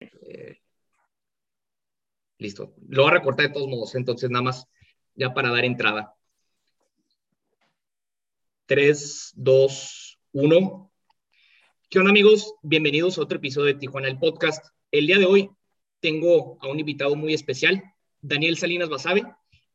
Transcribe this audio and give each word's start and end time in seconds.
Eh, 0.00 0.58
listo. 2.38 2.74
Lo 2.88 3.02
voy 3.02 3.10
a 3.10 3.14
recortar 3.14 3.48
de 3.48 3.54
todos 3.54 3.68
modos, 3.68 3.94
entonces 3.94 4.30
nada 4.30 4.42
más 4.42 4.66
ya 5.14 5.32
para 5.32 5.50
dar 5.50 5.64
entrada. 5.64 6.14
3, 8.66 9.32
2, 9.36 10.18
1. 10.32 10.92
¿Qué 11.88 11.98
onda 11.98 12.10
amigos? 12.10 12.54
Bienvenidos 12.62 13.16
a 13.16 13.22
otro 13.22 13.38
episodio 13.38 13.66
de 13.66 13.74
Tijuana 13.74 14.08
el 14.08 14.18
Podcast. 14.18 14.66
El 14.90 15.06
día 15.06 15.18
de 15.18 15.26
hoy 15.26 15.50
tengo 16.00 16.58
a 16.60 16.68
un 16.68 16.80
invitado 16.80 17.14
muy 17.16 17.32
especial, 17.32 17.82
Daniel 18.20 18.58
Salinas 18.58 18.88
Basabe. 18.88 19.24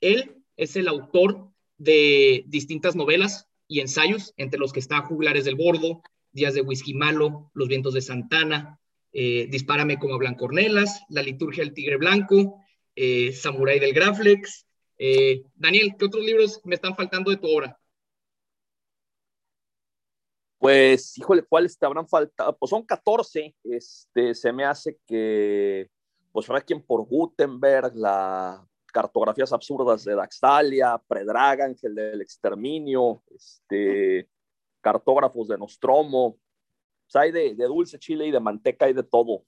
Él 0.02 0.44
es 0.58 0.76
el 0.76 0.88
autor 0.88 1.50
de 1.78 2.44
distintas 2.48 2.96
novelas 2.96 3.48
y 3.68 3.80
ensayos, 3.80 4.34
entre 4.36 4.60
los 4.60 4.74
que 4.74 4.82
está 4.82 5.02
Juglares 5.02 5.46
del 5.46 5.56
Bordo, 5.56 6.04
Días 6.34 6.54
de 6.54 6.62
Whisky 6.62 6.94
Malo, 6.94 7.50
Los 7.54 7.70
Vientos 7.70 7.94
de 7.94 8.02
Santana, 8.02 8.81
eh, 9.14 9.48
Dispárame 9.50 9.98
como 9.98 10.16
a 10.16 10.18
Blancornelas, 10.18 11.04
La 11.10 11.22
Liturgia 11.22 11.64
del 11.64 11.74
Tigre 11.74 11.98
Blanco, 11.98 12.62
eh, 12.96 13.32
Samurai 13.34 13.80
del 13.80 13.94
Graflex. 13.94 14.66
Eh, 14.98 15.44
Daniel, 15.56 15.96
¿qué 15.98 16.06
otros 16.06 16.24
libros 16.24 16.62
me 16.64 16.76
están 16.76 16.96
faltando 16.96 17.32
de 17.32 17.38
tu 17.38 17.48
obra? 17.48 17.78
Pues, 20.58 21.18
híjole, 21.18 21.44
¿cuáles 21.44 21.78
te 21.78 21.86
habrán 21.86 22.08
faltado? 22.08 22.56
Pues 22.56 22.70
son 22.70 22.86
14. 22.86 23.56
Este, 23.64 24.36
se 24.36 24.54
me 24.54 24.64
hace 24.64 25.00
que, 25.08 25.90
pues, 26.32 26.48
quien 26.66 26.82
por 26.84 27.04
Gutenberg, 27.06 27.96
la 27.96 28.66
cartografías 28.92 29.52
absurdas 29.54 30.04
de 30.04 30.16
Daxtalia, 30.16 31.02
Predraga, 31.08 31.66
Ángel 31.66 31.96
del 31.96 32.22
Exterminio, 32.22 33.24
este, 33.34 34.30
cartógrafos 34.82 35.48
de 35.48 35.58
Nostromo, 35.58 36.38
pues, 37.12 37.24
hay 37.24 37.32
de, 37.32 37.56
dulce 37.66 38.00
chile 38.00 38.28
y 38.28 38.32
de 38.32 38.40
manteca 38.40 38.90
y 38.90 38.94
de 38.94 39.04
todo. 39.04 39.46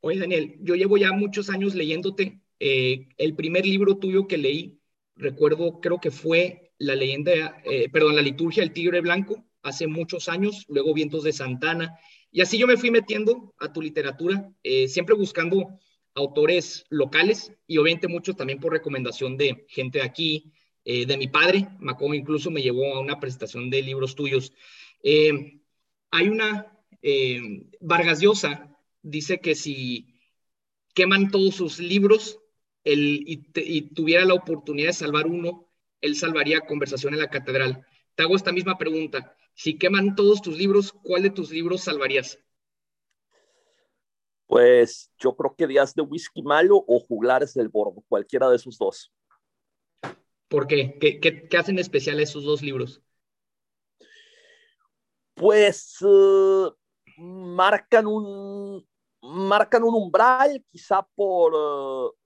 Oye, 0.00 0.18
Daniel, 0.18 0.56
yo 0.60 0.74
llevo 0.74 0.96
ya 0.96 1.12
muchos 1.12 1.50
años 1.50 1.74
leyéndote. 1.74 2.40
Eh, 2.60 3.08
el 3.16 3.34
primer 3.34 3.66
libro 3.66 3.98
tuyo 3.98 4.26
que 4.26 4.38
leí, 4.38 4.78
recuerdo, 5.16 5.80
creo 5.80 6.00
que 6.00 6.10
fue 6.10 6.72
la 6.78 6.94
leyenda, 6.94 7.60
eh, 7.64 7.88
perdón, 7.90 8.16
la 8.16 8.22
liturgia 8.22 8.62
del 8.62 8.72
tigre 8.72 9.00
blanco, 9.00 9.44
hace 9.62 9.86
muchos 9.86 10.28
años, 10.28 10.64
luego 10.68 10.94
Vientos 10.94 11.24
de 11.24 11.32
Santana. 11.32 11.98
Y 12.30 12.40
así 12.40 12.58
yo 12.58 12.66
me 12.66 12.76
fui 12.76 12.90
metiendo 12.90 13.54
a 13.58 13.72
tu 13.72 13.80
literatura, 13.80 14.50
eh, 14.62 14.88
siempre 14.88 15.14
buscando 15.14 15.78
autores 16.14 16.84
locales 16.90 17.52
y 17.66 17.78
obviamente 17.78 18.08
muchos 18.08 18.36
también 18.36 18.60
por 18.60 18.72
recomendación 18.72 19.36
de 19.36 19.66
gente 19.68 19.98
de 19.98 20.04
aquí, 20.04 20.52
de 20.84 21.16
mi 21.16 21.28
padre. 21.28 21.66
Macón 21.78 22.14
incluso 22.14 22.50
me 22.50 22.60
llevó 22.60 22.94
a 22.94 23.00
una 23.00 23.18
presentación 23.18 23.70
de 23.70 23.80
libros 23.80 24.14
tuyos. 24.14 24.52
Eh, 25.02 25.60
hay 26.14 26.28
una, 26.28 26.72
eh, 27.02 27.66
Vargas 27.80 28.20
Llosa 28.20 28.70
dice 29.02 29.40
que 29.40 29.56
si 29.56 30.14
queman 30.94 31.28
todos 31.32 31.56
sus 31.56 31.80
libros 31.80 32.38
y, 32.84 33.38
tuviera 33.94 34.24
la 34.24 34.34
oportunidad 34.34 34.90
de 34.90 34.92
salvar 34.92 35.26
uno, 35.26 35.68
él 36.00 36.14
salvaría 36.14 36.60
Conversación 36.60 37.14
en 37.14 37.20
la 37.20 37.30
Catedral. 37.30 37.84
Te 38.14 38.22
hago 38.22 38.36
esta 38.36 38.52
misma 38.52 38.78
pregunta. 38.78 39.36
Si 39.54 39.76
queman 39.76 40.14
todos 40.14 40.40
tus 40.40 40.56
libros, 40.56 40.92
¿cuál 41.02 41.22
de 41.24 41.30
tus 41.30 41.50
libros 41.50 41.82
salvarías? 41.82 42.38
Pues 44.46 45.10
yo 45.18 45.34
creo 45.34 45.56
que 45.56 45.66
Días 45.66 45.96
de 45.96 46.02
Whisky 46.02 46.42
Malo 46.42 46.84
o 46.86 47.00
Juglares 47.00 47.54
del 47.54 47.70
Bordo, 47.70 48.04
cualquiera 48.08 48.48
de 48.48 48.56
esos 48.56 48.78
dos. 48.78 49.12
¿Por 50.46 50.68
qué? 50.68 50.96
¿Qué, 51.00 51.18
qué 51.18 51.56
hacen 51.56 51.80
especial 51.80 52.20
esos 52.20 52.44
dos 52.44 52.62
libros? 52.62 53.03
Pues 55.34 55.98
eh, 56.00 56.70
marcan, 57.18 58.06
un, 58.06 58.86
marcan 59.22 59.82
un 59.82 59.94
umbral, 59.94 60.64
quizá 60.70 61.06
por, 61.14 61.52
eh, 61.54 62.16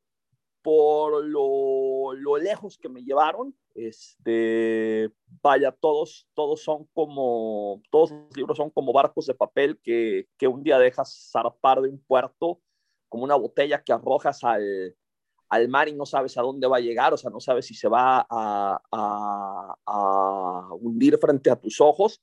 por 0.62 1.24
lo, 1.24 2.14
lo, 2.14 2.36
lejos 2.36 2.78
que 2.78 2.88
me 2.88 3.02
llevaron. 3.02 3.54
Este, 3.74 5.10
vaya, 5.40 5.70
todos, 5.72 6.28
todos 6.34 6.62
son 6.62 6.88
como, 6.92 7.80
todos 7.90 8.10
los 8.10 8.36
libros 8.36 8.56
son 8.56 8.70
como 8.70 8.92
barcos 8.92 9.26
de 9.26 9.34
papel 9.34 9.78
que, 9.82 10.26
que 10.36 10.48
un 10.48 10.62
día 10.62 10.78
dejas 10.78 11.30
zarpar 11.32 11.80
de 11.80 11.88
un 11.88 12.02
puerto, 12.04 12.60
como 13.08 13.24
una 13.24 13.36
botella 13.36 13.82
que 13.82 13.92
arrojas 13.92 14.42
al, 14.42 14.96
al 15.48 15.68
mar 15.68 15.88
y 15.88 15.94
no 15.94 16.06
sabes 16.06 16.36
a 16.36 16.42
dónde 16.42 16.66
va 16.66 16.76
a 16.76 16.80
llegar, 16.80 17.14
o 17.14 17.16
sea, 17.16 17.30
no 17.30 17.40
sabes 17.40 17.66
si 17.66 17.74
se 17.74 17.88
va 17.88 18.26
a, 18.28 18.80
hundir 20.80 21.18
frente 21.18 21.50
a 21.50 21.56
tus 21.56 21.80
ojos 21.80 22.22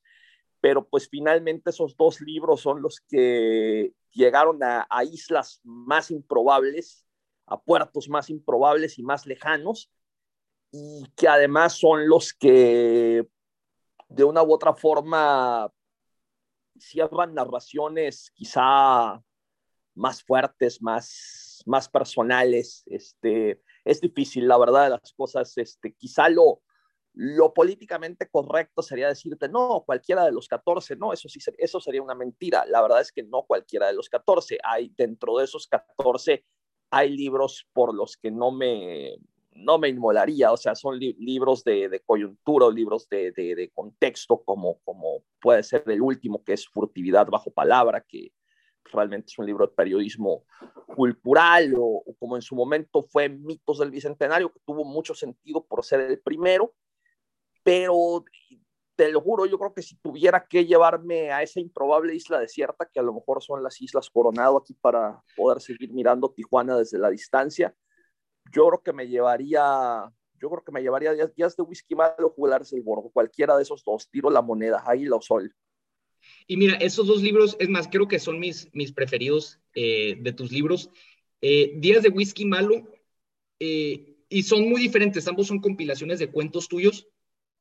pero 0.65 0.83
pues 0.83 1.07
finalmente 1.07 1.69
esos 1.69 1.95
dos 1.95 2.19
libros 2.21 2.61
son 2.61 2.81
los 2.81 2.99
que 2.99 3.93
llegaron 4.09 4.57
a, 4.63 4.87
islas 5.03 5.61
más 5.63 6.09
improbables, 6.09 7.05
a 7.45 7.61
puertos 7.61 8.09
más 8.09 8.31
improbables 8.31 8.97
y 8.97 9.03
más 9.03 9.27
lejanos, 9.27 9.91
y 10.71 11.05
que 11.15 11.27
además 11.27 11.73
son 11.73 12.09
los 12.09 12.33
que 12.33 13.27
de 14.09 14.23
una 14.23 14.41
u 14.41 14.51
otra 14.51 14.73
forma 14.73 15.71
cierran 16.79 17.35
narraciones 17.35 18.31
quizá 18.33 19.21
más 19.93 20.23
fuertes, 20.23 20.81
más, 20.81 21.61
más 21.67 21.87
personales. 21.87 22.81
Este, 22.87 23.61
es 23.83 24.01
difícil, 24.01 24.47
la 24.47 24.57
verdad 24.57 24.89
las 24.89 25.13
cosas. 25.13 25.55
Este, 25.59 25.93
quizá 25.93 26.27
lo, 26.27 26.63
lo 27.15 27.53
políticamente 27.53 28.29
correcto 28.29 28.81
sería 28.81 29.07
decirte, 29.07 29.47
no, 29.47 29.83
cualquiera 29.85 30.25
de 30.25 30.33
los 30.33 30.49
14, 30.49 30.97
no, 30.97 31.13
eso 31.13 31.29
sí, 31.29 31.39
eso 31.57 31.79
sería 31.79 32.01
una 32.01 32.13
mentira. 32.13 32.65
La 32.65 32.81
verdad 32.81 32.99
es 32.99 33.11
que 33.11 33.23
no 33.23 33.43
cualquiera 33.43 33.87
de 33.87 33.93
los 33.93 34.09
14. 34.09 34.57
Hay, 34.63 34.91
dentro 34.97 35.37
de 35.37 35.45
esos 35.45 35.67
14, 35.67 36.43
hay 36.89 37.09
libros 37.15 37.67
por 37.71 37.95
los 37.95 38.17
que 38.17 38.31
no 38.31 38.51
me, 38.51 39.15
no 39.53 39.79
me 39.79 39.87
inmolaría, 39.87 40.51
o 40.51 40.57
sea, 40.57 40.75
son 40.75 40.99
libros 40.99 41.63
de, 41.63 41.87
de, 41.87 42.01
coyuntura 42.01 42.69
libros 42.69 43.07
de, 43.07 43.31
de, 43.31 43.71
contexto, 43.73 44.43
como, 44.43 44.79
como 44.83 45.23
puede 45.39 45.63
ser 45.63 45.83
el 45.87 46.01
último, 46.01 46.43
que 46.43 46.53
es 46.53 46.67
Furtividad 46.67 47.27
bajo 47.27 47.49
palabra, 47.49 48.01
que 48.05 48.33
realmente 48.91 49.27
es 49.31 49.39
un 49.39 49.45
libro 49.45 49.65
de 49.67 49.73
periodismo 49.73 50.43
cultural, 50.95 51.73
o 51.77 52.03
como 52.19 52.35
en 52.35 52.41
su 52.41 52.55
momento 52.55 53.03
fue 53.03 53.29
Mitos 53.29 53.79
del 53.79 53.91
Bicentenario, 53.91 54.51
que 54.51 54.59
tuvo 54.65 54.83
mucho 54.83 55.15
sentido 55.15 55.65
por 55.65 55.85
ser 55.85 56.01
el 56.01 56.19
primero, 56.19 56.73
pero 57.65 58.23
te 58.95 59.11
lo 59.11 59.19
juro, 59.21 59.47
yo 59.47 59.57
creo 59.57 59.73
que 59.73 59.81
si 59.81 59.95
tuviera 59.97 60.45
que 60.47 60.65
llevarme 60.65 61.31
a 61.31 61.41
esa 61.41 61.59
improbable 61.59 62.13
isla 62.13 62.39
desierta, 62.39 62.87
que 62.87 62.99
a 62.99 63.03
lo 63.03 63.11
mejor 63.11 63.41
son 63.41 63.63
las 63.63 63.81
Islas 63.81 64.07
Coronado 64.11 64.57
aquí 64.57 64.75
para 64.75 65.19
poder 65.35 65.59
seguir 65.59 65.91
mirando 65.91 66.31
Tijuana 66.31 66.77
desde 66.77 66.99
la 66.99 67.09
distancia, 67.09 67.75
yo 68.53 68.67
creo 68.67 68.83
que 68.83 68.93
me 68.93 69.07
llevaría, 69.07 70.13
yo 70.39 70.49
creo 70.51 70.63
que 70.63 70.71
me 70.71 70.83
llevaría 70.83 71.13
días, 71.35 71.57
de 71.57 71.63
whisky 71.63 71.95
malo 71.95 72.29
jugarse 72.35 72.75
el 72.75 72.83
bordo, 72.83 73.09
cualquiera 73.09 73.57
de 73.57 73.63
esos 73.63 73.83
dos, 73.83 74.07
tiro 74.11 74.29
la 74.29 74.43
moneda, 74.43 74.83
ahí 74.85 75.09
o 75.09 75.19
sol. 75.19 75.51
Y 76.45 76.57
mira, 76.57 76.75
esos 76.75 77.07
dos 77.07 77.23
libros, 77.23 77.57
es 77.59 77.67
más, 77.67 77.87
creo 77.87 78.07
que 78.07 78.19
son 78.19 78.39
mis, 78.39 78.69
mis 78.73 78.91
preferidos 78.91 79.59
eh, 79.73 80.17
de 80.21 80.33
tus 80.33 80.51
libros. 80.51 80.91
Eh, 81.41 81.73
Días 81.77 82.03
de 82.03 82.09
Whisky 82.09 82.45
Malo, 82.45 82.87
eh, 83.59 84.17
y 84.29 84.43
son 84.43 84.69
muy 84.69 84.81
diferentes, 84.81 85.27
ambos 85.27 85.47
son 85.47 85.59
compilaciones 85.59 86.19
de 86.19 86.31
cuentos 86.31 86.67
tuyos, 86.67 87.07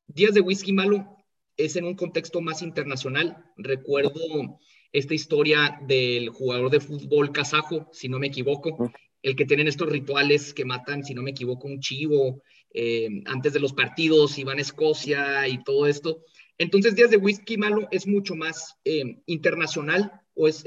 Días 0.06 0.34
de 0.34 0.40
Whisky 0.40 0.72
Malo 0.72 1.16
es 1.56 1.76
en 1.76 1.84
un 1.84 1.94
contexto 1.94 2.40
más 2.40 2.62
internacional. 2.62 3.44
Recuerdo 3.56 4.60
esta 4.92 5.14
historia 5.14 5.80
del 5.86 6.28
jugador 6.28 6.70
de 6.70 6.80
fútbol 6.80 7.32
kazajo, 7.32 7.88
si 7.92 8.08
no 8.08 8.18
me 8.18 8.28
equivoco, 8.28 8.92
el 9.22 9.34
que 9.34 9.46
tienen 9.46 9.66
estos 9.66 9.88
rituales 9.88 10.52
que 10.52 10.64
matan, 10.64 11.02
si 11.04 11.14
no 11.14 11.22
me 11.22 11.30
equivoco, 11.30 11.66
un 11.66 11.80
chivo 11.80 12.42
eh, 12.72 13.08
antes 13.26 13.52
de 13.52 13.60
los 13.60 13.72
partidos 13.72 14.38
y 14.38 14.44
van 14.44 14.58
a 14.58 14.62
Escocia 14.62 15.48
y 15.48 15.64
todo 15.64 15.86
esto. 15.86 16.24
Entonces, 16.58 16.94
Días 16.94 17.10
de 17.10 17.16
Whisky 17.16 17.56
Malo 17.56 17.88
es 17.90 18.06
mucho 18.06 18.36
más 18.36 18.76
eh, 18.84 19.22
internacional 19.26 20.12
o 20.34 20.46
es, 20.46 20.64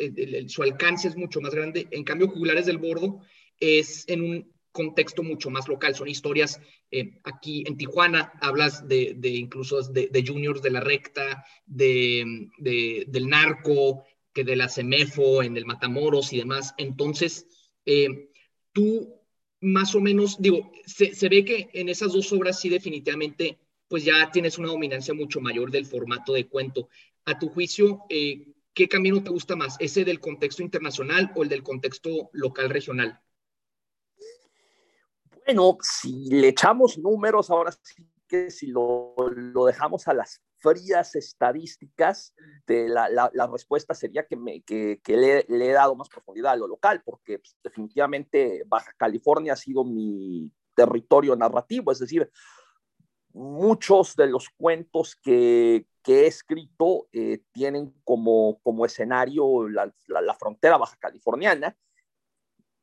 su 0.48 0.64
alcance 0.64 1.08
es 1.08 1.16
mucho 1.16 1.40
más 1.42 1.54
grande. 1.54 1.88
En 1.92 2.04
cambio, 2.04 2.28
Jugulares 2.28 2.66
del 2.66 2.80
Bordo 2.80 3.22
es 3.60 4.04
en 4.08 4.22
un 4.22 4.57
contexto 4.78 5.24
mucho 5.24 5.50
más 5.50 5.68
local. 5.68 5.96
Son 5.96 6.08
historias 6.08 6.62
eh, 6.92 7.20
aquí 7.24 7.64
en 7.66 7.78
Tijuana, 7.78 8.32
hablas 8.42 8.88
de, 8.88 9.18
incluso 9.24 9.82
de, 9.82 10.08
de, 10.12 10.26
juniors 10.26 10.62
de 10.62 10.70
la 10.70 10.82
recta, 10.82 11.44
de, 11.66 12.48
del 12.60 13.28
narco, 13.28 14.06
que 14.32 14.44
de 14.44 14.56
la 14.56 14.70
Semefo, 14.70 15.42
en 15.42 15.58
el 15.58 15.66
Matamoros 15.66 16.32
y 16.32 16.38
demás. 16.38 16.76
Entonces, 16.78 17.48
eh, 17.86 18.30
tú 18.72 19.16
más 19.62 19.96
o 19.96 20.00
menos, 20.00 20.38
digo, 20.40 20.72
se, 20.86 21.16
se, 21.16 21.28
ve 21.28 21.44
que 21.44 21.70
en 21.74 21.90
esas 21.90 22.14
dos 22.14 22.32
obras 22.32 22.60
sí 22.60 22.70
definitivamente, 22.70 23.58
pues 23.88 24.06
ya 24.06 24.30
tienes 24.32 24.60
una 24.60 24.68
dominancia 24.68 25.16
mucho 25.16 25.42
mayor 25.42 25.72
del 25.72 25.88
formato 25.88 26.34
de 26.34 26.48
cuento. 26.48 26.88
A 27.26 27.40
tu 27.40 27.50
juicio, 27.50 28.04
eh, 28.10 28.54
¿qué 28.76 28.88
camino 28.88 29.24
te 29.24 29.32
gusta 29.32 29.56
más? 29.56 29.76
¿Ese 29.80 30.06
del 30.06 30.20
contexto 30.20 30.62
internacional 30.62 31.32
o 31.36 31.42
el 31.42 31.50
del 31.50 31.64
contexto 31.64 32.30
local 32.34 32.70
regional? 32.70 33.20
Bueno, 35.48 35.78
si 35.82 36.30
le 36.30 36.50
echamos 36.50 36.98
números, 36.98 37.50
ahora 37.50 37.72
sí 37.82 38.06
que 38.28 38.52
si 38.52 38.68
lo, 38.68 39.16
dejamos 39.66 40.06
a 40.10 40.14
las 40.14 40.42
frías 40.58 41.16
estadísticas, 41.16 42.36
de 42.66 42.90
la, 42.90 43.32
respuesta 43.50 43.94
sería 43.94 44.28
que, 44.28 44.36
me, 44.36 44.62
que, 44.64 45.00
le, 45.08 45.46
he 45.48 45.72
dado 45.72 45.96
más 45.96 46.10
profundidad 46.10 46.52
a 46.52 46.58
lo 46.58 46.68
local, 46.68 47.02
porque 47.06 47.40
pues, 47.40 47.56
definitivamente 47.64 48.64
Baja 48.68 48.92
California 48.98 49.54
ha 49.54 49.56
sido 49.56 49.86
mi 49.86 50.52
territorio 50.76 51.34
narrativo, 51.38 51.94
es 51.94 52.00
decir, 52.00 52.30
muchos 53.32 54.18
de 54.18 54.28
los 54.28 54.50
cuentos 54.50 55.16
que, 55.16 55.86
he 56.06 56.28
escrito 56.28 57.08
eh, 57.14 57.42
tienen 57.54 57.94
como, 58.04 58.60
como 58.64 58.86
escenario 58.86 59.70
la, 59.70 59.94
frontera 60.38 60.78
baja 60.78 60.98
californiana, 60.98 61.78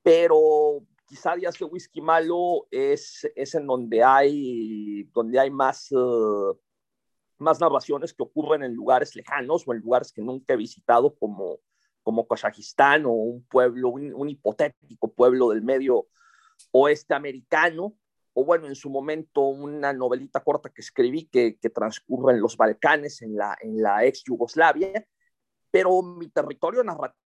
pero 0.02 0.82
quizá 1.14 1.37
Días 1.37 1.56
de 1.56 1.64
Whisky 1.64 2.00
Malo 2.00 2.66
es, 2.72 3.31
es 3.37 3.55
en 3.55 3.69
donde 3.69 4.02
hay, 4.02 5.05
donde 5.14 5.38
hay 5.38 5.49
más, 5.49 5.93
uh, 5.93 6.58
más 7.38 7.61
narraciones 7.61 8.12
que 8.12 8.25
ocurren 8.25 8.64
en 8.64 8.75
lugares 8.75 9.14
lejanos 9.14 9.62
o 9.64 9.72
en 9.72 9.78
lugares 9.78 10.11
que 10.11 10.22
nunca 10.22 10.55
he 10.55 10.56
visitado, 10.56 11.14
como, 11.14 11.61
como 12.02 12.26
Kazajistán 12.26 13.06
o 13.06 13.12
un 13.12 13.44
pueblo, 13.44 13.90
un, 13.90 14.12
un 14.12 14.28
hipotético 14.28 15.12
pueblo 15.12 15.50
del 15.50 15.62
medio 15.62 16.08
oeste 16.72 17.14
americano. 17.14 17.96
O 18.32 18.44
bueno, 18.44 18.66
en 18.66 18.75
su 18.75 18.90
momento 18.90 19.43
una 19.43 19.93
novelita 19.93 20.40
corta 20.40 20.70
que 20.70 20.82
escribí 20.82 21.26
que, 21.26 21.56
que 21.61 21.70
transcurre 21.70 22.32
en 22.32 22.40
los 22.40 22.56
Balcanes, 22.56 23.22
en 23.22 23.37
la, 23.37 23.56
en 23.61 23.81
la 23.81 24.05
ex 24.05 24.25
Yugoslavia, 24.25 25.06
pero 25.70 26.02
mi 26.02 26.28
territorio 26.28 26.82
narrativo 26.82 27.24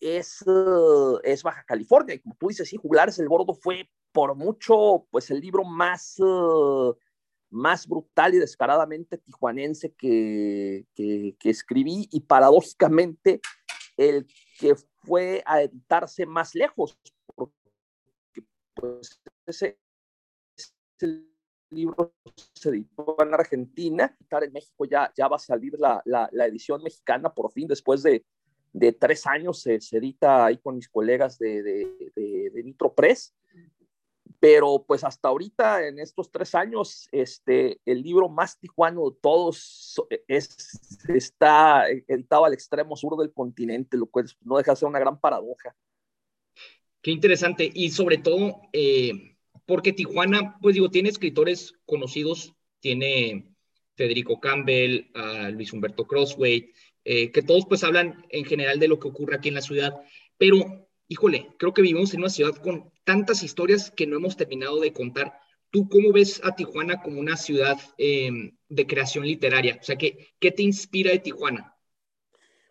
es, 0.00 0.42
uh, 0.46 1.18
es 1.22 1.42
Baja 1.42 1.64
California. 1.64 2.14
Y 2.14 2.20
como 2.20 2.36
tú 2.36 2.48
dices, 2.48 2.68
sí, 2.68 2.76
Juglares 2.76 3.18
el 3.18 3.28
Gordo 3.28 3.54
fue 3.54 3.88
por 4.12 4.34
mucho, 4.34 5.06
pues 5.10 5.30
el 5.30 5.40
libro 5.40 5.64
más, 5.64 6.18
uh, 6.20 6.96
más 7.50 7.86
brutal 7.86 8.34
y 8.34 8.38
descaradamente 8.38 9.18
tijuanense 9.18 9.92
que, 9.94 10.86
que, 10.94 11.36
que 11.38 11.50
escribí 11.50 12.08
y 12.10 12.20
paradójicamente 12.20 13.40
el 13.96 14.26
que 14.58 14.74
fue 15.04 15.42
a 15.46 15.62
editarse 15.62 16.26
más 16.26 16.54
lejos, 16.54 16.98
porque 17.34 17.54
pues 18.74 19.20
ese, 19.46 19.78
el 21.00 21.30
libro 21.70 22.14
se 22.54 22.70
editó 22.70 23.16
en 23.20 23.34
Argentina, 23.34 24.16
en 24.30 24.52
México 24.52 24.84
ya, 24.84 25.12
ya 25.16 25.28
va 25.28 25.36
a 25.36 25.40
salir 25.40 25.74
la, 25.78 26.02
la, 26.04 26.28
la 26.32 26.46
edición 26.46 26.82
mexicana 26.82 27.32
por 27.34 27.50
fin, 27.52 27.68
después 27.68 28.02
de, 28.02 28.24
de 28.78 28.92
tres 28.92 29.26
años 29.26 29.60
se, 29.60 29.78
edita 29.92 30.46
ahí 30.46 30.58
con 30.58 30.76
mis 30.76 30.88
colegas 30.88 31.38
de, 31.38 31.62
de, 31.62 32.50
de, 32.52 32.62
Nitro 32.62 32.94
Press, 32.94 33.34
pero 34.38 34.84
pues 34.86 35.02
hasta 35.02 35.28
ahorita, 35.28 35.86
en 35.86 35.98
estos 35.98 36.30
tres 36.30 36.54
años, 36.54 37.08
este, 37.10 37.80
el 37.86 38.02
libro 38.02 38.28
más 38.28 38.58
tijuano 38.58 39.10
de 39.10 39.16
todos 39.20 40.02
es, 40.28 40.98
está 41.08 41.88
editado 41.88 42.44
al 42.44 42.52
extremo 42.52 42.96
sur 42.96 43.16
del 43.18 43.32
continente, 43.32 43.96
lo 43.96 44.06
cual 44.06 44.26
no 44.42 44.58
deja 44.58 44.72
de 44.72 44.76
ser 44.76 44.88
una 44.88 44.98
gran 44.98 45.18
paradoja. 45.18 45.74
Qué 47.00 47.10
interesante, 47.10 47.70
y 47.72 47.90
sobre 47.90 48.18
todo... 48.18 48.60
Eh 48.72 49.32
porque 49.66 49.92
Tijuana, 49.92 50.56
pues 50.62 50.74
digo, 50.74 50.90
tiene 50.90 51.08
escritores 51.08 51.74
conocidos, 51.84 52.54
tiene 52.80 53.48
Federico 53.96 54.40
Campbell, 54.40 55.10
a 55.14 55.50
Luis 55.50 55.72
Humberto 55.72 56.06
Crossway, 56.06 56.72
eh, 57.08 57.30
que 57.30 57.42
todos 57.42 57.66
pues 57.66 57.84
hablan 57.84 58.26
en 58.30 58.44
general 58.44 58.80
de 58.80 58.88
lo 58.88 58.98
que 58.98 59.08
ocurre 59.08 59.36
aquí 59.36 59.48
en 59.48 59.54
la 59.54 59.62
ciudad, 59.62 59.94
pero 60.36 60.88
híjole, 61.08 61.54
creo 61.58 61.72
que 61.72 61.82
vivimos 61.82 62.12
en 62.12 62.20
una 62.20 62.30
ciudad 62.30 62.56
con 62.56 62.92
tantas 63.04 63.42
historias 63.42 63.90
que 63.90 64.06
no 64.06 64.16
hemos 64.16 64.36
terminado 64.36 64.80
de 64.80 64.92
contar. 64.92 65.38
¿Tú 65.70 65.88
cómo 65.88 66.12
ves 66.12 66.40
a 66.44 66.56
Tijuana 66.56 67.00
como 67.02 67.20
una 67.20 67.36
ciudad 67.36 67.78
eh, 67.96 68.52
de 68.68 68.86
creación 68.86 69.24
literaria? 69.24 69.78
O 69.80 69.84
sea, 69.84 69.96
¿qué, 69.96 70.34
¿qué 70.40 70.50
te 70.50 70.62
inspira 70.62 71.12
de 71.12 71.20
Tijuana? 71.20 71.76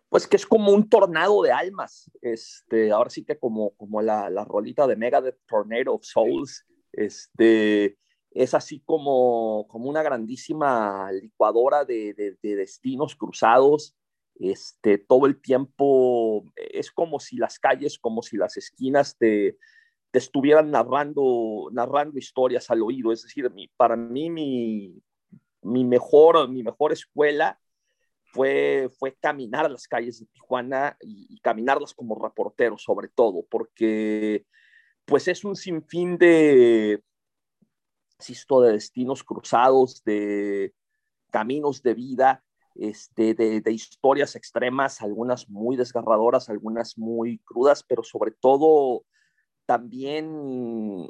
pues 0.08 0.26
que 0.26 0.36
es 0.36 0.46
como 0.46 0.72
un 0.72 0.88
tornado 0.88 1.42
de 1.42 1.52
almas. 1.52 2.10
Este, 2.22 2.90
ahora 2.90 3.10
sí 3.10 3.24
que 3.24 3.38
como, 3.38 3.72
como 3.72 4.02
la, 4.02 4.30
la 4.30 4.44
rolita 4.44 4.86
de 4.86 4.96
Mega 4.96 5.20
de 5.20 5.32
Tornado 5.46 5.94
of 5.94 6.04
Souls, 6.04 6.64
este, 6.92 7.98
es 8.30 8.54
así 8.54 8.80
como, 8.84 9.66
como 9.68 9.88
una 9.88 10.02
grandísima 10.02 11.10
licuadora 11.12 11.84
de, 11.84 12.14
de, 12.14 12.56
destinos 12.56 13.16
cruzados. 13.16 13.94
Este, 14.38 14.98
todo 14.98 15.26
el 15.26 15.40
tiempo 15.40 16.44
es 16.56 16.90
como 16.90 17.20
si 17.20 17.36
las 17.36 17.58
calles, 17.58 17.98
como 17.98 18.22
si 18.22 18.36
las 18.36 18.56
esquinas 18.56 19.16
te, 19.16 19.56
te 20.10 20.18
estuvieran 20.18 20.70
narrando, 20.70 21.68
narrando 21.72 22.18
historias 22.18 22.70
al 22.70 22.82
oído. 22.82 23.12
Es 23.12 23.22
decir, 23.22 23.50
para 23.76 23.96
mí 23.96 24.30
mi, 24.30 25.02
mi, 25.62 25.84
mejor, 25.84 26.48
mi 26.48 26.62
mejor 26.62 26.92
escuela 26.92 27.58
fue, 28.24 28.90
fue 28.98 29.14
caminar 29.14 29.70
las 29.70 29.88
calles 29.88 30.20
de 30.20 30.26
Tijuana 30.26 30.96
y, 31.00 31.26
y 31.30 31.40
caminarlas 31.40 31.94
como 31.94 32.14
reportero 32.14 32.76
sobre 32.76 33.08
todo, 33.08 33.46
porque 33.48 34.44
pues 35.06 35.28
es 35.28 35.44
un 35.44 35.54
sinfín 35.54 36.18
de, 36.18 37.02
insisto, 38.18 38.60
de 38.60 38.72
destinos 38.72 39.22
cruzados, 39.22 40.02
de 40.04 40.74
caminos 41.30 41.82
de 41.82 41.94
vida, 41.94 42.44
este, 42.80 43.34
de, 43.34 43.72
historias 43.72 44.36
extremas, 44.36 45.00
algunas 45.02 45.48
muy 45.48 45.76
desgarradoras, 45.76 46.48
algunas 46.48 46.96
muy 46.98 47.38
crudas, 47.38 47.82
pero 47.82 48.02
sobre 48.02 48.32
todo 48.32 49.04
también, 49.66 51.08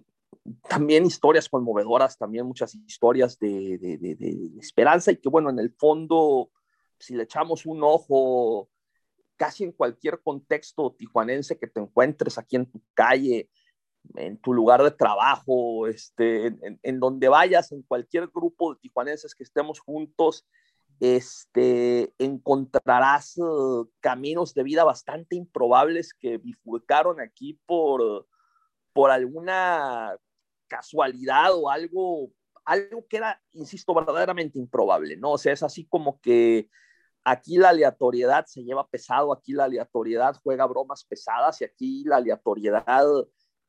también 0.68 1.06
historias 1.06 1.48
conmovedoras, 1.48 2.18
también 2.18 2.46
muchas 2.46 2.74
historias 2.74 3.38
de, 3.38 3.78
de, 3.78 4.50
esperanza 4.58 5.12
y 5.12 5.16
que 5.16 5.28
bueno, 5.28 5.50
en 5.50 5.58
el 5.58 5.72
fondo, 5.72 6.50
si 6.98 7.14
le 7.14 7.24
echamos 7.24 7.66
un 7.66 7.82
ojo 7.82 8.68
casi 9.36 9.64
en 9.64 9.72
cualquier 9.72 10.20
contexto 10.22 10.94
tijuanense 10.98 11.58
que 11.58 11.66
te 11.66 11.80
encuentres 11.80 12.38
aquí 12.38 12.56
en 12.56 12.66
tu 12.66 12.80
calle, 12.94 13.50
en 14.14 14.38
tu 14.38 14.52
lugar 14.52 14.82
de 14.82 14.90
trabajo, 14.90 15.86
este, 15.86 16.54
en, 16.82 17.00
donde 17.00 17.28
vayas, 17.28 17.72
en 17.72 17.82
cualquier 17.82 18.28
grupo 18.28 18.74
de 18.74 18.80
tijuanenses 18.80 19.34
que 19.34 19.44
estemos 19.44 19.80
juntos, 19.80 20.46
este, 21.00 22.12
encontrarás 22.18 23.36
uh, 23.38 23.88
caminos 24.00 24.54
de 24.54 24.62
vida 24.62 24.84
bastante 24.84 25.36
improbables 25.36 26.14
que 26.14 26.38
bifurcaron 26.38 27.20
aquí 27.20 27.60
por, 27.66 28.26
por 28.92 29.10
alguna 29.10 30.16
casualidad 30.68 31.54
o 31.54 31.70
algo, 31.70 32.30
algo 32.64 33.06
que 33.08 33.18
era, 33.18 33.40
insisto, 33.52 33.94
verdaderamente 33.94 34.58
improbable, 34.58 35.16
¿no? 35.16 35.32
O 35.32 35.38
sea, 35.38 35.52
es 35.52 35.62
así 35.62 35.86
como 35.86 36.20
que 36.20 36.68
aquí 37.24 37.58
la 37.58 37.70
aleatoriedad 37.70 38.46
se 38.46 38.62
lleva 38.62 38.88
pesado, 38.88 39.32
aquí 39.32 39.52
la 39.52 39.64
aleatoriedad 39.64 40.36
juega 40.42 40.66
bromas 40.66 41.04
pesadas 41.04 41.60
y 41.60 41.64
aquí 41.64 42.04
la 42.04 42.16
aleatoriedad 42.16 43.06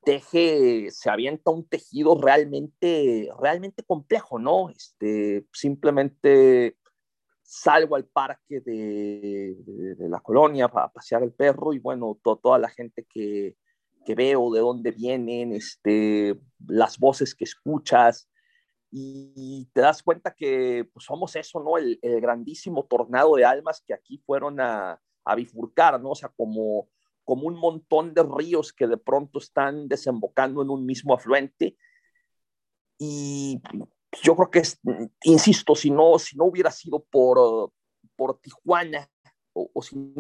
teje, 0.04 0.90
se 0.92 1.10
avienta 1.10 1.52
un 1.52 1.68
tejido 1.68 2.18
realmente, 2.20 3.30
realmente 3.42 3.84
complejo, 3.84 4.40
¿no? 4.40 4.70
Este, 4.70 5.46
simplemente 5.52 6.78
salgo 7.50 7.96
al 7.96 8.06
parque 8.06 8.60
de, 8.60 9.56
la 10.00 10.20
colonia 10.20 10.68
para 10.68 10.92
pasear 10.92 11.24
el 11.24 11.32
perro 11.32 11.72
y 11.72 11.80
bueno, 11.80 12.20
to, 12.22 12.36
toda 12.36 12.60
la 12.60 12.68
gente 12.68 13.06
que, 13.10 13.56
que, 14.06 14.16
veo, 14.16 14.52
de 14.52 14.60
dónde 14.60 14.92
vienen, 14.92 15.54
este, 15.54 16.38
las 16.68 17.00
voces 17.00 17.34
que 17.34 17.46
escuchas 17.46 18.30
y 18.92 19.70
te 19.74 19.82
das 19.82 20.04
cuenta 20.04 20.34
que 20.34 20.90
pues, 20.92 21.06
somos 21.06 21.36
eso, 21.38 21.62
¿no? 21.62 21.78
El, 21.78 22.00
el 22.02 22.20
grandísimo 22.20 22.86
tornado 22.86 23.36
de 23.36 23.46
almas 23.46 23.82
que 23.86 23.94
aquí 23.94 24.22
fueron 24.26 24.60
a, 24.60 25.00
a 25.24 25.36
bifurcar, 25.36 26.02
¿no? 26.02 26.12
O 26.12 26.16
sea, 26.16 26.30
como 26.36 26.90
como 27.28 27.48
un 27.48 27.56
montón 27.60 28.14
de 28.14 28.24
ríos 28.24 28.72
que 28.72 28.88
de 28.88 28.96
pronto 28.96 29.40
están 29.40 29.90
desembocando 29.90 30.62
en 30.62 30.70
un 30.70 30.86
mismo 30.86 31.14
afluente. 31.14 31.76
Y 32.98 33.62
yo 34.24 34.36
creo 34.36 34.50
que, 34.50 34.60
es, 34.60 34.80
insisto, 35.24 35.76
si 35.76 35.92
no, 35.92 36.18
si 36.20 36.38
no 36.38 36.46
hubiera 36.46 36.72
sido 36.72 37.04
por, 37.04 37.72
por 38.16 38.40
Tijuana, 38.40 39.10
o, 39.54 39.82
si 39.82 40.14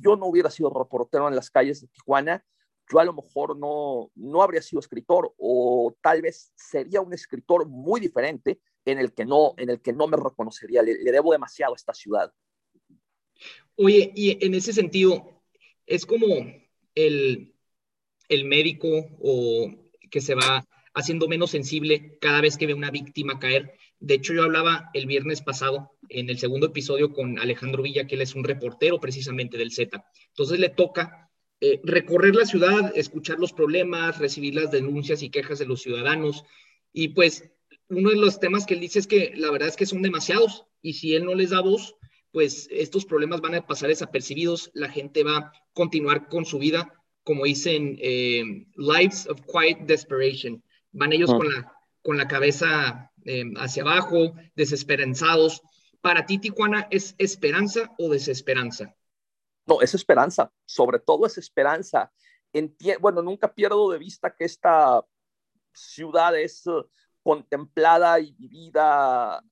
yo 0.00 0.16
no 0.16 0.26
hubiera 0.26 0.50
sido 0.50 0.70
reportero 0.70 1.28
en 1.28 1.36
las 1.36 1.50
calles 1.50 1.80
de 1.80 1.88
Tijuana, 1.88 2.44
yo 2.90 2.98
a 2.98 3.04
lo 3.04 3.12
mejor 3.12 3.58
no, 3.58 4.10
no 4.14 4.42
habría 4.42 4.62
sido 4.62 4.80
escritor 4.80 5.32
o 5.38 5.94
tal 6.02 6.20
vez 6.22 6.52
sería 6.54 7.00
un 7.00 7.12
escritor 7.14 7.66
muy 7.68 8.00
diferente 8.00 8.60
en 8.84 8.98
el 8.98 9.12
que 9.12 9.24
no, 9.24 9.54
en 9.56 9.70
el 9.70 9.80
que 9.80 9.92
no 9.92 10.08
me 10.08 10.16
reconocería. 10.16 10.82
Le, 10.82 10.94
le 11.02 11.12
debo 11.12 11.32
demasiado 11.32 11.72
a 11.72 11.76
esta 11.76 11.94
ciudad. 11.94 12.32
Oye, 13.76 14.12
y 14.14 14.44
en 14.44 14.54
ese 14.54 14.72
sentido, 14.72 15.42
es 15.86 16.06
como 16.06 16.26
el, 16.94 17.54
el 18.28 18.44
médico 18.44 18.88
o 19.20 19.81
que 20.12 20.20
se 20.20 20.36
va 20.36 20.64
haciendo 20.94 21.26
menos 21.26 21.50
sensible 21.50 22.18
cada 22.20 22.42
vez 22.42 22.58
que 22.58 22.66
ve 22.66 22.74
una 22.74 22.90
víctima 22.90 23.40
caer. 23.40 23.74
De 23.98 24.14
hecho, 24.14 24.34
yo 24.34 24.44
hablaba 24.44 24.90
el 24.92 25.06
viernes 25.06 25.40
pasado 25.40 25.92
en 26.08 26.28
el 26.28 26.38
segundo 26.38 26.66
episodio 26.66 27.12
con 27.12 27.38
Alejandro 27.38 27.82
Villa, 27.82 28.06
que 28.06 28.14
él 28.14 28.20
es 28.20 28.34
un 28.34 28.44
reportero 28.44 29.00
precisamente 29.00 29.56
del 29.56 29.72
Z. 29.72 30.04
Entonces 30.28 30.60
le 30.60 30.68
toca 30.68 31.30
eh, 31.60 31.80
recorrer 31.82 32.36
la 32.36 32.44
ciudad, 32.44 32.92
escuchar 32.94 33.38
los 33.38 33.54
problemas, 33.54 34.18
recibir 34.18 34.54
las 34.54 34.70
denuncias 34.70 35.22
y 35.22 35.30
quejas 35.30 35.58
de 35.58 35.66
los 35.66 35.80
ciudadanos. 35.80 36.44
Y 36.92 37.08
pues 37.08 37.50
uno 37.88 38.10
de 38.10 38.16
los 38.16 38.38
temas 38.38 38.66
que 38.66 38.74
él 38.74 38.80
dice 38.80 38.98
es 38.98 39.06
que 39.06 39.32
la 39.34 39.50
verdad 39.50 39.68
es 39.68 39.76
que 39.76 39.86
son 39.86 40.02
demasiados 40.02 40.66
y 40.82 40.92
si 40.94 41.14
él 41.14 41.24
no 41.24 41.34
les 41.34 41.50
da 41.50 41.60
voz, 41.60 41.96
pues 42.32 42.68
estos 42.70 43.06
problemas 43.06 43.40
van 43.40 43.54
a 43.54 43.66
pasar 43.66 43.88
desapercibidos, 43.88 44.70
la 44.74 44.90
gente 44.90 45.24
va 45.24 45.36
a 45.36 45.52
continuar 45.72 46.28
con 46.28 46.44
su 46.44 46.58
vida, 46.58 47.01
como 47.24 47.44
dicen, 47.44 47.96
eh, 48.00 48.66
lives 48.76 49.26
of 49.28 49.40
quiet 49.42 49.78
desperation. 49.86 50.62
Van 50.92 51.12
ellos 51.12 51.32
con, 51.32 51.48
la, 51.48 51.72
con 52.02 52.16
la 52.16 52.28
cabeza 52.28 53.10
eh, 53.24 53.44
hacia 53.56 53.82
abajo, 53.82 54.34
desesperanzados. 54.54 55.62
¿Para 56.00 56.26
ti, 56.26 56.38
Tijuana, 56.38 56.88
es 56.90 57.14
esperanza 57.18 57.90
o 57.98 58.08
desesperanza? 58.10 58.94
No, 59.66 59.80
es 59.80 59.94
esperanza, 59.94 60.52
sobre 60.64 60.98
todo 60.98 61.26
es 61.26 61.38
esperanza. 61.38 62.12
bueno, 63.00 63.22
nunca 63.22 63.54
pierdo 63.54 63.90
de 63.90 63.98
vista 63.98 64.34
que 64.34 64.44
esta 64.44 65.04
ciudad 65.72 66.38
es 66.38 66.66
uh, 66.66 66.84
contemplada 67.22 68.18
y 68.20 68.32
vivida 68.32 69.42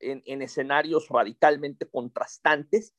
en, 0.00 0.42
escenarios 0.42 1.08
radicalmente 1.08 1.88
contrastantes, 1.88 2.94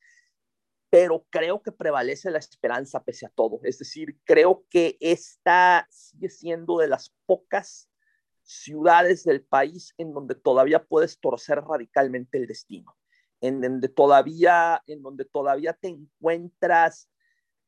pero 0.94 1.26
creo 1.28 1.60
que 1.60 1.72
prevalece 1.72 2.30
la 2.30 2.38
esperanza 2.38 3.02
pese 3.02 3.26
a 3.26 3.28
todo. 3.28 3.58
Es 3.64 3.80
decir, 3.80 4.16
creo 4.22 4.64
que 4.70 4.96
esta 5.00 5.88
sigue 5.90 6.28
siendo 6.28 6.78
de 6.78 6.86
las 6.86 7.12
pocas 7.26 7.90
ciudades 8.44 9.24
del 9.24 9.42
país 9.42 9.92
en 9.98 10.12
donde 10.12 10.36
todavía 10.36 10.84
puedes 10.84 11.18
torcer 11.18 11.62
radicalmente 11.62 12.38
el 12.38 12.46
destino, 12.46 12.96
en 13.40 13.60
donde 13.60 13.88
todavía, 13.88 14.84
en 14.86 15.02
donde 15.02 15.24
todavía 15.24 15.72
te 15.72 15.88
encuentras 15.88 17.10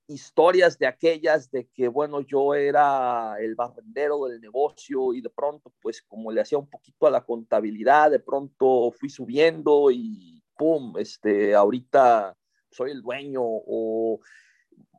historias 0.07 0.79
de 0.79 0.87
aquellas 0.87 1.51
de 1.51 1.67
que, 1.75 1.89
bueno, 1.89 2.21
yo 2.21 2.55
era 2.55 3.35
el 3.41 3.57
barrendero 3.57 4.27
del 4.27 4.41
negocio 4.41 5.13
y 5.15 5.21
de 5.21 5.31
pronto, 5.31 5.73
pues 5.83 6.01
como 6.01 6.31
le 6.31 6.43
hacía 6.43 6.59
un 6.59 6.71
poquito 6.71 7.09
a 7.09 7.11
la 7.11 7.25
contabilidad, 7.25 8.13
de 8.13 8.21
pronto 8.21 8.93
fui 8.93 9.11
subiendo 9.11 9.91
y 9.91 10.45
¡pum! 10.57 10.97
Este, 10.97 11.57
ahorita 11.57 12.37
soy 12.77 12.91
el 12.91 13.03
dueño 13.03 13.41
o 13.43 14.21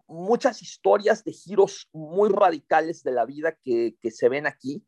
muchas 0.08 0.62
historias 0.62 1.24
de 1.24 1.34
giros 1.34 1.90
muy 1.94 2.30
radicales 2.30 3.04
de 3.04 3.12
la 3.12 3.26
vida 3.26 3.58
que, 3.64 3.96
que 4.02 4.12
se 4.12 4.30
ven 4.30 4.48
aquí, 4.48 4.84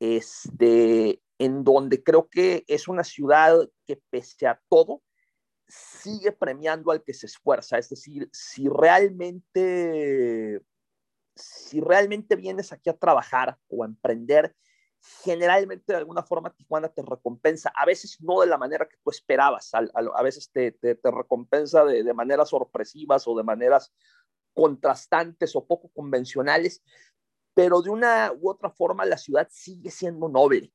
este, 0.00 1.20
en 1.38 1.64
donde 1.64 2.02
creo 2.02 2.28
que 2.28 2.64
es 2.68 2.88
una 2.88 3.04
ciudad 3.04 3.68
que 3.86 4.00
pese 4.10 4.46
a 4.46 4.60
todo, 4.68 5.02
sigue 5.68 6.32
premiando 6.32 6.90
al 6.90 7.02
que 7.02 7.14
se 7.14 7.26
esfuerza. 7.26 7.78
Es 7.78 7.88
decir, 7.88 8.28
si 8.32 8.68
realmente, 8.68 10.60
si 11.34 11.80
realmente 11.80 12.36
vienes 12.36 12.72
aquí 12.72 12.90
a 12.90 12.96
trabajar 12.96 13.58
o 13.68 13.82
a 13.82 13.86
emprender, 13.86 14.54
generalmente 15.24 15.92
de 15.92 15.98
alguna 15.98 16.22
forma 16.22 16.54
Tijuana 16.54 16.88
te 16.88 17.02
recompensa, 17.02 17.72
a 17.74 17.84
veces 17.84 18.18
no 18.20 18.40
de 18.40 18.46
la 18.46 18.58
manera 18.58 18.88
que 18.88 18.96
tú 19.02 19.10
esperabas, 19.10 19.70
a, 19.74 20.22
veces 20.22 20.50
te, 20.52 20.72
te, 20.72 20.96
recompensa 21.10 21.84
de, 21.84 22.04
de, 22.04 22.14
maneras 22.14 22.50
sorpresivas 22.50 23.26
o 23.26 23.36
de 23.36 23.42
maneras 23.42 23.92
contrastantes 24.54 25.56
o 25.56 25.66
poco 25.66 25.90
convencionales, 25.94 26.82
pero 27.54 27.82
de 27.82 27.90
una 27.90 28.32
u 28.32 28.50
otra 28.50 28.70
forma 28.70 29.04
la 29.04 29.18
ciudad 29.18 29.48
sigue 29.50 29.90
siendo 29.90 30.28
noble. 30.28 30.72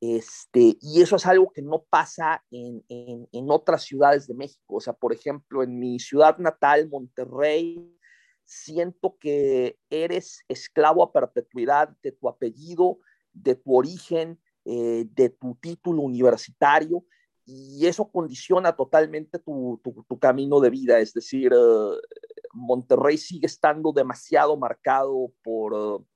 Este, 0.00 0.78
y 0.80 1.02
eso 1.02 1.16
es 1.16 1.26
algo 1.26 1.52
que 1.52 1.60
no 1.60 1.82
pasa 1.82 2.42
en, 2.50 2.82
en, 2.88 3.50
otras 3.50 3.82
ciudades 3.82 4.26
de 4.26 4.34
México. 4.34 4.76
O 4.76 4.80
sea, 4.80 4.94
por 4.94 5.12
ejemplo, 5.12 5.62
en 5.62 5.78
mi 5.78 5.98
ciudad 5.98 6.38
natal, 6.38 6.88
Monterrey, 6.88 7.98
siento 8.46 9.18
que 9.20 9.78
eres 9.90 10.42
esclavo 10.48 11.02
a 11.02 11.12
perpetuidad 11.12 11.90
de 12.02 12.12
tu 12.12 12.30
apellido, 12.30 12.98
de 13.32 13.54
tu 13.54 13.76
origen, 13.76 14.40
eh, 14.64 15.06
de 15.10 15.30
tu 15.30 15.54
título 15.56 16.02
universitario, 16.02 17.04
y 17.44 17.86
eso 17.86 18.10
condiciona 18.10 18.76
totalmente 18.76 19.38
tu, 19.38 19.80
tu, 19.82 20.18
camino 20.18 20.60
de 20.60 20.70
vida. 20.70 21.00
Es 21.00 21.12
decir, 21.12 21.52
eh, 21.52 22.00
Monterrey 22.52 23.18
sigue 23.18 23.46
estando 23.46 23.92
demasiado 23.92 24.56
marcado 24.56 25.32
por, 25.42 25.74
uh, 25.74 26.06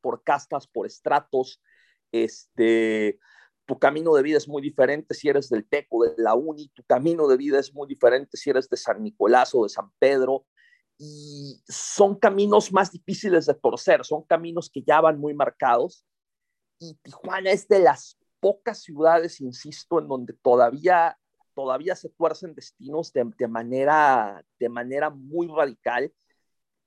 por 0.00 0.22
castas, 0.22 0.66
por 0.66 0.86
estratos, 0.86 1.60
este, 2.12 3.18
tu 3.66 3.78
camino 3.78 4.14
de 4.14 4.22
vida 4.22 4.38
es 4.38 4.48
muy 4.48 4.62
diferente 4.62 5.14
si 5.14 5.28
eres 5.28 5.48
del 5.48 5.68
TECO, 5.68 6.04
de 6.04 6.14
la 6.18 6.34
UNI, 6.34 6.68
tu 6.68 6.84
camino 6.84 7.26
de 7.26 7.36
vida 7.36 7.58
es 7.58 7.74
muy 7.74 7.88
diferente 7.88 8.36
si 8.36 8.50
eres 8.50 8.68
de 8.68 8.76
San 8.76 9.02
Nicolás 9.02 9.54
o 9.54 9.64
de 9.64 9.68
San 9.68 9.90
Pedro, 9.98 10.46
y 10.98 11.60
son 11.68 12.18
caminos 12.18 12.72
más 12.72 12.90
difíciles 12.90 13.46
de 13.46 13.54
torcer, 13.54 14.04
son 14.04 14.22
caminos 14.22 14.70
que 14.70 14.82
ya 14.82 15.00
van 15.00 15.18
muy 15.18 15.34
marcados, 15.34 16.04
y 16.78 16.94
Tijuana 17.02 17.50
es 17.50 17.68
de 17.68 17.80
las 17.80 18.18
pocas 18.40 18.82
ciudades, 18.82 19.40
insisto, 19.40 19.98
en 19.98 20.08
donde 20.08 20.32
todavía, 20.34 21.18
todavía 21.54 21.96
se 21.96 22.10
tuercen 22.10 22.54
destinos 22.54 23.12
de, 23.12 23.24
de 23.38 23.48
manera, 23.48 24.44
de 24.58 24.68
manera 24.68 25.10
muy 25.10 25.48
radical, 25.48 26.12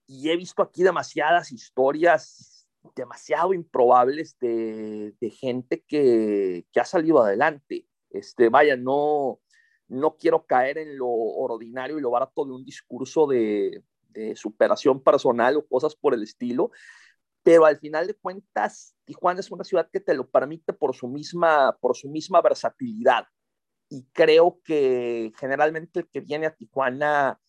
y 0.07 0.29
he 0.29 0.37
visto 0.37 0.61
aquí 0.61 0.83
demasiadas 0.83 1.51
historias 1.51 2.59
demasiado 2.95 3.53
improbables 3.53 4.37
de, 4.39 5.13
gente 5.39 5.83
que, 5.87 6.65
ha 6.75 6.85
salido 6.85 7.21
adelante. 7.21 7.85
Este, 8.09 8.49
vaya, 8.49 8.75
no, 8.75 9.39
no 9.87 10.17
quiero 10.17 10.45
caer 10.45 10.77
en 10.77 10.97
lo 10.97 11.07
ordinario 11.07 11.97
y 11.97 12.01
lo 12.01 12.11
barato 12.11 12.45
de 12.45 12.51
un 12.51 12.65
discurso 12.65 13.27
de, 13.27 13.83
superación 14.35 15.01
personal 15.01 15.55
o 15.55 15.65
cosas 15.65 15.95
por 15.95 16.13
el 16.13 16.23
estilo, 16.23 16.71
pero 17.43 17.65
al 17.65 17.77
final 17.77 18.07
de 18.07 18.15
cuentas, 18.15 18.95
Tijuana 19.05 19.39
es 19.39 19.51
una 19.51 19.63
ciudad 19.63 19.89
que 19.91 19.99
te 19.99 20.13
lo 20.13 20.29
permite 20.29 20.73
por 20.73 20.95
su 20.95 21.07
misma, 21.07 21.77
por 21.79 21.95
su 21.95 22.09
misma 22.09 22.41
versatilidad. 22.41 23.25
Y 23.89 24.05
creo 24.11 24.59
que 24.63 25.31
generalmente 25.37 26.01
el 26.01 26.09
que 26.09 26.19
viene 26.19 26.45
a 26.45 26.55
Tijuana 26.55 27.39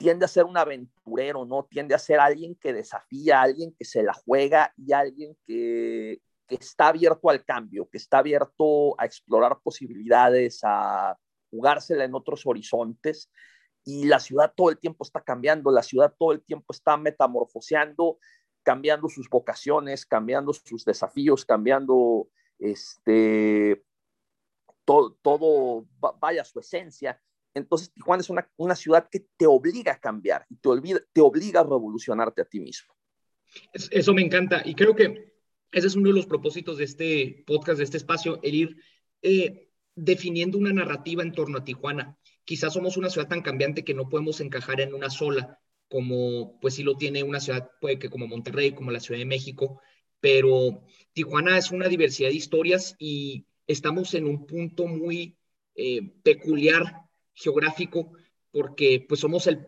tiende 0.00 0.24
a 0.24 0.28
ser 0.28 0.44
un 0.44 0.56
aventurero, 0.56 1.44
¿no? 1.44 1.66
Tiende 1.66 1.94
a 1.94 1.98
ser 1.98 2.20
alguien 2.20 2.54
que 2.54 2.72
desafía, 2.72 3.42
alguien 3.42 3.74
que 3.78 3.84
se 3.84 4.02
la 4.02 4.14
juega 4.14 4.72
y 4.76 4.92
alguien 4.92 5.36
que, 5.46 6.22
está 6.48 6.88
abierto 6.88 7.30
al 7.30 7.44
cambio, 7.44 7.88
que 7.88 7.98
está 7.98 8.18
abierto 8.18 8.98
a 8.98 9.04
explorar 9.04 9.60
posibilidades, 9.62 10.60
a 10.64 11.16
jugársela 11.50 12.04
en 12.04 12.14
otros 12.14 12.46
horizontes. 12.46 13.30
Y 13.84 14.06
la 14.06 14.18
ciudad 14.18 14.52
todo 14.56 14.70
el 14.70 14.78
tiempo 14.78 15.04
está 15.04 15.20
cambiando, 15.20 15.70
la 15.70 15.82
ciudad 15.82 16.14
todo 16.18 16.32
el 16.32 16.42
tiempo 16.42 16.72
está 16.72 16.96
metamorfoseando, 16.96 18.18
cambiando 18.62 19.08
sus 19.08 19.28
vocaciones, 19.28 20.06
cambiando 20.06 20.52
sus 20.52 20.84
desafíos, 20.84 21.44
cambiando 21.44 22.28
este, 22.58 23.84
todo, 24.84 25.18
todo 25.22 25.86
vaya 26.20 26.44
su 26.44 26.60
esencia. 26.60 27.20
Entonces 27.54 27.92
Tijuana 27.92 28.20
es 28.20 28.30
una, 28.30 28.76
ciudad 28.76 29.08
que 29.10 29.26
te 29.36 29.46
obliga 29.46 29.92
a 29.92 30.00
cambiar 30.00 30.46
y 30.48 30.56
te, 30.56 30.70
te 31.12 31.20
obliga 31.20 31.60
a 31.60 31.64
revolucionarte 31.64 32.42
a 32.42 32.44
ti 32.44 32.60
mismo. 32.60 32.94
Eso 33.72 34.14
me 34.14 34.22
encanta 34.22 34.62
y 34.64 34.74
creo 34.74 34.94
que 34.94 35.34
ese 35.72 35.86
es 35.86 35.96
uno 35.96 36.08
de 36.08 36.14
los 36.14 36.26
propósitos 36.26 36.78
de 36.78 36.84
este 36.84 37.44
podcast, 37.46 37.78
de 37.78 37.84
este 37.84 37.96
espacio, 37.96 38.40
el 38.42 38.54
ir 38.54 38.76
eh, 39.22 39.70
definiendo 39.94 40.58
una 40.58 40.72
narrativa 40.72 41.22
en 41.22 41.32
torno 41.32 41.58
a 41.58 41.64
Tijuana. 41.64 42.16
Quizás 42.44 42.72
somos 42.72 42.96
una 42.96 43.10
ciudad 43.10 43.28
tan 43.28 43.42
cambiante 43.42 43.84
que 43.84 43.94
no 43.94 44.08
podemos 44.08 44.40
encajar 44.40 44.80
en 44.80 44.94
una 44.94 45.10
sola, 45.10 45.59
como 45.90 46.58
pues 46.60 46.74
sí 46.74 46.82
lo 46.82 46.96
tiene 46.96 47.22
una 47.22 47.40
ciudad, 47.40 47.70
puede 47.80 47.98
que 47.98 48.08
como 48.08 48.28
Monterrey, 48.28 48.72
como 48.72 48.92
la 48.92 49.00
Ciudad 49.00 49.18
de 49.18 49.26
México, 49.26 49.80
pero 50.20 50.84
Tijuana 51.12 51.58
es 51.58 51.72
una 51.72 51.88
diversidad 51.88 52.28
de 52.28 52.36
historias 52.36 52.94
y 52.98 53.46
estamos 53.66 54.14
en 54.14 54.26
un 54.26 54.46
punto 54.46 54.86
muy 54.86 55.36
eh, 55.74 56.02
peculiar 56.22 57.02
geográfico, 57.34 58.12
porque 58.52 59.04
pues 59.08 59.20
somos 59.20 59.46
el, 59.48 59.66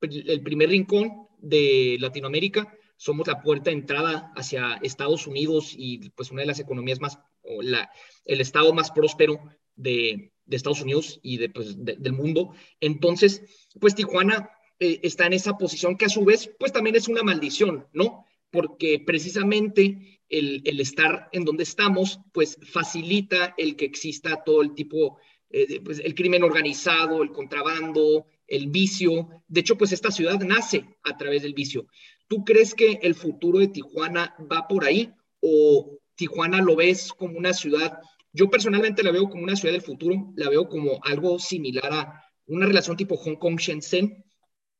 el 0.00 0.42
primer 0.42 0.68
rincón 0.68 1.28
de 1.38 1.96
Latinoamérica, 1.98 2.72
somos 2.96 3.26
la 3.26 3.42
puerta 3.42 3.70
de 3.70 3.76
entrada 3.76 4.32
hacia 4.36 4.78
Estados 4.82 5.26
Unidos 5.26 5.74
y 5.76 6.10
pues 6.10 6.30
una 6.30 6.42
de 6.42 6.46
las 6.46 6.60
economías 6.60 7.00
más, 7.00 7.18
o 7.42 7.60
la, 7.60 7.90
el 8.24 8.40
estado 8.40 8.72
más 8.72 8.90
próspero 8.92 9.40
de, 9.74 10.32
de 10.44 10.56
Estados 10.56 10.82
Unidos 10.82 11.18
y 11.22 11.38
de, 11.38 11.48
pues, 11.50 11.84
del 11.84 12.12
mundo. 12.12 12.54
Entonces, 12.80 13.42
pues 13.80 13.94
Tijuana 13.94 14.50
eh, 14.78 15.00
está 15.02 15.26
en 15.26 15.34
esa 15.34 15.56
posición 15.56 15.96
que 15.96 16.06
a 16.06 16.10
su 16.10 16.24
vez, 16.24 16.50
pues 16.58 16.72
también 16.72 16.96
es 16.96 17.08
una 17.08 17.22
maldición, 17.22 17.86
¿no? 17.92 18.24
Porque 18.50 19.02
precisamente 19.04 20.20
el, 20.28 20.62
el 20.64 20.80
estar 20.80 21.28
en 21.32 21.44
donde 21.44 21.62
estamos, 21.62 22.20
pues 22.32 22.58
facilita 22.62 23.54
el 23.56 23.76
que 23.76 23.84
exista 23.84 24.42
todo 24.44 24.62
el 24.62 24.74
tipo 24.74 25.18
eh, 25.50 25.80
pues, 25.80 26.00
el 26.00 26.14
crimen 26.14 26.42
organizado, 26.42 27.22
el 27.22 27.30
contrabando, 27.30 28.26
el 28.46 28.68
vicio. 28.68 29.42
De 29.48 29.60
hecho, 29.60 29.78
pues 29.78 29.92
esta 29.92 30.10
ciudad 30.10 30.38
nace 30.40 30.84
a 31.02 31.16
través 31.16 31.42
del 31.42 31.54
vicio. 31.54 31.86
¿Tú 32.28 32.44
crees 32.44 32.74
que 32.74 32.98
el 33.02 33.14
futuro 33.14 33.58
de 33.58 33.68
Tijuana 33.68 34.34
va 34.52 34.66
por 34.66 34.84
ahí 34.84 35.12
o 35.40 35.98
Tijuana 36.16 36.60
lo 36.60 36.76
ves 36.76 37.12
como 37.12 37.38
una 37.38 37.52
ciudad? 37.52 37.98
Yo 38.32 38.50
personalmente 38.50 39.02
la 39.02 39.12
veo 39.12 39.28
como 39.28 39.44
una 39.44 39.56
ciudad 39.56 39.72
del 39.72 39.82
futuro, 39.82 40.32
la 40.36 40.50
veo 40.50 40.68
como 40.68 41.00
algo 41.02 41.38
similar 41.38 41.92
a 41.92 42.22
una 42.46 42.66
relación 42.66 42.96
tipo 42.96 43.16
Hong 43.16 43.36
Kong-Shenzhen. 43.36 44.24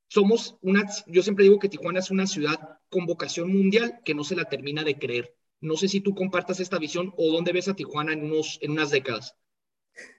Somos 0.09 0.57
una, 0.63 0.85
yo 1.07 1.23
siempre 1.23 1.45
digo 1.45 1.59
que 1.59 1.69
Tijuana 1.69 1.99
es 1.99 2.11
una 2.11 2.27
ciudad 2.27 2.79
con 2.89 3.07
vocación 3.07 3.53
mundial 3.53 4.01
que 4.05 4.15
no 4.15 4.25
se 4.25 4.37
la 4.37 4.45
termina 4.45 4.85
de 4.85 4.99
creer. 4.99 5.35
No 5.61 5.77
sé 5.77 5.89
si 5.89 6.01
tú 6.01 6.15
compartas 6.15 6.61
esta 6.61 6.79
visión 6.79 7.13
o 7.17 7.33
dónde 7.33 7.53
ves 7.53 7.69
a 7.69 7.75
Tijuana 7.75 8.13
en, 8.13 8.25
unos, 8.25 8.59
en 8.63 8.73
unas 8.73 8.91
décadas. 8.91 9.35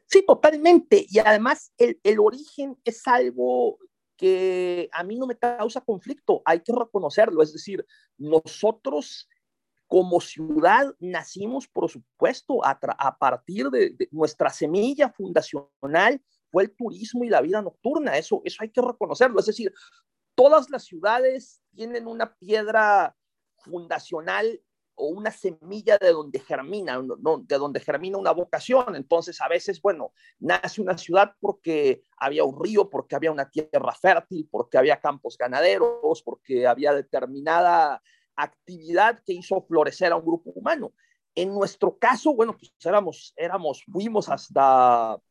Sí, 0.05 0.23
totalmente. 0.25 1.05
Y 1.07 1.19
además 1.19 1.71
el, 1.77 1.99
el 2.03 2.19
origen 2.19 2.77
es 2.83 3.07
algo 3.07 3.77
que 4.17 4.89
a 4.91 5.03
mí 5.03 5.15
no 5.15 5.27
me 5.27 5.37
causa 5.37 5.81
conflicto, 5.81 6.41
hay 6.43 6.61
que 6.61 6.73
reconocerlo. 6.73 7.41
Es 7.41 7.53
decir, 7.53 7.85
nosotros 8.17 9.29
como 9.85 10.19
ciudad 10.19 10.93
nacimos, 10.99 11.67
por 11.67 11.89
supuesto, 11.89 12.65
a, 12.65 12.77
a 12.81 13.17
partir 13.17 13.69
de, 13.69 13.91
de, 13.91 14.09
nuestra 14.11 14.49
semilla 14.49 15.09
fundacional 15.09 16.21
fue 16.51 16.63
el 16.63 16.75
turismo 16.75 17.23
y 17.23 17.29
la 17.29 17.41
vida 17.41 17.61
nocturna. 17.61 18.17
Eso, 18.17 18.41
eso 18.45 18.57
hay 18.61 18.69
que 18.69 18.81
reconocerlo. 18.81 19.39
Es 19.39 19.45
decir, 19.45 19.73
todas 20.35 20.69
las 20.69 20.85
ciudades 20.85 21.61
tienen 21.73 22.07
una 22.07 22.35
piedra 22.35 23.15
fundacional 23.57 24.61
o 24.99 25.07
una 25.09 25.29
semilla 25.31 25.97
de 25.99 26.11
donde 26.11 26.39
germina, 26.39 26.99
de 26.99 27.57
donde 27.57 27.79
germina 27.79 28.17
una 28.17 28.31
vocación. 28.31 28.95
Entonces, 28.95 29.39
a 29.41 29.47
veces, 29.47 29.79
bueno, 29.79 30.11
nace 30.39 30.81
una 30.81 30.97
ciudad 30.97 31.33
porque 31.39 32.01
había 32.17 32.43
un 32.43 32.59
río, 32.59 32.89
porque 32.89 33.15
había 33.15 33.31
una 33.31 33.49
tierra 33.49 33.93
fértil, 33.93 34.47
porque 34.49 34.77
había 34.77 34.99
campos 34.99 35.37
ganaderos, 35.37 36.23
porque 36.23 36.65
había 36.65 36.93
determinada 36.93 38.01
actividad 38.35 39.19
que 39.23 39.33
hizo 39.33 39.61
florecer 39.61 40.11
a 40.11 40.15
un 40.15 40.25
grupo 40.25 40.51
humano. 40.51 40.93
En 41.35 41.53
nuestro 41.53 41.97
caso, 41.99 42.33
bueno, 42.33 42.57
pues 42.57 42.73
éramos, 42.83 43.33
éramos, 43.35 43.83
fuimos 43.91 44.29
hasta 44.29 45.21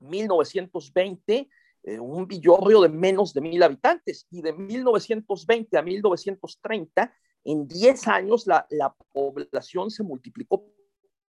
1920 0.00 1.48
eh, 1.82 1.98
un 1.98 2.26
villorrio 2.26 2.82
de 2.82 2.90
menos 2.90 3.32
de 3.32 3.40
mil 3.40 3.62
habitantes 3.62 4.26
y 4.30 4.42
de 4.42 4.52
1920 4.52 5.78
a 5.78 5.82
1930 5.82 7.14
en 7.44 7.66
10 7.66 8.08
años 8.08 8.46
la, 8.46 8.66
la 8.68 8.94
población 9.12 9.90
se 9.90 10.02
multiplicó 10.02 10.62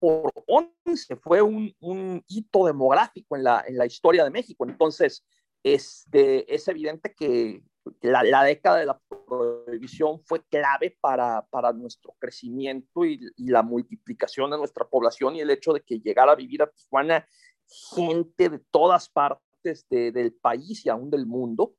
por 0.02 0.34
11, 0.48 1.16
fue 1.18 1.44
un, 1.44 2.24
hito 2.28 2.66
demográfico 2.66 3.36
en 3.38 3.44
la, 3.44 3.86
historia 3.86 4.24
de 4.24 4.32
México. 4.32 4.66
Entonces, 4.68 5.24
este, 5.64 6.54
es 6.54 6.68
evidente 6.68 7.14
que 7.14 7.64
la, 8.02 8.44
década 8.44 8.78
de 8.78 8.88
la 8.88 9.00
prohibición 9.28 10.20
fue 10.26 10.44
clave 10.50 10.98
para, 11.00 11.46
para 11.52 11.72
nuestro 11.72 12.16
crecimiento 12.18 13.06
y, 13.06 13.20
y, 13.38 13.50
la 13.50 13.62
multiplicación 13.62 14.50
de 14.50 14.58
nuestra 14.58 14.86
población 14.86 15.36
y 15.36 15.42
el 15.42 15.52
hecho 15.52 15.72
de 15.72 15.82
que 15.82 16.00
llegara 16.00 16.32
a 16.32 16.36
vivir 16.36 16.64
a 16.64 16.72
Tijuana 16.72 17.28
gente 17.72 18.50
de 18.50 18.60
todas 18.72 19.10
partes 19.10 19.86
de, 19.90 20.12
del 20.12 20.34
país 20.34 20.86
y 20.86 20.90
aún 20.90 21.10
del 21.10 21.26
mundo. 21.26 21.76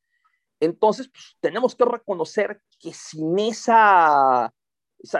Entonces, 0.61 1.09
pues, 1.09 1.37
tenemos 1.41 1.75
que 1.75 1.85
reconocer 1.85 2.63
que 2.79 2.93
sin 2.93 3.39
esa, 3.39 4.53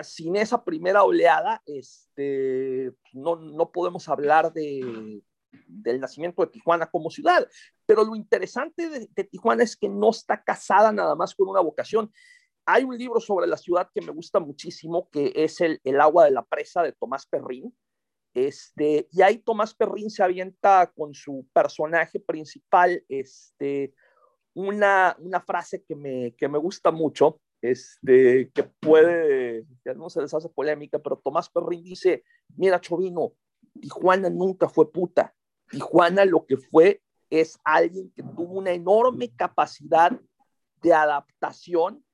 sin 0.03 0.37
esa 0.37 0.65
primera 0.65 1.03
oleada, 1.03 1.61
este, 1.67 2.93
no, 3.13 3.37
no 3.37 3.73
podemos 3.73 4.09
hablar 4.09 4.53
de, 4.53 5.21
del 5.67 6.01
nacimiento 6.01 6.43
de 6.43 6.53
Tijuana 6.53 6.87
como 6.87 7.11
ciudad. 7.11 7.47
Pero 7.87 8.05
lo 8.05 8.15
interesante 8.15 8.89
de, 8.89 9.09
de, 9.11 9.25
Tijuana 9.25 9.65
es 9.65 9.77
que 9.77 9.89
no 9.89 10.11
está 10.11 10.43
casada 10.43 10.93
nada 10.93 11.15
más 11.15 11.35
con 11.35 11.49
una 11.49 11.61
vocación. 11.61 12.13
Hay 12.65 12.85
un 12.85 12.97
libro 12.97 13.21
sobre 13.21 13.49
la 13.49 13.57
ciudad 13.57 13.91
que 13.93 14.01
me 14.01 14.13
gusta 14.13 14.39
muchísimo, 14.39 15.09
que 15.11 15.33
es 15.35 15.61
el, 15.61 15.81
el 15.83 16.01
agua 16.01 16.25
de 16.25 16.31
la 16.31 16.45
presa 16.45 16.83
de 16.83 16.93
Tomás 16.93 17.27
Perrín. 17.27 17.77
Este, 18.35 19.09
y 19.13 19.23
ahí 19.23 19.39
Tomás 19.39 19.75
Perrín 19.75 20.11
se 20.11 20.23
avienta 20.23 20.91
con 20.95 21.15
su 21.15 21.47
personaje 21.53 22.19
principal, 22.19 23.05
este, 23.09 23.95
una, 24.55 25.17
una 25.19 25.41
frase 25.41 25.85
que 25.85 25.95
me, 25.95 26.35
que 26.37 26.49
me 26.49 26.59
gusta 26.59 26.91
mucho, 26.91 27.41
este, 27.61 28.51
que 28.51 28.65
puede, 28.65 29.67
ya 29.85 29.95
no 29.95 30.09
se 30.09 30.23
les 30.23 30.33
hace 30.33 30.49
polémica, 30.49 30.99
pero 30.99 31.21
Tomás 31.23 31.51
Perrín 31.51 31.85
dice, 31.85 32.25
mira, 32.57 32.81
Chovino, 32.81 33.35
Tijuana 33.81 34.31
nunca 34.31 34.69
fue 34.69 34.91
puta. 34.91 35.35
Tijuana 35.71 36.25
lo 36.25 36.45
que 36.45 36.57
fue 36.57 37.03
es 37.31 37.59
alguien 37.65 38.13
que 38.15 38.23
tuvo 38.23 38.59
una 38.59 38.73
enorme 38.73 39.35
capacidad 39.35 40.13
de 40.83 40.93
adaptación 40.93 42.05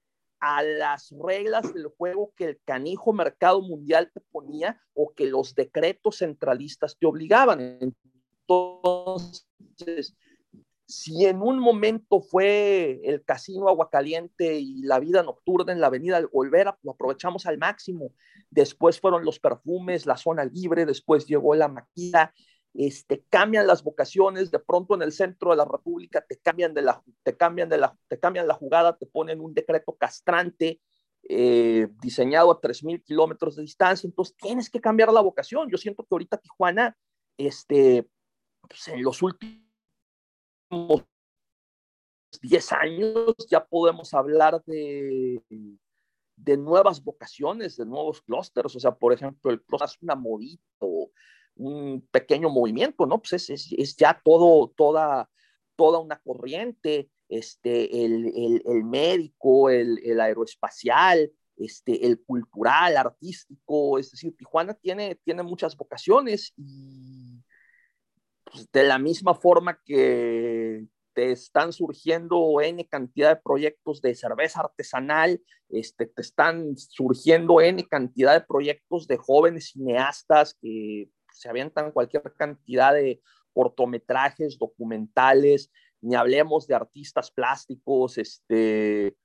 a 0.41 0.63
las 0.63 1.13
reglas 1.25 1.73
del 1.75 1.87
juego 1.89 2.33
que 2.37 2.45
el 2.45 2.61
canijo 2.65 3.13
mercado 3.13 3.61
mundial 3.61 4.11
te 4.13 4.21
ponía 4.21 4.81
o 4.95 5.13
que 5.15 5.27
los 5.27 5.55
decretos 5.55 6.19
centralistas 6.19 6.97
te 6.99 7.07
obligaban. 7.07 7.79
Entonces, 8.49 10.17
si 10.89 11.27
en 11.27 11.43
un 11.43 11.59
momento 11.59 12.21
fue 12.21 13.01
el 13.05 13.23
casino 13.23 13.69
Aguacaliente 13.69 14.59
y 14.59 14.83
la 14.83 14.99
vida 14.99 15.23
nocturna 15.23 15.73
en 15.73 15.81
la 15.81 15.89
avenida 15.89 16.23
Olvera, 16.33 16.79
lo 16.83 16.93
aprovechamos 16.93 17.45
al 17.45 17.59
máximo. 17.59 18.15
Después 18.49 18.99
fueron 18.99 19.23
los 19.25 19.39
perfumes, 19.39 20.07
la 20.07 20.17
zona 20.17 20.47
libre, 20.47 20.87
después 20.87 21.27
llegó 21.27 21.55
la 21.55 21.69
maquila, 21.69 22.33
este, 22.75 23.25
cambian 23.29 23.67
las 23.67 23.83
vocaciones, 23.83 24.51
de 24.51 24.59
pronto 24.59 24.95
en 24.95 25.03
el 25.03 25.13
centro 25.13 25.51
de 25.51 25.57
la 25.57 25.65
República 25.65 26.25
te 26.27 26.39
cambian, 26.39 26.75
de 26.75 26.83
la, 26.83 27.03
te 27.23 27.37
cambian, 27.37 27.69
de 27.69 27.79
la, 27.79 27.97
te 28.09 28.19
cambian 28.19 28.47
la 28.47 28.55
jugada, 28.55 28.97
te 28.97 29.07
ponen 29.07 29.41
un 29.41 29.55
decreto 29.55 29.97
castrante 29.97 30.81
eh, 31.29 31.89
diseñado 32.01 32.51
a 32.51 32.61
3.000 32.61 33.03
kilómetros 33.03 33.57
de 33.57 33.63
distancia, 33.63 34.07
entonces 34.07 34.37
tienes 34.37 34.71
que 34.71 34.81
cambiar 34.81 35.13
la 35.13 35.21
vocación. 35.21 35.69
Yo 35.71 35.77
siento 35.77 36.03
que 36.03 36.09
ahorita 36.11 36.39
Tijuana, 36.39 36.97
este, 37.37 38.09
pues 38.69 38.89
en 38.89 39.03
los 39.03 39.23
últimos 39.23 39.65
10 42.41 42.73
años 42.73 43.35
ya 43.51 43.65
podemos 43.65 44.15
hablar 44.15 44.63
de, 44.65 45.43
de 46.37 46.57
nuevas 46.57 47.03
vocaciones, 47.03 47.77
de 47.77 47.87
nuevos 47.87 48.23
clústeres, 48.23 48.75
o 48.77 48.81
sea, 48.81 48.95
por 48.95 49.13
ejemplo, 49.13 49.51
el 49.51 49.63
es 49.85 49.99
una 50.03 50.15
modito, 50.15 51.11
un 51.59 52.07
pequeño 52.11 52.49
movimiento, 52.51 53.07
¿no? 53.07 53.19
Pues 53.19 53.35
es, 53.35 53.51
es, 53.51 53.73
es 53.77 53.97
ya 53.97 54.21
todo, 54.25 54.73
toda, 54.77 55.29
toda 55.77 55.99
una 55.99 56.19
corriente, 56.21 57.11
este, 57.29 58.05
el, 58.05 58.33
el, 58.35 58.63
el 58.65 58.85
médico, 58.85 59.69
el, 59.71 59.99
el, 60.05 60.21
aeroespacial, 60.21 61.31
este, 61.57 62.07
el 62.07 62.23
cultural, 62.23 62.97
artístico, 62.97 63.99
es 63.99 64.11
decir, 64.11 64.35
Tijuana 64.37 64.75
tiene, 64.75 65.17
tiene 65.17 65.43
muchas 65.43 65.77
vocaciones 65.77 66.53
y 66.57 67.43
pues, 68.45 68.71
de 68.73 68.85
la 68.85 68.99
misma 68.99 69.35
forma 69.35 69.79
que 69.85 70.87
te 71.13 71.33
están 71.33 71.73
surgiendo 71.73 72.61
N 72.61 72.87
cantidad 72.87 73.31
de 73.31 73.43
proyectos 73.43 74.01
de 74.01 74.15
cerveza 74.15 74.61
artesanal, 74.61 75.43
este, 75.69 76.07
te 76.07 76.23
están 76.23 76.77
surgiendo 76.77 77.61
N 77.61 77.85
cantidad 77.89 78.35
de 78.35 78.47
proyectos 78.47 79.09
de 79.09 79.17
jóvenes 79.17 79.71
cineastas 79.71 80.55
que 80.63 81.11
se 81.39 81.49
avientan 81.49 81.93
cualquier 81.93 82.23
cantidad 82.35 82.93
de 82.93 83.23
cortometrajes, 83.53 84.59
documentales, 84.59 85.71
ni 86.01 86.17
hablemos 86.17 86.67
de 86.67 86.75
artistas 86.75 87.31
plásticos, 87.31 88.19
este, 88.19 89.17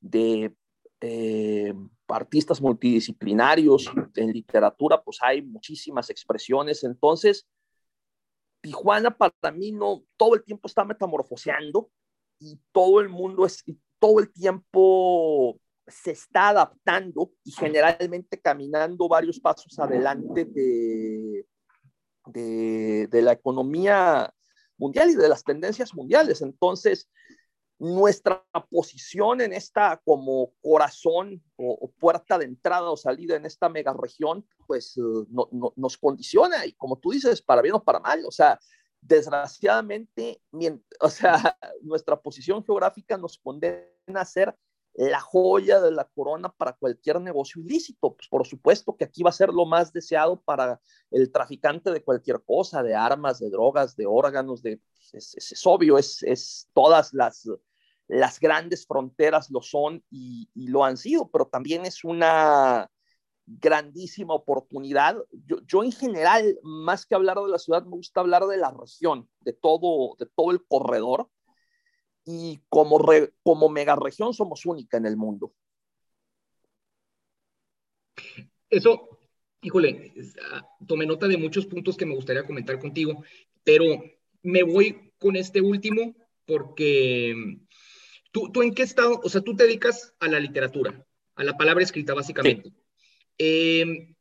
de 0.00 0.54
eh, 1.00 1.74
artistas 2.08 2.60
multidisciplinarios, 2.60 3.90
en 4.14 4.30
literatura, 4.30 5.02
pues 5.02 5.18
hay 5.22 5.40
muchísimas 5.40 6.10
expresiones. 6.10 6.84
Entonces, 6.84 7.46
Tijuana 8.60 9.16
para 9.16 9.52
mí 9.54 9.72
no, 9.72 10.04
todo 10.18 10.34
el 10.34 10.44
tiempo 10.44 10.68
está 10.68 10.84
metamorfoseando 10.84 11.90
y 12.38 12.58
todo 12.72 13.00
el 13.00 13.08
mundo 13.08 13.46
es, 13.46 13.64
todo 13.98 14.20
el 14.20 14.30
tiempo 14.32 15.58
se 15.86 16.12
está 16.12 16.48
adaptando 16.48 17.32
y 17.44 17.52
generalmente 17.52 18.40
caminando 18.40 19.08
varios 19.08 19.38
pasos 19.38 19.78
adelante 19.78 20.44
de, 20.44 21.23
de, 22.26 23.08
la 23.12 23.32
economía 23.32 24.32
mundial 24.76 25.10
y 25.10 25.14
de 25.14 25.28
las 25.28 25.44
tendencias 25.44 25.94
mundiales. 25.94 26.42
Entonces, 26.42 27.08
nuestra 27.78 28.44
posición 28.70 29.40
en 29.40 29.52
esta 29.52 30.00
como 30.04 30.52
corazón 30.62 31.42
o, 31.56 31.90
puerta 31.98 32.38
de 32.38 32.46
entrada 32.46 32.90
o 32.90 32.96
salida 32.96 33.36
en 33.36 33.46
esta 33.46 33.68
mega 33.68 33.92
región, 33.92 34.46
pues 34.66 34.96
uh, 34.96 35.26
no, 35.28 35.48
no, 35.52 35.72
nos 35.76 35.98
condiciona 35.98 36.64
y 36.66 36.72
como 36.72 36.98
tú 36.98 37.10
dices, 37.10 37.42
para 37.42 37.62
bien 37.62 37.74
o 37.74 37.82
para 37.82 38.00
mal, 38.00 38.24
o 38.26 38.30
sea, 38.30 38.58
desgraciadamente, 39.00 40.40
o 41.00 41.10
sea, 41.10 41.58
nuestra 41.82 42.20
posición 42.20 42.64
geográfica 42.64 43.18
nos 43.18 43.38
condena 43.38 43.84
a 44.14 44.24
ser 44.24 44.56
la 44.94 45.20
joya 45.20 45.80
de 45.80 45.90
la 45.90 46.04
corona 46.04 46.50
para 46.50 46.72
cualquier 46.74 47.20
negocio 47.20 47.60
ilícito. 47.60 48.14
Pues 48.14 48.28
por 48.28 48.46
supuesto 48.46 48.96
que 48.96 49.04
aquí 49.04 49.22
va 49.22 49.30
a 49.30 49.32
ser 49.32 49.50
lo 49.50 49.66
más 49.66 49.92
deseado 49.92 50.40
para 50.40 50.80
el 51.10 51.32
traficante 51.32 51.90
de 51.90 52.02
cualquier 52.02 52.42
cosa, 52.44 52.82
de 52.82 52.94
armas, 52.94 53.40
de 53.40 53.50
drogas, 53.50 53.96
de 53.96 54.06
órganos, 54.06 54.62
de, 54.62 54.80
es, 55.12 55.34
es, 55.34 55.52
es 55.52 55.66
obvio, 55.66 55.98
es, 55.98 56.22
es, 56.22 56.68
todas 56.72 57.12
las, 57.12 57.48
las 58.06 58.38
grandes 58.38 58.86
fronteras 58.86 59.50
lo 59.50 59.62
son 59.62 60.04
y, 60.10 60.48
y, 60.54 60.68
lo 60.68 60.84
han 60.84 60.96
sido, 60.96 61.28
pero 61.30 61.46
también 61.46 61.84
es 61.86 62.04
una 62.04 62.90
grandísima 63.46 64.34
oportunidad. 64.34 65.16
Yo, 65.46 65.58
yo 65.66 65.82
en 65.82 65.92
general, 65.92 66.58
más 66.62 67.04
que 67.04 67.14
hablar 67.14 67.38
de 67.38 67.48
la 67.48 67.58
ciudad, 67.58 67.84
me 67.84 67.96
gusta 67.96 68.20
hablar 68.20 68.46
de 68.46 68.56
la 68.56 68.70
región, 68.70 69.28
de 69.40 69.52
todo, 69.52 70.16
de 70.18 70.26
todo 70.26 70.50
el 70.50 70.64
corredor 70.66 71.28
y 72.24 72.60
como, 72.68 72.98
re, 72.98 73.32
como 73.42 73.68
megaregión 73.68 74.32
somos 74.32 74.64
única 74.66 74.96
en 74.96 75.06
el 75.06 75.16
mundo. 75.16 75.52
Eso, 78.70 79.18
híjole, 79.60 80.12
ah, 80.50 80.66
tomé 80.86 81.06
nota 81.06 81.28
de 81.28 81.36
muchos 81.36 81.66
puntos 81.66 81.96
que 81.96 82.06
me 82.06 82.14
gustaría 82.14 82.46
comentar 82.46 82.78
contigo, 82.78 83.22
pero 83.62 83.84
me 84.42 84.62
voy 84.62 85.12
con 85.18 85.36
este 85.36 85.60
último 85.60 86.14
porque 86.46 87.58
tú, 88.30 88.50
tú 88.50 88.62
en 88.62 88.74
qué 88.74 88.82
estado, 88.82 89.20
o 89.22 89.28
sea, 89.28 89.42
tú 89.42 89.54
te 89.54 89.64
dedicas 89.64 90.14
a 90.18 90.28
la 90.28 90.40
literatura, 90.40 91.06
a 91.34 91.44
la 91.44 91.56
palabra 91.56 91.84
escrita 91.84 92.14
básicamente. 92.14 92.72
Em, 93.38 94.14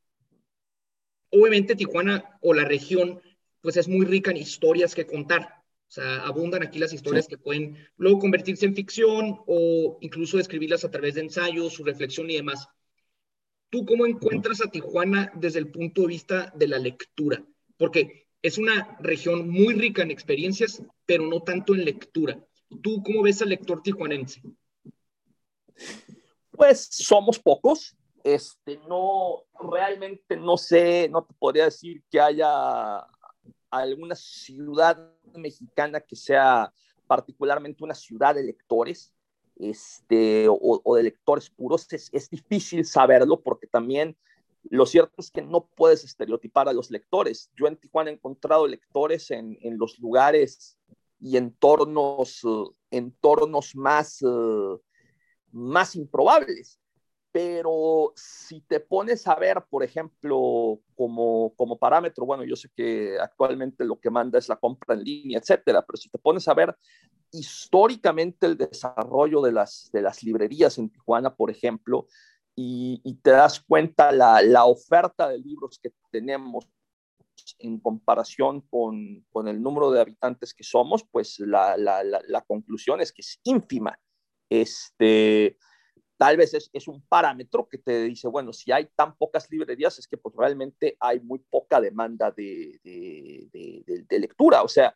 obviamente 1.30 1.76
Tijuana 1.76 2.38
o 2.42 2.54
la 2.54 2.66
región, 2.66 3.22
pues 3.62 3.78
es 3.78 3.88
muy 3.88 4.06
rica 4.06 4.32
en 4.32 4.38
historias 4.38 4.94
que 4.94 5.08
contar. 5.08 5.63
O 5.94 5.96
sea, 5.96 6.26
abundan 6.26 6.64
aquí 6.64 6.80
las 6.80 6.92
historias 6.92 7.28
que 7.28 7.38
pueden 7.38 7.78
luego 7.98 8.18
convertirse 8.18 8.66
en 8.66 8.74
ficción 8.74 9.42
o 9.46 10.00
incluso 10.02 10.40
escribirlas 10.40 10.84
a 10.84 10.90
través 10.90 11.14
de 11.14 11.22
ensayos, 11.22 11.74
su 11.74 11.84
reflexión 11.84 12.32
y 12.32 12.36
demás. 12.38 12.68
¿Tú 13.70 13.86
cómo 13.86 14.08
encuentras 14.08 14.60
a 14.66 14.72
Tijuana 14.72 15.32
desde 15.36 15.60
el 15.60 15.70
punto 15.70 16.02
de 16.02 16.08
vista 16.08 16.52
de 16.56 16.68
la 16.68 16.80
lectura? 16.80 17.46
Porque 17.78 18.26
es 18.42 18.58
una 18.58 18.98
región 19.02 19.48
muy 19.48 19.76
rica 19.76 20.02
en 20.02 20.10
experiencias, 20.10 20.82
pero 21.06 21.28
no 21.28 21.44
tanto 21.44 21.76
en 21.76 21.86
lectura. 21.86 22.44
¿Tú 22.82 23.04
cómo 23.04 23.22
ves 23.22 23.44
al 23.44 23.50
lector 23.50 23.84
tijuanense? 23.84 24.42
Pues 26.50 26.88
somos 26.90 27.38
pocos. 27.38 27.96
Este, 28.24 28.80
no, 28.90 29.44
realmente 29.60 30.38
no 30.38 30.58
sé, 30.58 31.08
no 31.08 31.24
te 31.24 31.36
podría 31.36 31.66
decir 31.66 32.02
que 32.10 32.20
haya 32.20 33.06
alguna 33.70 34.16
ciudad 34.16 35.13
mexicana 35.38 36.00
que 36.00 36.16
sea 36.16 36.74
particularmente 37.08 37.84
una 37.84 37.96
ciudad 37.96 38.36
de 38.36 38.44
lectores 38.44 39.14
este, 39.56 40.48
o, 40.50 40.96
de 40.96 41.04
lectores 41.04 41.50
puros, 41.50 41.86
es, 41.92 42.10
es, 42.12 42.30
difícil 42.30 42.86
saberlo 42.86 43.42
porque 43.42 43.68
también 43.68 44.18
lo 44.70 44.86
cierto 44.86 45.14
es 45.18 45.30
que 45.30 45.42
no 45.42 45.68
puedes 45.76 46.04
estereotipar 46.04 46.68
a 46.70 46.74
los 46.74 46.90
lectores. 46.90 47.52
Yo 47.56 47.68
en 47.68 47.78
Tijuana 47.78 48.10
he 48.10 48.14
encontrado 48.14 48.66
lectores 48.66 49.30
en, 49.30 49.58
en 49.62 49.78
los 49.78 50.00
lugares 50.00 50.78
y 51.20 51.38
entornos, 51.38 52.44
uh, 52.44 52.74
entornos 52.92 53.76
más, 53.76 54.22
uh, 54.22 54.82
más 55.52 55.96
improbables. 55.96 56.80
Pero 57.34 58.14
si 58.16 58.62
te 58.62 58.80
pones 58.80 59.28
a 59.28 59.34
ver, 59.34 59.66
por 59.68 59.84
ejemplo, 59.84 60.80
como, 60.96 61.52
como 61.56 61.80
parámetro, 61.80 62.28
bueno, 62.28 62.44
yo 62.44 62.56
sé 62.56 62.70
que 62.76 63.18
actualmente 63.20 63.84
lo 63.86 64.00
que 64.00 64.12
manda 64.12 64.38
es 64.38 64.48
la 64.48 64.56
compra 64.56 64.94
en 64.94 65.04
línea, 65.04 65.40
etcétera, 65.40 65.82
pero 65.82 65.98
si 65.98 66.10
te 66.10 66.20
pones 66.20 66.48
a 66.48 66.54
ver 66.54 66.78
históricamente 67.32 68.46
el 68.46 68.56
desarrollo 68.56 69.42
de 69.42 69.52
las, 69.52 69.90
de 69.92 70.04
las 70.04 70.22
librerías 70.22 70.78
en 70.78 70.92
Tijuana, 70.92 71.36
por 71.36 71.50
ejemplo, 71.50 72.06
y, 72.56 73.02
y 73.04 73.16
te 73.16 73.32
das 73.32 73.60
cuenta 73.62 74.12
la, 74.12 74.44
la 74.44 74.66
oferta 74.66 75.28
de 75.28 75.40
libros 75.40 75.80
que 75.82 75.92
tenemos 76.12 76.70
en 77.58 77.80
comparación 77.80 78.62
con, 78.62 79.26
con, 79.32 79.48
el 79.48 79.60
número 79.60 79.90
de 79.90 80.02
habitantes 80.02 80.54
que 80.54 80.64
somos, 80.64 81.04
pues 81.12 81.40
la, 81.40 81.78
la, 81.78 82.04
la, 82.04 82.42
conclusión 82.42 83.02
es 83.02 83.12
que 83.12 83.24
es 83.24 83.40
ínfima. 83.44 84.00
Este, 84.50 85.58
tal 86.24 86.38
vez 86.38 86.54
es, 86.54 86.70
es, 86.72 86.88
un 86.88 87.02
parámetro 87.02 87.68
que 87.68 87.78
te 87.78 88.04
dice, 88.04 88.30
bueno, 88.30 88.54
si 88.54 88.72
hay 88.72 88.88
tan 88.96 89.14
pocas 89.18 89.52
librerías 89.52 90.00
es 90.00 90.08
que 90.08 90.16
pues 90.16 90.34
realmente 90.34 90.96
hay 90.98 91.20
muy 91.20 91.40
poca 91.40 91.82
demanda 91.82 92.32
de, 92.32 92.80
de, 92.82 94.06
de, 94.08 94.20
lectura. 94.20 94.64
O 94.64 94.70
sea, 94.70 94.96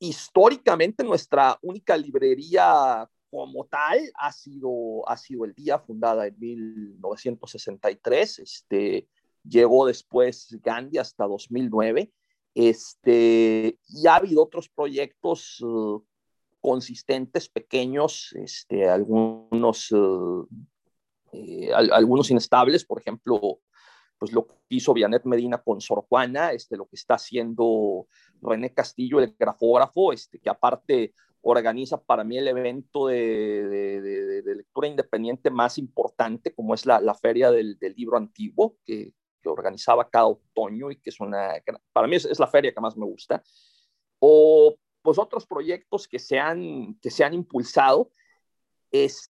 históricamente 0.00 1.04
nuestra 1.04 1.56
única 1.62 1.96
librería 1.96 3.08
como 3.30 3.64
tal 3.66 4.00
ha 4.16 4.32
sido, 4.32 5.08
ha 5.08 5.16
sido 5.16 5.44
el 5.44 5.54
día, 5.54 5.78
fundada 5.78 6.26
en 6.26 6.36
1963. 6.36 8.40
Este, 8.40 9.06
llegó 9.48 9.86
después 9.86 10.48
Gandhi 10.64 10.98
hasta 10.98 11.28
2009. 11.28 12.10
Este, 12.56 13.78
y 13.86 14.06
ha 14.08 14.16
habido 14.16 14.42
otros 14.42 14.68
proyectos 14.68 15.60
uh, 15.60 16.04
consistentes, 16.64 17.50
pequeños, 17.50 18.34
este, 18.36 18.88
algunos, 18.88 19.94
eh, 21.30 21.70
algunos 21.74 22.30
inestables, 22.30 22.86
por 22.86 22.98
ejemplo, 22.98 23.58
pues 24.16 24.32
lo 24.32 24.46
que 24.46 24.54
hizo 24.70 24.94
Vianet 24.94 25.26
Medina 25.26 25.58
con 25.58 25.82
Sor 25.82 26.06
Juana, 26.08 26.52
este, 26.52 26.78
lo 26.78 26.86
que 26.86 26.96
está 26.96 27.16
haciendo 27.16 28.06
René 28.40 28.72
Castillo, 28.72 29.20
el 29.20 29.36
grafógrafo, 29.38 30.14
este, 30.14 30.38
que 30.38 30.48
aparte 30.48 31.12
organiza 31.42 32.02
para 32.02 32.24
mí 32.24 32.38
el 32.38 32.48
evento 32.48 33.08
de, 33.08 34.42
lectura 34.46 34.88
independiente 34.88 35.50
más 35.50 35.76
importante, 35.76 36.54
como 36.54 36.72
es 36.72 36.86
la, 36.86 37.14
Feria 37.20 37.50
del, 37.50 37.76
Libro 37.94 38.16
Antiguo, 38.16 38.78
que, 38.86 39.12
que, 39.42 39.48
organizaba 39.50 40.08
cada 40.08 40.28
otoño 40.28 40.90
y 40.90 40.96
que 40.96 41.10
es 41.10 41.20
una, 41.20 41.62
para 41.92 42.06
mí 42.06 42.16
es, 42.16 42.24
es, 42.24 42.38
la 42.38 42.46
feria 42.46 42.72
que 42.72 42.80
más 42.80 42.96
me 42.96 43.04
gusta, 43.04 43.42
o 44.18 44.74
pues 45.04 45.18
otros 45.18 45.46
proyectos 45.46 46.08
que 46.08 46.18
se 46.18 46.38
han, 46.38 46.94
que 46.94 47.10
se 47.10 47.26
impulsado, 47.26 48.10
es, 48.90 49.30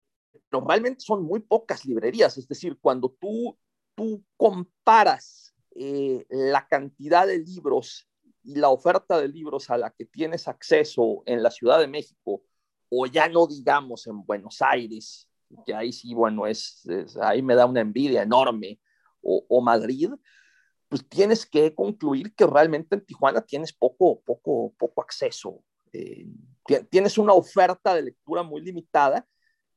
normalmente 0.53 1.00
son 1.00 1.22
muy 1.22 1.40
pocas 1.40 1.87
librerías, 1.87 2.37
es 2.37 2.46
decir, 2.46 2.79
cuando 2.79 3.16
tú, 3.18 3.57
tú 3.94 4.22
comparas 4.37 5.55
eh, 5.74 6.27
la 6.29 6.68
cantidad 6.68 7.27
de 7.27 7.38
libros 7.38 8.07
y 8.42 8.57
la 8.57 8.68
oferta 8.68 9.18
de 9.18 9.29
libros 9.29 9.70
a 9.70 9.79
la 9.79 9.88
que 9.88 10.05
tienes 10.05 10.48
acceso 10.48 11.22
en 11.24 11.42
la 11.42 11.50
Ciudad 11.50 11.81
de 11.81 11.88
México, 11.88 12.42
o 12.90 13.07
ya 13.07 13.27
no 13.31 13.46
digamos 13.46 14.07
en 14.07 14.22
Buenos 14.22 14.61
Aires, 14.61 15.31
que 15.64 15.74
ahí 15.74 15.94
sí, 15.94 16.12
bueno, 16.12 16.46
es, 16.46 16.85
es 16.85 17.16
ahí 17.16 17.40
me 17.40 17.55
da 17.55 17.64
una 17.64 17.81
envidia 17.81 18.20
enorme, 18.22 18.79
o, 19.22 19.62
Madrid, 19.62 20.11
pues 20.94 21.09
tienes 21.09 21.44
que 21.44 21.74
concluir 21.74 22.37
que 22.37 22.46
realmente 22.46 22.94
en 22.94 23.04
Tijuana 23.04 23.40
tienes 23.40 23.72
poco, 23.72 24.20
poco, 24.20 24.72
poco 24.78 25.02
acceso. 25.02 25.61
Eh, 25.92 26.24
tienes 26.88 27.18
una 27.18 27.33
oferta 27.33 27.96
de 27.96 28.02
lectura 28.02 28.44
muy 28.44 28.61
limitada 28.61 29.26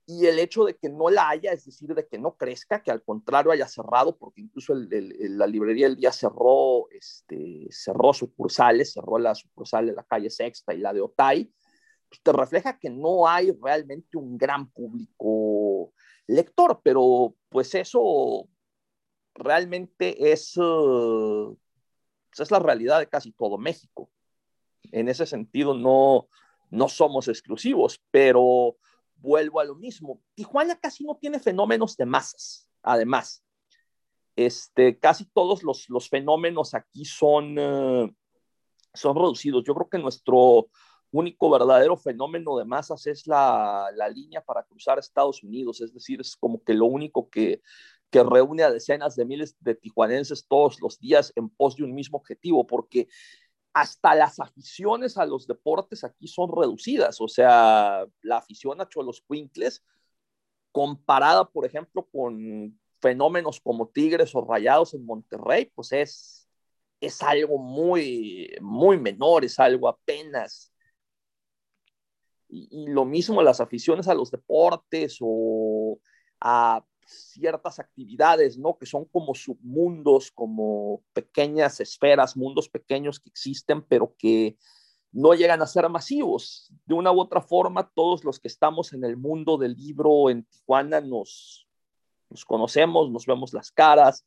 y 0.05 0.27
el 0.27 0.37
hecho 0.37 0.63
de 0.63 0.77
que 0.77 0.89
no 0.89 1.09
la 1.09 1.29
haya, 1.29 1.53
es 1.53 1.65
decir, 1.65 1.95
de 1.95 2.07
que 2.07 2.19
no 2.19 2.37
crezca, 2.37 2.83
que 2.83 2.91
al 2.91 3.03
contrario 3.03 3.49
haya 3.49 3.67
cerrado, 3.67 4.15
porque 4.15 4.41
incluso 4.41 4.73
el, 4.73 4.93
el, 4.93 5.39
la 5.39 5.47
librería 5.47 5.87
el 5.87 5.95
día 5.95 6.11
cerró, 6.11 6.87
este, 6.91 7.65
cerró 7.71 8.13
sucursales, 8.13 8.93
cerró 8.93 9.17
la 9.17 9.33
sucursal 9.33 9.87
de 9.87 9.93
la 9.93 10.03
calle 10.03 10.29
Sexta 10.29 10.75
y 10.75 10.77
la 10.77 10.93
de 10.93 11.01
Otay, 11.01 11.51
pues 12.07 12.21
te 12.21 12.31
refleja 12.31 12.77
que 12.77 12.91
no 12.91 13.27
hay 13.27 13.49
realmente 13.59 14.19
un 14.19 14.37
gran 14.37 14.69
público 14.69 15.93
lector, 16.27 16.79
pero 16.83 17.33
pues 17.49 17.73
eso 17.73 18.47
realmente 19.37 20.31
es, 20.31 20.55
uh, 20.57 21.57
es 22.37 22.51
la 22.51 22.59
realidad 22.59 22.99
de 22.99 23.07
casi 23.07 23.31
todo 23.31 23.57
México. 23.57 24.09
En 24.91 25.09
ese 25.09 25.25
sentido 25.25 25.73
no, 25.73 26.27
no 26.69 26.89
somos 26.89 27.27
exclusivos, 27.27 28.01
pero 28.11 28.77
vuelvo 29.15 29.59
a 29.59 29.65
lo 29.65 29.75
mismo. 29.75 30.21
Tijuana 30.35 30.79
casi 30.79 31.03
no 31.03 31.17
tiene 31.17 31.39
fenómenos 31.39 31.97
de 31.97 32.05
masas, 32.05 32.69
además. 32.81 33.43
Este, 34.35 34.99
casi 34.99 35.25
todos 35.25 35.63
los, 35.63 35.89
los 35.89 36.09
fenómenos 36.09 36.73
aquí 36.73 37.05
son, 37.05 37.57
uh, 37.57 38.15
son 38.93 39.15
reducidos. 39.15 39.63
Yo 39.65 39.73
creo 39.73 39.89
que 39.89 39.97
nuestro 39.97 40.69
único 41.11 41.49
verdadero 41.49 41.97
fenómeno 41.97 42.57
de 42.57 42.65
masas 42.65 43.07
es 43.07 43.25
la, 43.27 43.89
la, 43.95 44.09
línea 44.09 44.41
para 44.41 44.63
cruzar 44.63 44.99
Estados 44.99 45.41
Unidos, 45.41 45.79
es 45.81 45.93
decir, 45.93 46.19
es 46.19 46.35
como 46.35 46.61
que 46.61 46.73
lo 46.73 46.85
único 46.85 47.29
que, 47.29 47.61
que 48.09 48.23
reúne 48.23 48.63
a 48.63 48.71
decenas 48.71 49.15
de 49.15 49.25
miles 49.25 49.55
de 49.59 49.75
tijuanenses 49.75 50.47
todos 50.47 50.79
los 50.81 50.99
días 50.99 51.33
en 51.35 51.49
pos 51.49 51.75
de 51.75 51.83
un 51.83 51.93
mismo 51.93 52.17
objetivo, 52.17 52.65
porque 52.65 53.07
hasta 53.73 54.15
las 54.15 54.39
aficiones 54.39 55.17
a 55.17 55.25
los 55.25 55.45
deportes 55.45 56.03
aquí 56.03 56.27
son 56.27 56.49
reducidas, 56.55 57.21
o 57.21 57.27
sea, 57.27 58.05
la 58.21 58.37
afición 58.37 58.81
a 58.81 58.89
Cholos 58.89 59.23
Quincles, 59.29 59.83
comparada, 60.71 61.45
por 61.45 61.65
ejemplo, 61.65 62.07
con 62.11 62.79
fenómenos 62.99 63.59
como 63.61 63.89
Tigres 63.89 64.33
o 64.33 64.41
Rayados 64.41 64.93
en 64.93 65.05
Monterrey, 65.05 65.71
pues 65.75 65.91
es, 65.91 66.49
es 66.99 67.21
algo 67.21 67.57
muy, 67.57 68.55
muy 68.61 68.99
menor, 68.99 69.45
es 69.45 69.59
algo 69.59 69.87
apenas. 69.87 70.73
Y 72.49 72.87
lo 72.87 73.05
mismo 73.05 73.41
las 73.41 73.59
aficiones 73.59 74.07
a 74.07 74.13
los 74.13 74.31
deportes 74.31 75.17
o 75.19 75.99
a 76.39 76.83
ciertas 77.07 77.79
actividades, 77.79 78.57
¿no? 78.57 78.77
Que 78.77 78.85
son 78.85 79.05
como 79.05 79.33
submundos, 79.33 80.31
como 80.31 81.03
pequeñas 81.13 81.79
esferas, 81.79 82.35
mundos 82.35 82.69
pequeños 82.69 83.19
que 83.19 83.29
existen, 83.29 83.81
pero 83.81 84.13
que 84.17 84.57
no 85.11 85.33
llegan 85.33 85.61
a 85.61 85.67
ser 85.67 85.87
masivos. 85.89 86.71
De 86.85 86.93
una 86.93 87.11
u 87.11 87.19
otra 87.19 87.41
forma, 87.41 87.89
todos 87.95 88.23
los 88.23 88.39
que 88.39 88.47
estamos 88.47 88.93
en 88.93 89.03
el 89.03 89.17
mundo 89.17 89.57
del 89.57 89.73
libro 89.73 90.29
en 90.29 90.43
Tijuana 90.43 91.01
nos, 91.01 91.67
conocemos, 92.45 93.09
nos 93.09 93.25
vemos 93.25 93.53
las 93.53 93.71
caras. 93.71 94.25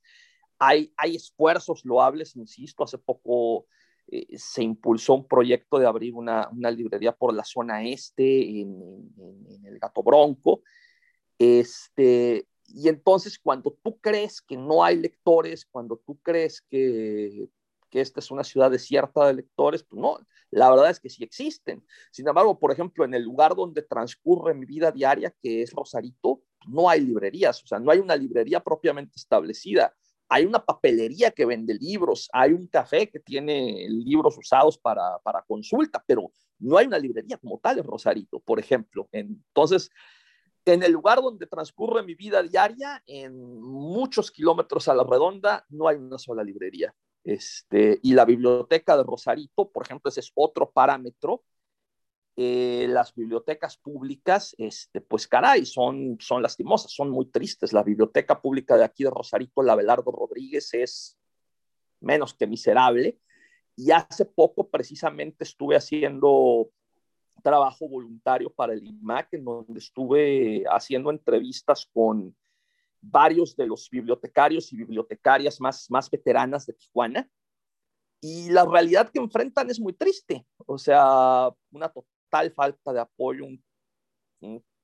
Hay, 0.58 0.92
hay 0.96 1.16
esfuerzos 1.16 1.84
loables, 1.84 2.36
insisto, 2.36 2.84
hace 2.84 2.98
poco 2.98 3.66
eh, 4.08 4.26
se 4.36 4.62
impulsó 4.62 5.14
un 5.14 5.28
proyecto 5.28 5.78
de 5.78 5.86
abrir 5.86 6.14
una, 6.14 6.50
librería 6.52 7.12
por 7.12 7.34
la 7.34 7.44
zona 7.44 7.84
este, 7.84 8.60
en, 8.60 9.12
en 9.48 9.66
el 9.66 9.78
Gato 9.78 10.02
Bronco. 10.02 10.62
Este, 11.38 12.46
y 12.74 12.88
entonces 12.88 13.38
cuando 13.38 13.76
tú 13.82 13.98
crees 14.00 14.40
que 14.40 14.56
no 14.56 14.84
hay 14.84 14.96
lectores, 14.96 15.66
cuando 15.66 15.96
tú 16.04 16.18
crees 16.20 16.62
que, 16.62 17.48
que 17.90 18.00
esta 18.00 18.20
es 18.20 18.30
una 18.30 18.44
ciudad 18.44 18.70
desierta 18.70 19.26
de 19.26 19.34
lectores, 19.34 19.82
pues 19.82 20.00
no, 20.00 20.18
la 20.50 20.70
verdad 20.70 20.90
es 20.90 21.00
que 21.00 21.10
sí 21.10 21.22
existen. 21.22 21.84
Sin 22.10 22.26
embargo, 22.26 22.58
por 22.58 22.72
ejemplo, 22.72 23.04
en 23.04 23.14
el 23.14 23.22
lugar 23.22 23.54
donde 23.54 23.82
transcurre 23.82 24.54
mi 24.54 24.66
vida 24.66 24.90
diaria, 24.90 25.34
que 25.42 25.62
es 25.62 25.72
Rosarito, 25.72 26.42
no 26.66 26.88
hay 26.88 27.00
librerías, 27.00 27.62
o 27.62 27.66
sea, 27.66 27.78
no 27.78 27.90
hay 27.90 27.98
una 27.98 28.16
librería 28.16 28.60
propiamente 28.60 29.16
establecida. 29.16 29.94
Hay 30.28 30.44
una 30.44 30.64
papelería 30.64 31.32
que 31.32 31.44
vende 31.44 31.74
libros, 31.74 32.28
hay 32.32 32.52
un 32.52 32.68
café 32.68 33.08
que 33.08 33.18
tiene 33.18 33.88
libros 33.88 34.38
usados 34.38 34.78
para, 34.78 35.18
para 35.24 35.42
consulta, 35.42 36.02
pero 36.06 36.32
no 36.60 36.78
hay 36.78 36.86
una 36.86 36.98
librería 36.98 37.36
como 37.36 37.58
tal 37.58 37.78
en 37.78 37.84
Rosarito, 37.84 38.38
por 38.38 38.60
ejemplo. 38.60 39.08
Entonces, 39.10 39.90
en 40.64 40.82
el 40.82 40.92
lugar 40.92 41.20
donde 41.20 41.46
transcurre 41.46 42.02
mi 42.02 42.14
vida 42.14 42.42
diaria, 42.42 43.02
en 43.06 43.60
muchos 43.60 44.30
kilómetros 44.30 44.88
a 44.88 44.94
la 44.94 45.04
redonda, 45.04 45.64
no 45.70 45.88
hay 45.88 45.96
una 45.96 46.18
sola 46.18 46.42
librería. 46.42 46.94
Este, 47.24 47.98
y 48.02 48.14
la 48.14 48.24
biblioteca 48.24 48.96
de 48.96 49.02
Rosarito, 49.02 49.70
por 49.70 49.84
ejemplo, 49.84 50.08
ese 50.08 50.20
es 50.20 50.32
otro 50.34 50.70
parámetro. 50.70 51.42
Eh, 52.36 52.86
las 52.88 53.14
bibliotecas 53.14 53.76
públicas, 53.76 54.54
este, 54.56 55.00
pues 55.00 55.28
caray, 55.28 55.66
son, 55.66 56.16
son 56.20 56.42
lastimosas, 56.42 56.92
son 56.92 57.10
muy 57.10 57.26
tristes. 57.26 57.72
La 57.72 57.82
biblioteca 57.82 58.40
pública 58.40 58.76
de 58.76 58.84
aquí 58.84 59.04
de 59.04 59.10
Rosarito, 59.10 59.62
la 59.62 59.74
Belardo 59.74 60.10
Rodríguez, 60.10 60.72
es 60.74 61.18
menos 62.00 62.34
que 62.34 62.46
miserable. 62.46 63.18
Y 63.76 63.90
hace 63.90 64.24
poco 64.24 64.68
precisamente 64.68 65.44
estuve 65.44 65.76
haciendo 65.76 66.70
trabajo 67.40 67.88
voluntario 67.88 68.50
para 68.50 68.72
el 68.72 68.84
IMAC, 68.84 69.34
en 69.34 69.44
donde 69.44 69.78
estuve 69.78 70.64
haciendo 70.70 71.10
entrevistas 71.10 71.88
con 71.92 72.34
varios 73.00 73.56
de 73.56 73.66
los 73.66 73.88
bibliotecarios 73.90 74.72
y 74.72 74.76
bibliotecarias 74.76 75.60
más, 75.60 75.90
más 75.90 76.10
veteranas 76.10 76.66
de 76.66 76.74
Tijuana. 76.74 77.28
Y 78.20 78.50
la 78.50 78.66
realidad 78.66 79.10
que 79.10 79.18
enfrentan 79.18 79.70
es 79.70 79.80
muy 79.80 79.94
triste, 79.94 80.46
o 80.66 80.76
sea, 80.76 81.48
una 81.70 81.88
total 81.88 82.52
falta 82.52 82.92
de 82.92 83.00
apoyo, 83.00 83.46
un, 83.46 83.62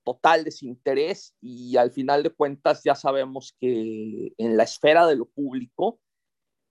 total 0.05 0.45
desinterés 0.45 1.35
y 1.40 1.77
al 1.77 1.90
final 1.90 2.23
de 2.23 2.31
cuentas 2.31 2.83
ya 2.85 2.95
sabemos 2.95 3.57
que 3.59 4.33
en 4.38 4.57
la 4.57 4.62
esfera 4.62 5.05
de 5.07 5.16
lo 5.16 5.27
público, 5.27 5.99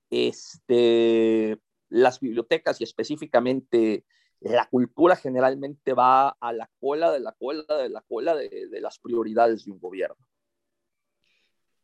este, 0.09 1.59
las 1.89 2.21
bibliotecas 2.21 2.79
y 2.79 2.85
específicamente 2.85 4.05
la 4.53 4.67
cultura 4.67 5.15
generalmente 5.15 5.93
va 5.93 6.29
a 6.29 6.53
la 6.53 6.69
cola 6.79 7.11
de 7.11 7.19
la 7.19 7.31
cola 7.31 7.63
de 7.81 7.89
la 7.89 8.01
cola 8.01 8.35
de, 8.35 8.79
las 8.79 8.99
prioridades 8.99 9.65
de 9.65 9.71
un 9.71 9.79
gobierno. 9.79 10.17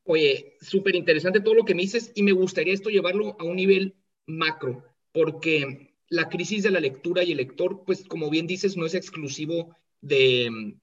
Oye, 0.04 0.58
súper 0.62 0.96
interesante 0.96 1.40
todo 1.40 1.56
lo 1.56 1.66
que 1.66 1.76
me 1.76 1.82
dices 1.82 2.12
y 2.16 2.24
me 2.24 2.32
gustaría 2.32 2.74
esto 2.74 2.90
llevarlo 2.90 3.36
a 3.40 3.44
un 3.44 3.56
nivel 3.56 3.96
macro, 4.26 4.84
porque 5.12 5.96
la 6.10 6.30
crisis 6.30 6.64
de 6.64 6.72
la 6.72 6.80
lectura 6.80 7.24
y 7.24 7.32
el 7.32 7.38
lector, 7.38 7.84
pues 7.86 8.04
como 8.08 8.30
bien 8.30 8.48
dices, 8.48 8.78
no 8.78 8.86
es 8.86 8.94
exclusivo 8.94 9.76
de, 10.02 10.76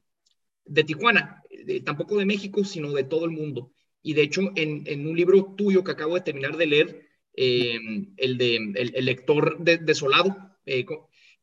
de 0.65 0.85
Tijuana, 0.85 1.43
tampoco 1.85 2.17
de 2.19 2.27
México, 2.27 2.65
sino 2.65 2.93
de 2.93 3.05
todo 3.05 3.25
el 3.25 3.31
mundo. 3.31 3.73
Y 4.03 4.15
de 4.15 4.23
hecho, 4.23 4.41
en, 4.57 4.85
en 4.87 5.07
un 5.07 5.17
libro 5.17 5.55
tuyo 5.57 5.85
que 5.85 5.93
acabo 5.93 6.15
de 6.15 6.23
terminar 6.23 6.57
de 6.57 6.67
leer, 6.67 7.09
eh, 7.35 7.79
el 8.17 8.37
de 8.37 8.57
el, 8.57 9.05
lector 9.05 9.59
desolado, 9.61 10.37
eh, 10.67 10.85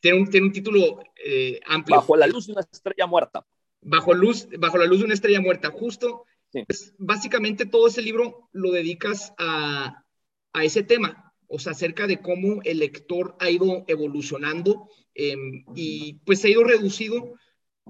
tiene, 0.05 0.21
un, 0.21 0.29
tiene 0.29 0.45
un 0.45 0.53
título 0.53 0.99
eh, 1.25 1.59
amplio. 1.65 1.95
Bajo 1.95 2.15
la 2.15 2.27
luz 2.27 2.45
de 2.45 2.51
una 2.51 2.61
estrella 2.61 3.07
muerta. 3.07 3.43
Bajo, 3.81 4.13
luz, 4.13 4.47
bajo 4.59 4.77
la 4.77 4.85
luz 4.85 4.99
de 4.99 5.05
una 5.05 5.15
estrella 5.15 5.41
muerta, 5.41 5.71
justo 5.71 6.25
pues, 6.51 6.93
básicamente 6.99 7.65
todo 7.65 7.87
ese 7.87 8.03
libro 8.03 8.47
lo 8.51 8.71
dedicas 8.71 9.33
a, 9.39 10.03
ese 10.61 10.83
tema, 10.83 11.33
o 11.47 11.57
sea, 11.57 11.71
acerca 11.71 12.05
de 12.05 12.21
cómo 12.21 12.61
el 12.65 12.79
lector 12.79 13.35
ha 13.39 13.49
ido 13.49 13.83
evolucionando 13.87 14.89
em, 15.15 15.65
y 15.75 16.19
pues 16.23 16.39
se 16.39 16.49
ha 16.49 16.51
ido 16.51 16.63
reducido 16.63 17.33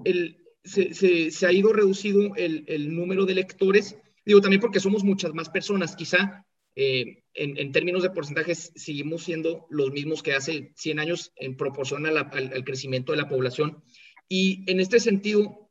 el, 0.04 0.38
se, 0.64 1.46
ha 1.46 1.52
ido 1.52 1.74
reducido 1.74 2.34
el, 2.36 2.94
número 2.94 3.26
de 3.26 3.34
lectores, 3.34 3.98
digo 4.24 4.40
también 4.40 4.62
porque 4.62 4.80
somos 4.80 5.04
muchas 5.04 5.34
más 5.34 5.50
personas, 5.50 5.94
quizá 5.94 6.45
eh, 6.76 7.24
en, 7.34 7.72
términos 7.72 8.02
de 8.02 8.10
porcentajes 8.10 8.72
seguimos 8.76 9.24
siendo 9.24 9.66
los 9.70 9.90
mismos 9.90 10.22
que 10.22 10.34
hace 10.34 10.72
100 10.76 11.00
años 11.00 11.32
en 11.36 11.56
proporción 11.56 12.06
al 12.06 12.64
crecimiento 12.64 13.12
de 13.12 13.18
la 13.18 13.28
población. 13.28 13.82
Y 14.28 14.70
en 14.70 14.80
este 14.80 15.00
sentido, 15.00 15.68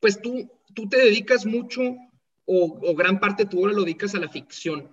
pues 0.00 0.20
tú 0.22 0.50
tú 0.74 0.88
te 0.88 0.98
dedicas 0.98 1.46
mucho 1.46 1.96
o, 2.44 2.94
gran 2.94 3.20
parte 3.20 3.44
de 3.44 3.50
tu 3.50 3.62
obra 3.62 3.72
lo 3.72 3.82
dedicas 3.82 4.14
a 4.14 4.18
la 4.18 4.28
ficción. 4.28 4.90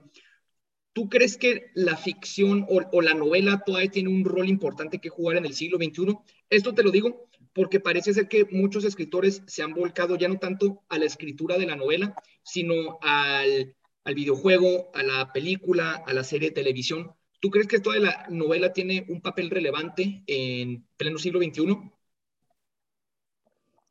¿Tú 0.93 1.09
crees 1.09 1.37
que 1.37 1.71
la 1.73 1.95
ficción 1.95 2.65
o, 2.69 3.01
la 3.01 3.13
novela 3.13 3.63
todavía 3.65 3.89
tiene 3.89 4.09
un 4.09 4.25
rol 4.25 4.47
importante 4.47 4.99
que 4.99 5.09
jugar 5.09 5.37
en 5.37 5.45
el 5.45 5.53
siglo 5.53 5.77
XXI? 5.77 6.17
Esto 6.49 6.73
te 6.73 6.83
lo 6.83 6.91
digo 6.91 7.29
porque 7.53 7.79
parece 7.79 8.13
ser 8.13 8.27
que 8.27 8.45
muchos 8.51 8.83
escritores 8.83 9.41
se 9.47 9.63
han 9.63 9.73
volcado 9.73 10.15
ya 10.15 10.27
no 10.27 10.37
tanto 10.37 10.83
a 10.89 10.99
la 10.99 11.05
escritura 11.05 11.57
de 11.57 11.65
la 11.65 11.75
novela, 11.75 12.15
sino 12.43 12.99
al, 13.01 13.75
al 14.07 14.15
videojuego, 14.15 14.89
a 14.93 15.03
la 15.03 15.33
película, 15.33 16.01
a 16.07 16.13
la 16.13 16.23
serie 16.23 16.49
de 16.49 16.55
televisión. 16.55 17.11
¿Tú 17.41 17.49
crees 17.49 17.67
que 17.67 17.81
toda 17.81 17.99
la 17.99 18.25
novela 18.29 18.71
tiene 18.71 19.05
un 19.09 19.21
papel 19.21 19.49
relevante 19.49 20.23
en 20.27 20.87
pleno 20.95 21.19
siglo 21.19 21.39
XXI? 21.39 21.91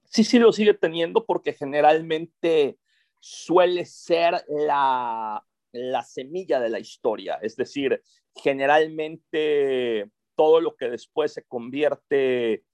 sí, 0.05 0.25
sí 0.25 0.39
lo 0.39 0.53
sigue 0.53 0.73
teniendo 0.73 1.27
porque 1.27 1.53
generalmente 1.53 2.79
suele 3.21 3.85
ser 3.85 4.43
la, 4.49 5.45
la 5.73 6.03
semilla 6.03 6.61
de 6.61 6.71
la 6.71 6.79
historia, 6.79 7.39
es 7.43 7.55
decir, 7.57 8.03
generalmente 8.35 10.09
todo 10.35 10.63
lo 10.63 10.75
que 10.75 10.89
después 10.89 11.35
se 11.35 11.43
convierte 11.45 12.65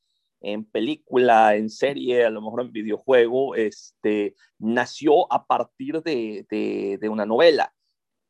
en 0.42 0.64
película, 0.64 1.54
en 1.54 1.70
serie, 1.70 2.24
a 2.24 2.30
lo 2.30 2.42
mejor 2.42 2.62
en 2.62 2.72
videojuego, 2.72 3.54
este, 3.54 4.34
nació 4.58 5.32
a 5.32 5.46
partir 5.46 6.02
de, 6.02 6.46
de, 6.50 7.08
una 7.08 7.24
novela. 7.24 7.72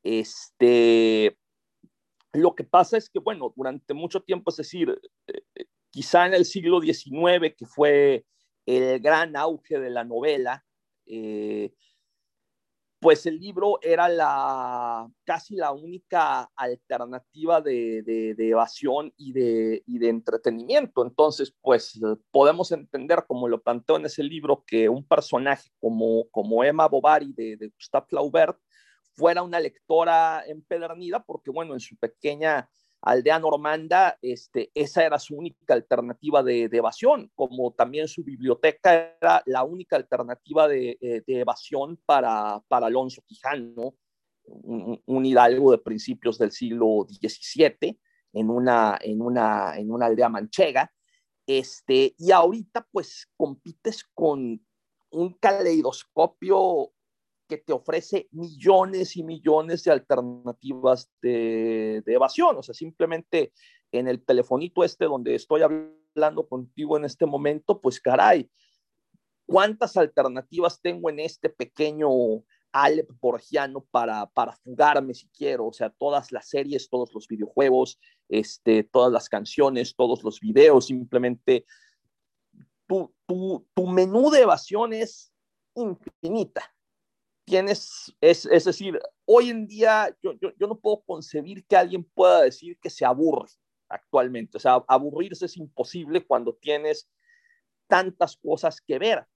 Este, 0.03 1.37
lo 2.33 2.55
que 2.55 2.65
pasa 2.65 2.97
es 2.97 3.09
que, 3.09 3.19
bueno, 3.19 3.53
durante 3.57 3.95
mucho 3.95 4.23
tiempo, 4.23 4.51
es 4.51 4.57
decir, 4.57 4.91
eh, 5.27 5.43
eh, 5.55 5.65
quizá 5.91 6.27
en 6.27 6.35
el 6.35 6.45
siglo 6.45 6.81
XIX, 6.81 7.55
que 7.57 7.67
fue 7.67 8.25
el 8.67 9.01
gran 9.01 9.35
auge 9.37 9.79
de 9.79 9.91
la 9.91 10.05
novela, 10.05 10.65
eh, 11.07 11.73
pues 13.03 13.27
el 13.27 13.41
libro 13.41 13.81
era 13.83 14.09
la, 14.09 15.11
casi 15.25 15.57
la 15.57 15.73
única 15.73 16.49
alternativa 16.55 17.61
de, 17.61 18.33
evasión 18.39 19.13
y 19.17 19.33
de, 19.33 19.83
de, 19.85 20.09
entretenimiento. 20.09 21.05
Entonces, 21.05 21.53
pues 21.61 22.01
podemos 22.31 22.71
entender, 22.71 23.25
como 23.27 23.49
lo 23.49 23.61
planteó 23.61 23.97
en 23.97 24.07
ese 24.07 24.23
libro, 24.23 24.63
que 24.65 24.89
un 24.89 25.05
personaje 25.05 25.69
como, 25.81 26.29
como 26.31 26.63
Emma 26.63 26.87
Bovary 26.87 27.33
de, 27.33 27.57
de 27.57 27.69
Gustave 27.71 28.07
Flaubert 28.09 28.57
fuera 29.17 29.43
una 29.43 29.59
lectora 29.59 30.45
empedernida, 30.47 31.25
porque 31.25 31.51
bueno, 31.51 31.75
en 31.75 31.81
su 31.81 31.97
pequeña 31.97 32.71
aldea 33.03 33.39
normanda, 33.39 34.19
este, 34.23 34.71
esa 34.75 35.05
era 35.05 35.19
su 35.19 35.37
única 35.37 35.75
alternativa 35.75 36.43
de, 36.43 36.65
evasión, 36.73 37.31
como 37.35 37.73
también 37.73 38.09
su 38.09 38.23
biblioteca 38.23 39.17
era 39.21 39.43
la 39.47 39.65
única 39.65 39.97
alternativa 39.97 40.69
de, 40.69 40.97
eh, 41.01 41.23
evasión 41.27 42.01
para, 42.07 42.63
para, 42.69 42.87
Alonso 42.87 43.23
Quijano, 43.27 43.95
un, 44.45 45.27
hidalgo 45.27 45.73
de 45.73 45.79
principios 45.79 46.39
del 46.39 46.53
siglo 46.53 47.07
XVII, 47.09 47.99
en 48.35 48.51
una, 48.51 48.99
en 49.01 49.21
una, 49.21 49.77
en 49.77 49.91
una 49.91 50.07
aldea 50.07 50.29
manchega. 50.29 50.93
Este, 51.47 52.15
y 52.19 52.31
ahorita 52.31 52.87
pues 52.93 53.29
compites 53.37 54.05
con 54.15 54.65
un 55.11 55.33
caleidoscopio 55.35 56.93
que 57.53 57.59
te 57.59 57.75
ofrece 57.75 58.29
millones 58.31 59.15
y 59.19 59.23
millones 59.23 59.85
de 59.85 59.93
alternativas 59.93 61.13
de, 61.21 62.03
evasión. 62.07 62.57
O 62.57 62.63
sea, 62.63 62.75
simplemente 62.75 63.53
en 63.91 64.09
el 64.09 64.25
telefonito 64.25 64.83
este 64.83 65.05
donde 65.05 65.35
estoy 65.35 65.61
hablando 65.61 66.49
contigo 66.49 66.97
en 66.97 67.05
este 67.05 67.27
momento, 67.27 67.79
pues 67.79 68.01
caray, 68.01 68.51
¿cuántas 69.45 69.99
alternativas 69.99 70.81
tengo 70.81 71.11
en 71.11 71.21
este 71.21 71.51
pequeño 71.51 72.09
Alep 72.73 73.11
borgiano 73.21 73.85
para, 73.91 74.25
para 74.31 74.53
fugarme 74.53 75.13
si 75.13 75.29
quiero? 75.29 75.67
O 75.67 75.73
sea, 75.75 75.91
todas 75.91 76.33
las 76.33 76.49
series, 76.49 76.89
todos 76.89 77.13
los 77.13 77.29
videojuegos, 77.29 78.01
este, 78.31 78.83
todas 78.83 79.13
las 79.13 79.29
canciones, 79.29 79.95
todos 79.95 80.25
los 80.25 80.41
videos, 80.41 80.87
simplemente 80.87 81.67
tu, 82.87 83.15
tu, 83.27 83.67
tu 83.75 83.87
menú 83.89 84.31
de 84.31 84.41
evasión 84.41 84.95
es 84.95 85.35
infinita 85.75 86.63
es, 87.59 88.13
es 88.21 88.65
decir, 88.65 88.99
hoy 89.25 89.51
en 89.51 89.67
día 89.67 90.17
yo, 90.23 90.33
yo, 90.35 90.67
no 90.67 90.79
puedo 90.79 91.03
concebir 91.03 91.65
que 91.67 91.77
alguien 91.77 92.05
pueda 92.05 92.43
decir 92.43 92.79
que 92.81 92.91
se 92.91 93.05
aburre 93.05 93.49
actualmente. 93.89 94.57
O 94.57 94.61
sea, 94.61 94.83
aburrirse 94.89 95.47
es 95.47 95.57
imposible 95.57 96.25
cuando 96.27 96.55
tienes 96.55 97.09
tantas 97.87 98.37
cosas 98.37 98.81
que 98.81 98.99
ver. 98.99 99.27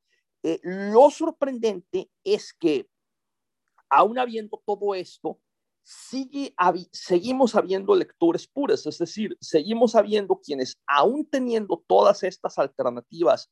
Eh, 0.43 0.61
lo 0.63 1.11
sorprendente 1.11 2.11
es 2.25 2.53
que 2.53 2.89
aún 3.89 4.19
habiendo 4.19 4.63
todo 4.65 4.95
esto, 4.95 5.41
sigue, 5.83 6.55
seguimos 6.91 7.55
habiendo 7.55 7.95
lectores 7.95 8.49
puras, 8.49 8.85
es 8.87 8.99
decir, 8.99 9.37
seguimos 9.41 9.95
habiendo 9.95 10.41
quienes, 10.41 10.77
aún 10.87 11.25
teniendo 11.31 11.83
todas 11.87 12.25
estas 12.25 12.59
alternativas 12.59 13.51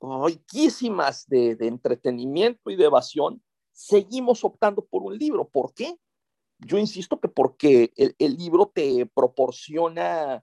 riquísimas 0.00 1.26
de, 1.26 1.56
entretenimiento 1.60 2.70
y 2.70 2.76
de 2.76 2.84
evasión, 2.84 3.42
seguimos 3.74 4.44
optando 4.44 4.86
por 4.86 5.02
un 5.02 5.18
libro. 5.18 5.48
¿Por 5.48 5.74
qué? 5.74 5.98
Yo 6.60 6.78
insisto 6.78 7.20
que 7.20 7.28
porque 7.28 7.92
el, 7.96 8.36
libro 8.36 8.70
te 8.72 9.04
proporciona 9.06 10.42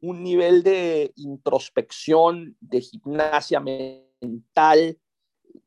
un 0.00 0.22
nivel 0.22 0.62
de 0.64 1.12
introspección, 1.14 2.56
de 2.60 2.80
gimnasia 2.80 3.60
mental, 3.60 4.98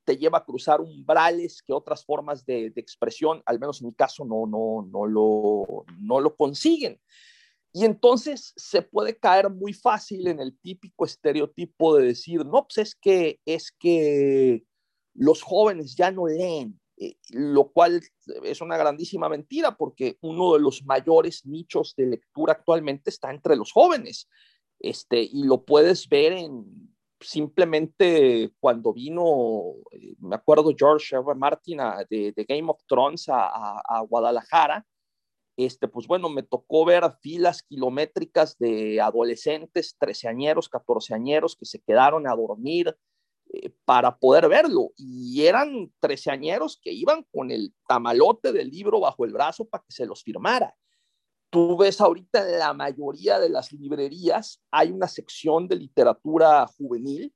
te 0.03 0.17
lleva 0.17 0.39
a 0.39 0.45
cruzar 0.45 0.81
umbrales 0.81 1.61
que 1.63 1.71
otras 1.71 2.05
formas 2.05 2.45
de, 2.45 2.73
expresión, 2.75 3.41
al 3.45 3.59
menos 3.59 3.81
en 3.81 3.87
mi 3.87 3.93
caso, 3.93 4.25
no, 4.25 4.45
no, 4.45 4.87
no, 4.91 5.05
lo, 5.05 5.85
no 5.99 6.19
lo 6.19 6.35
consiguen. 6.35 6.99
Y 7.71 7.85
entonces 7.85 8.53
se 8.57 8.81
puede 8.81 9.17
caer 9.17 9.49
muy 9.49 9.73
fácil 9.73 10.27
en 10.27 10.39
el 10.39 10.57
típico 10.59 11.05
estereotipo 11.05 11.95
de 11.95 12.07
decir, 12.07 12.45
no, 12.45 12.67
pues 12.67 12.77
es 12.77 12.95
que, 12.95 13.39
es 13.45 13.71
que 13.71 14.65
los 15.13 15.41
jóvenes 15.41 15.95
ya 15.95 16.11
no 16.11 16.27
leen, 16.27 16.79
eh, 16.97 17.17
lo 17.31 17.71
cual 17.71 18.01
es 18.43 18.61
una 18.61 18.77
grandísima 18.77 19.27
mentira 19.27 19.75
porque 19.75 20.17
uno 20.21 20.53
de 20.53 20.59
los 20.59 20.83
mayores 20.85 21.45
nichos 21.45 21.93
de 21.97 22.05
lectura 22.07 22.53
actualmente 22.53 23.09
está 23.09 23.31
entre 23.31 23.55
los 23.55 23.71
jóvenes. 23.71 24.29
Este, 24.79 25.21
y 25.21 25.43
lo 25.43 25.63
puedes 25.63 26.07
ver 26.09 26.33
en 26.33 26.95
simplemente 27.19 28.51
cuando 28.59 28.93
vino, 28.93 29.73
eh, 29.91 30.15
me 30.19 30.35
acuerdo 30.35 30.73
George 30.77 31.15
R. 31.15 31.35
Martin 31.35 31.79
de, 32.09 32.45
Game 32.47 32.69
of 32.69 32.81
Thrones 32.87 33.25
a, 33.29 34.01
Guadalajara, 34.07 34.85
este, 35.57 35.87
pues 35.87 36.05
bueno, 36.07 36.29
me 36.29 36.43
tocó 36.43 36.85
ver 36.85 37.03
filas 37.21 37.63
kilométricas 37.63 38.57
de 38.57 38.99
adolescentes, 38.99 39.95
treceañeros, 39.97 40.67
catorceañeros 40.67 41.55
que 41.55 41.65
se 41.65 41.79
quedaron 41.79 42.27
a 42.27 42.35
dormir 42.35 42.95
eh, 43.63 43.73
para 43.85 44.17
poder 44.17 44.49
verlo. 44.49 44.91
Y 44.97 45.45
eran 45.45 45.91
treceañeros 45.99 46.79
que 46.81 46.91
iban 46.91 47.25
con 47.31 47.51
el 47.51 47.73
tamalote 47.87 48.51
del 48.51 48.69
libro 48.69 48.99
bajo 48.99 49.25
el 49.25 49.31
brazo 49.31 49.65
para 49.65 49.83
que 49.83 49.93
se 49.93 50.05
los 50.05 50.23
firmara. 50.23 50.75
Tú 51.49 51.77
ves 51.77 52.01
ahorita 52.01 52.49
en 52.49 52.59
la 52.59 52.73
mayoría 52.73 53.39
de 53.39 53.49
las 53.49 53.71
librerías 53.71 54.61
hay 54.71 54.91
una 54.91 55.07
sección 55.07 55.67
de 55.67 55.77
literatura 55.77 56.67
juvenil 56.77 57.33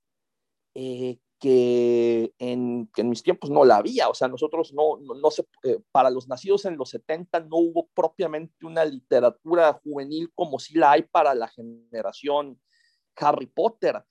eh, 0.73 1.19
que, 1.39 2.34
en, 2.38 2.89
mis 2.97 3.23
tiempos 3.23 3.49
no 3.49 3.63
la 3.63 3.77
había. 3.77 4.10
O 4.10 4.13
sea, 4.13 4.27
nosotros 4.27 4.73
no, 4.73 4.97
no, 4.99 5.32
se, 5.32 5.45
eh, 5.63 5.79
para 5.91 6.10
los 6.10 6.27
nacidos 6.27 6.65
en 6.65 6.75
los 6.75 6.89
70 6.89 7.39
no 7.41 7.58
hubo 7.58 7.88
propiamente 7.93 8.65
una 8.65 8.84
literatura 8.84 9.79
juvenil 9.84 10.32
como 10.36 10.60
si 10.60 10.77
la 10.77 10.91
hay 10.91 11.03
para 11.03 11.34
la 11.34 11.47
generación 11.47 12.60
Harry 13.15 13.47
Potter. 13.47 14.03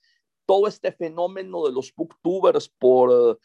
Todo 0.49 0.67
este 0.67 0.91
fenómeno 0.91 1.67
de 1.67 1.71
los 1.71 1.93
booktubers 1.95 2.67
por 2.67 3.09
uh, 3.09 3.37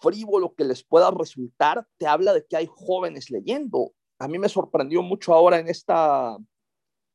frívolo 0.00 0.54
que 0.54 0.62
les 0.64 0.84
pueda 0.84 1.10
resultar, 1.10 1.84
te 1.98 2.06
habla 2.06 2.32
de 2.32 2.46
que 2.46 2.56
hay 2.56 2.68
jóvenes 2.70 3.30
leyendo 3.30 3.92
a 4.22 4.28
mí 4.28 4.38
me 4.38 4.48
sorprendió 4.48 5.02
mucho 5.02 5.34
ahora 5.34 5.58
en 5.58 5.66
esta 5.68 6.36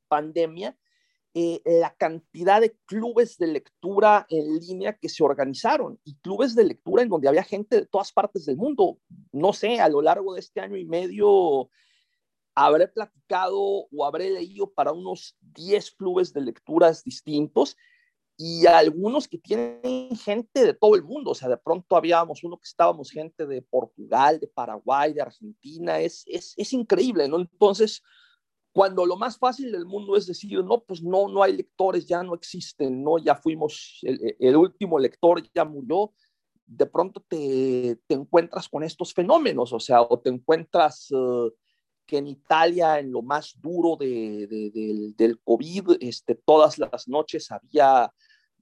pandemia 0.10 0.77
eh, 1.33 1.62
la 1.63 1.95
cantidad 1.95 2.60
de 2.60 2.77
clubes 2.86 3.38
de 3.38 3.47
lectura 3.47 4.25
en 4.29 4.60
línea 4.60 4.97
que 4.97 5.07
se 5.07 5.23
organizaron 5.23 5.97
y 6.03 6.17
clubes 6.17 6.53
de 6.53 6.65
lectura 6.65 7.03
en 7.03 7.10
donde 7.10 7.29
había 7.29 7.43
gente 7.43 7.77
de 7.77 7.86
todas 7.86 8.12
partes 8.12 8.45
del 8.45 8.57
mundo. 8.57 8.99
No 9.31 9.53
sé, 9.53 9.79
a 9.79 9.88
lo 9.88 10.01
largo 10.01 10.33
de 10.33 10.41
este 10.41 10.60
año 10.60 10.75
y 10.75 10.83
medio 10.83 11.69
habré 12.55 12.89
platicado 12.89 13.57
o 13.57 14.05
habré 14.05 14.29
leído 14.29 14.69
para 14.73 14.91
unos 14.91 15.38
10 15.39 15.91
clubes 15.91 16.33
de 16.33 16.41
lecturas 16.41 17.05
distintos 17.05 17.77
y 18.39 18.67
algunos 18.67 19.28
que 19.28 19.39
tienen 19.39 20.15
gente 20.15 20.63
de 20.63 20.76
todo 20.76 20.95
el 20.95 21.04
mundo, 21.04 21.32
o 21.32 21.36
sea, 21.36 21.50
de 21.50 21.58
pronto 21.58 21.95
habíamos 21.95 22.43
uno 22.43 22.58
que 22.58 22.67
estábamos 22.67 23.10
gente 23.10 23.47
de 23.47 23.63
Portugal, 23.63 24.39
de 24.39 24.47
Paraguay, 24.47 25.12
de 25.12 25.23
Argentina, 25.23 26.00
es, 26.00 26.23
es, 26.28 26.54
es, 26.56 26.71
increíble, 26.71 27.28
¿no? 27.28 27.39
Entonces, 27.39 28.04
cuando 28.71 29.08
lo 29.08 29.17
más 29.17 29.39
fácil 29.39 29.71
del 29.71 29.88
mundo 29.88 30.15
es 30.15 30.28
decir, 30.28 30.63
no, 30.63 30.82
pues 30.82 31.02
no, 31.02 31.28
no 31.28 31.41
hay 31.41 31.58
lectores, 31.58 32.06
ya 32.06 32.21
no 32.21 32.36
existen, 32.36 33.04
¿no? 33.04 33.17
Ya 33.17 33.36
fuimos, 33.36 34.02
el, 34.04 34.36
el 34.39 34.56
último 34.56 35.00
lector 35.00 35.41
ya 35.56 35.65
murió, 35.65 36.13
de 36.67 36.86
pronto 36.86 37.26
te, 37.28 38.00
te, 38.06 38.13
encuentras 38.13 38.69
con 38.69 38.84
estos 38.84 39.15
fenómenos, 39.15 39.73
o 39.73 39.80
sea, 39.80 40.04
o 40.04 40.19
te 40.19 40.30
encuentras... 40.30 41.10
Uh, 41.10 41.52
que 42.08 42.17
en 42.17 42.28
Italia, 42.28 43.00
en 43.00 43.12
lo 43.12 43.21
más 43.21 43.60
duro 43.62 43.97
de, 43.97 44.47
de, 44.47 44.71
del, 44.71 45.15
del 45.15 45.39
COVID, 45.41 45.97
este, 46.00 46.36
todas 46.36 46.78
las 46.80 47.08
noches 47.08 47.52
había 47.52 48.12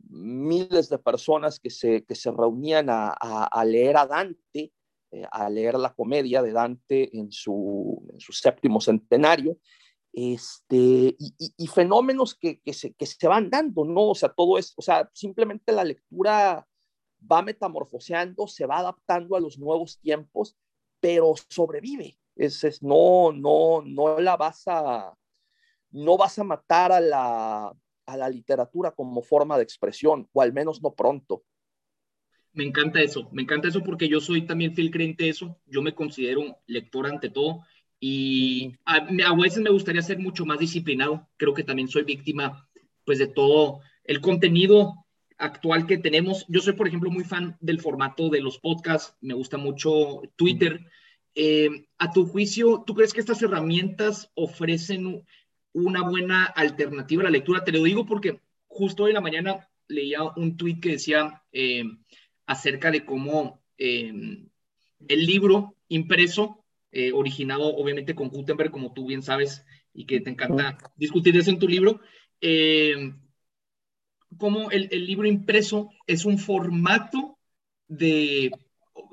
miles 0.10 0.89
de 0.89 0.97
personas 0.97 1.60
que 1.60 1.69
se, 1.69 2.03
que 2.05 2.15
se 2.15 2.31
reunían 2.31 2.89
a, 2.89 3.10
a, 3.10 3.65
leer 3.65 3.97
a 3.97 4.05
Dante, 4.05 4.71
eh, 5.12 5.25
a 5.31 5.49
leer 5.49 5.75
la 5.75 5.93
comedia 5.93 6.41
de 6.41 6.51
Dante 6.51 7.17
en 7.17 7.31
su, 7.31 8.08
en 8.12 8.19
su 8.19 8.34
séptimo 8.34 8.81
centenario, 8.81 9.58
este, 10.13 11.15
y, 11.17 11.67
fenómenos 11.67 12.36
que, 12.36 12.62
que, 12.62 12.73
se, 12.73 12.93
que 12.93 13.05
se 13.05 13.27
van 13.27 13.49
dando, 13.49 13.84
¿no? 13.84 14.10
O 14.10 14.15
sea, 14.15 14.29
todo 14.29 14.58
es, 14.58 14.73
o 14.77 14.81
sea, 14.81 15.10
simplemente 15.13 15.73
la 15.73 15.84
lectura 15.84 16.65
va 17.29 17.41
metamorfoseando, 17.41 18.47
se 18.47 18.65
va 18.65 18.79
adaptando 18.79 19.36
a 19.36 19.41
los 19.41 19.58
nuevos 19.58 19.99
tiempos, 19.99 20.55
pero 21.01 21.34
sobrevive. 21.49 22.17
Es, 22.36 22.63
es, 22.63 22.81
no, 22.81 23.34
no, 23.34 23.81
no 23.81 24.19
la 24.19 24.38
vas 24.38 24.63
a, 24.67 25.13
no 25.91 26.17
vas 26.17 26.39
a 26.39 26.43
matar 26.45 26.93
a 26.93 27.01
la, 27.01 27.73
a 28.06 28.18
la 28.18 28.30
literatura 28.30 28.91
como 28.91 29.22
forma 29.22 29.58
de 29.58 29.63
expresión, 29.63 30.28
o 30.34 30.41
al 30.41 30.54
menos 30.54 30.82
no 30.82 30.94
pronto. 30.94 31.44
Me 32.54 32.63
encanta 32.63 33.02
eso, 33.02 33.28
me 33.32 33.41
encanta 33.41 33.68
eso 33.68 33.84
porque 33.84 34.08
yo 34.08 34.22
soy 34.22 34.46
también 34.46 34.74
fiel 34.74 34.91
creyente 34.91 35.26
de 35.26 35.32
eso, 35.32 35.58
yo 35.65 35.82
me 35.82 35.94
considero 35.94 36.58
lector 36.68 37.08
ante 37.08 37.30
todo 37.30 37.65
y 38.00 38.76
a, 38.86 38.96
a, 38.96 39.36
veces 39.36 39.60
me 39.60 39.70
gustaría 39.70 40.02
ser 40.02 40.20
mucho 40.20 40.46
más 40.46 40.60
disciplinado, 40.60 41.28
creo 41.38 41.54
que 41.54 41.63
también 41.63 41.88
soy 41.88 42.04
víctima 42.04 42.70
pues 43.04 43.20
de 43.20 43.28
todo 43.28 43.82
el 44.04 44.22
contenido 44.22 45.06
actual 45.38 45.86
que 45.86 45.98
tenemos. 45.98 46.46
Yo 46.48 46.62
soy, 46.62 46.74
por 46.74 46.88
ejemplo, 46.88 47.12
muy 47.12 47.24
fan 47.24 47.58
del 47.60 47.82
formato 47.82 48.30
de 48.30 48.41
los 48.41 48.60
podcasts, 48.60 49.15
me 49.22 49.34
gusta 49.34 49.58
mucho 49.58 50.22
Twitter. 50.36 50.86
Eh, 51.36 51.88
a 51.98 52.12
tu 52.12 52.26
juicio, 52.26 52.84
¿tú 52.86 52.96
crees 52.96 53.13
que 53.13 53.20
estas 53.20 53.41
herramientas 53.41 54.32
ofrecen 54.36 55.26
una 55.76 56.04
buena 56.04 56.46
alternativa 56.46 57.22
a 57.22 57.26
la 57.26 57.32
lectura. 57.32 57.64
Te 57.64 57.74
lo 57.74 57.84
digo 57.84 58.06
porque 58.06 58.40
justo 58.66 59.04
hoy 59.04 59.12
en 59.12 59.16
la 59.16 59.22
mañana 59.22 59.70
leía 59.88 60.24
un 60.24 60.56
tuit 60.56 60.82
que 60.82 60.92
decía 60.92 61.44
eh, 61.52 61.84
acerca 62.46 62.92
de 62.92 63.04
cómo 63.04 63.62
eh, 63.78 64.48
el 65.08 65.26
libro 65.26 65.76
impreso, 65.90 66.64
eh, 66.92 67.12
originado 67.12 67.76
obviamente 67.76 68.16
con 68.16 68.30
Gutenberg, 68.30 68.72
como 68.72 68.94
tú 68.94 69.08
bien 69.08 69.22
sabes, 69.22 69.66
y 69.94 70.06
que 70.06 70.22
te 70.22 70.30
encanta 70.30 70.78
discutir 70.96 71.36
eso 71.36 71.52
en 71.52 71.60
tu 71.60 71.68
libro, 71.68 72.00
cómo 74.38 74.72
el, 74.72 74.90
libro 75.06 75.28
impreso 75.28 75.90
es 76.08 76.24
un 76.26 76.38
formato 76.38 77.38
de, 77.88 78.52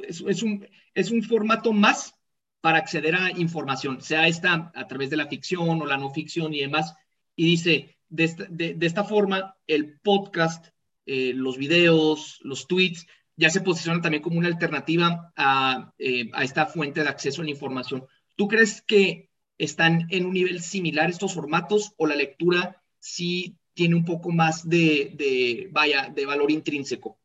es, 0.07 0.43
un, 0.43 0.69
es 0.95 1.11
un 1.11 1.23
formato 1.23 1.73
más 1.73 2.15
para 2.63 2.79
acceder 2.79 3.17
a 3.17 3.31
información, 3.33 4.01
sea 4.01 4.29
esta 4.29 4.73
a 4.75 4.87
través 4.87 5.11
de 5.11 5.17
la 5.17 5.27
ficción 5.27 5.83
o 5.83 5.85
la 5.85 5.99
no 5.99 6.11
ficción 6.11 6.55
y 6.55 6.61
demás. 6.61 6.95
Y 7.35 7.45
dice, 7.45 7.99
de 8.09 8.77
esta, 8.81 9.05
forma, 9.05 9.57
el 9.67 9.99
podcast, 10.01 10.69
eh, 11.05 11.33
los 11.35 11.59
videos, 11.59 12.39
los 12.43 12.69
tweets, 12.69 13.07
ya 13.37 13.51
se 13.51 13.63
posicionan 13.63 14.01
también 14.01 14.23
como 14.23 14.39
una 14.39 14.47
alternativa 14.47 15.33
a, 15.37 15.93
eh, 15.99 16.31
a, 16.33 16.45
esta 16.45 16.67
fuente 16.67 17.03
de 17.03 17.09
acceso 17.09 17.43
a 17.43 17.45
la 17.45 17.51
información. 17.51 18.07
¿Tú 18.37 18.47
crees 18.47 18.81
que 18.81 19.29
están 19.59 20.07
en 20.11 20.27
un 20.27 20.35
nivel 20.35 20.63
similar 20.63 21.11
estos 21.11 21.35
formatos 21.35 21.93
o 21.97 22.07
la 22.07 22.15
lectura 22.15 22.81
sí 23.01 23.57
tiene 23.75 23.97
un 23.97 24.05
poco 24.05 24.31
más 24.31 24.69
de, 24.69 25.13
de 25.15 25.69
vaya, 25.73 26.13
de 26.15 26.27
valor 26.27 26.53
intrínseco? 26.53 27.19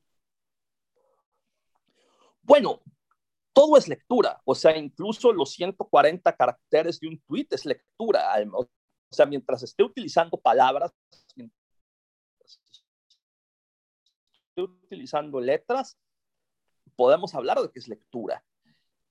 Bueno, 2.41 2.81
todo 3.57 3.75
es 3.75 3.87
lectura, 3.87 4.39
o 4.45 4.53
sea, 4.53 4.77
incluso 4.77 5.33
los 5.33 5.53
140 5.53 6.35
caracteres 6.35 6.99
de 6.99 7.07
un 7.07 7.19
tweet 7.21 7.47
es 7.49 7.65
lectura. 7.65 8.35
O 8.53 8.69
sea, 9.09 9.25
mientras 9.25 9.63
esté 9.63 9.81
utilizando 9.81 10.37
palabras, 10.37 10.91
esté 12.39 14.61
utilizando 14.61 15.41
letras, 15.41 15.97
podemos 16.95 17.33
hablar 17.33 17.59
de 17.59 17.71
que 17.71 17.79
es 17.79 17.87
lectura. 17.87 18.45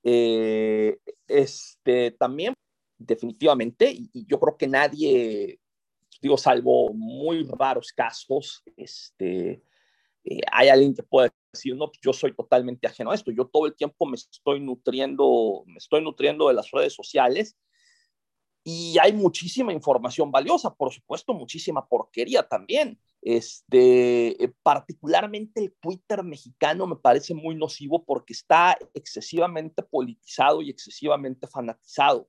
Eh, 0.05 0.97
este, 1.27 2.13
también, 2.13 2.55
definitivamente, 2.99 3.91
y, 3.91 4.27
yo 4.29 4.39
creo 4.39 4.57
que 4.57 4.69
nadie, 4.69 5.59
digo, 6.23 6.39
salvo 6.39 6.95
muy 6.95 7.43
raros 7.43 7.93
casos, 7.93 8.63
este, 8.77 9.65
eh, 10.23 10.41
hay 10.53 10.69
alguien 10.69 10.95
que 10.95 11.03
puede 11.03 11.33
decir, 11.57 11.77
no, 11.77 11.89
pues 11.89 12.01
yo 12.01 12.13
soy 12.13 12.35
totalmente 12.35 12.87
ajeno 12.87 13.11
a 13.11 13.15
esto. 13.15 13.31
Yo 13.31 13.47
todo 13.47 13.67
el 13.67 13.75
tiempo 13.75 14.07
me 14.07 14.17
estoy 14.17 14.61
nutriendo, 14.61 15.65
me 15.67 15.79
estoy 15.79 16.03
nutriendo 16.03 16.49
de 16.49 16.55
las 16.55 16.71
redes 16.71 16.95
sociales 16.95 17.57
y 18.69 18.99
hay 19.01 19.13
muchísima 19.13 19.73
información 19.73 20.33
valiosa, 20.33 20.75
por 20.75 20.93
supuesto, 20.93 21.33
muchísima 21.33 21.87
porquería 21.87 22.43
también. 22.43 22.99
Este, 23.23 24.43
eh, 24.43 24.53
particularmente 24.63 25.61
el 25.61 25.73
Twitter 25.81 26.25
mexicano 26.25 26.87
me 26.89 26.97
parece 26.97 27.33
muy 27.33 27.55
nocivo 27.55 28.05
porque 28.05 28.33
está 28.33 28.77
excesivamente 28.93 29.85
politizado 29.85 30.63
y 30.63 30.71
excesivamente 30.71 31.47
fanatizado. 31.47 32.29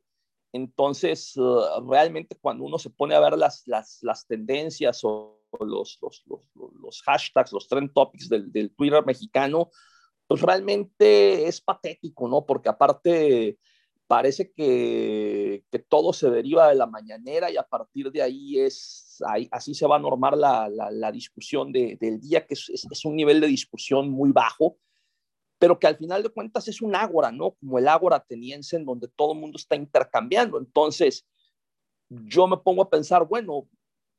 Entonces, 0.53 1.36
uh, 1.38 1.82
realmente 1.89 2.38
cuando 2.39 2.65
uno 2.65 2.78
se 2.78 2.91
pone 2.91 3.15
a 3.15 3.19
ver 3.19 3.36
las, 3.36 3.63
las, 3.65 3.97
las 4.03 4.28
tendencias 4.28 4.99
o 5.03 5.37
los, 5.60 5.98
los, 6.02 6.24
los, 6.28 6.41
los, 6.82 7.02
hashtags, 7.04 7.52
los 7.52 7.68
trend 7.68 7.93
topics 7.93 8.30
del, 8.30 8.52
del, 8.52 8.72
Twitter 8.76 9.06
mexicano, 9.06 9.70
pues 10.28 10.41
realmente 10.41 11.48
es 11.48 11.62
patético, 11.62 12.28
¿no? 12.28 12.45
Porque 12.45 12.70
aparte 12.70 13.58
parece 14.08 14.52
que, 14.52 15.64
que 15.70 15.80
todo 15.80 16.14
se 16.14 16.30
deriva 16.30 16.70
de 16.70 16.76
la 16.76 16.86
mañanera 16.86 17.52
y 17.52 17.58
a 17.58 17.64
partir 17.64 18.12
de 18.12 18.22
ahí 18.22 18.60
es, 18.60 19.22
ahí, 19.28 19.48
así 19.52 19.74
se 19.74 19.88
va 19.88 19.98
a 19.98 20.00
normar 20.00 20.38
la, 20.38 20.70
la, 20.70 21.12
discusión 21.12 21.72
de, 21.72 21.98
del 22.00 22.20
día, 22.20 22.45
que 22.45 22.54
es, 22.54 22.70
es, 22.70 22.88
es 22.89 23.06
un 23.06 23.16
nivel 23.16 23.41
de 23.41 23.48
discusión 23.48 24.10
muy 24.10 24.32
bajo 24.32 24.78
pero 25.60 25.80
que 25.80 25.88
al 25.88 25.98
final 25.98 26.24
de 26.24 26.30
cuentas 26.30 26.68
es 26.68 26.82
un 26.82 26.95
ágora, 26.95 27.32
¿no? 27.32 27.52
Como 27.52 27.80
el 27.80 27.88
ágora 27.88 28.18
ateniense 28.18 28.76
en 28.76 28.86
donde 28.86 29.08
todo 29.08 29.34
el 29.34 29.39
mundo 29.39 29.58
está 29.58 29.76
intercambiando. 29.76 30.60
Entonces, 30.60 31.26
yo 32.10 32.48
me 32.48 32.58
pongo 32.58 32.84
a 32.84 32.89
pensar, 32.89 33.28
bueno, 33.28 33.68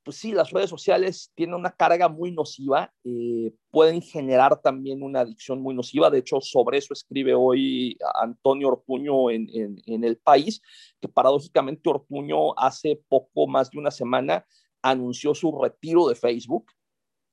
pues 0.02 0.16
sí, 0.16 0.32
las 0.32 0.50
redes 0.50 0.70
sociales 0.70 1.32
tienen 1.34 1.54
una 1.54 1.70
carga 1.70 2.08
muy 2.08 2.32
nociva, 2.32 2.92
eh, 3.04 3.52
pueden 3.70 4.00
generar 4.00 4.60
también 4.60 5.02
una 5.02 5.20
adicción 5.20 5.60
muy 5.60 5.74
nociva. 5.74 6.10
De 6.10 6.18
hecho, 6.18 6.40
sobre 6.40 6.78
eso 6.78 6.94
escribe 6.94 7.34
hoy 7.34 7.98
Antonio 8.14 8.68
Ortuño 8.68 9.30
en, 9.30 9.80
El 9.86 10.16
País, 10.16 10.62
que 11.00 11.08
paradójicamente 11.08 11.90
Ortuño 11.90 12.58
hace 12.58 13.02
poco 13.08 13.46
más 13.46 13.70
de 13.70 13.78
una 13.78 13.90
semana 13.90 14.46
anunció 14.82 15.34
su 15.34 15.52
retiro 15.60 16.08
de 16.08 16.14
Facebook 16.14 16.72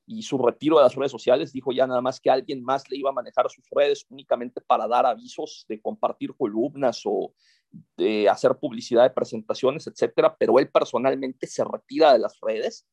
y 0.08 0.22
su 0.22 0.38
retiro 0.38 0.78
de 0.78 0.84
las 0.84 0.96
redes 0.96 1.12
sociales, 1.12 1.52
dijo 1.52 1.72
ya 1.72 1.88
nada 1.88 2.02
más 2.02 2.20
que 2.20 2.30
alguien 2.30 2.64
más 2.64 2.90
le 2.90 2.98
iba 2.98 3.10
a 3.10 3.14
manejar 3.14 3.50
sus 3.50 3.66
redes 3.72 4.06
únicamente 4.10 4.62
para 4.62 4.88
dar 4.88 5.06
avisos 5.06 5.66
de 5.68 5.82
compartir 5.82 6.36
columnas 6.36 7.02
o 7.06 7.34
de 7.98 8.30
hacer 8.30 8.56
publicidad 8.56 9.04
de 9.04 9.10
presentaciones, 9.10 9.88
etcétera, 9.88 10.36
pero 10.38 10.60
él 10.60 10.70
personalmente 10.70 11.48
se 11.48 11.64
retira 11.64 12.14
de 12.14 12.20
las 12.20 12.40
redes. 12.42 12.88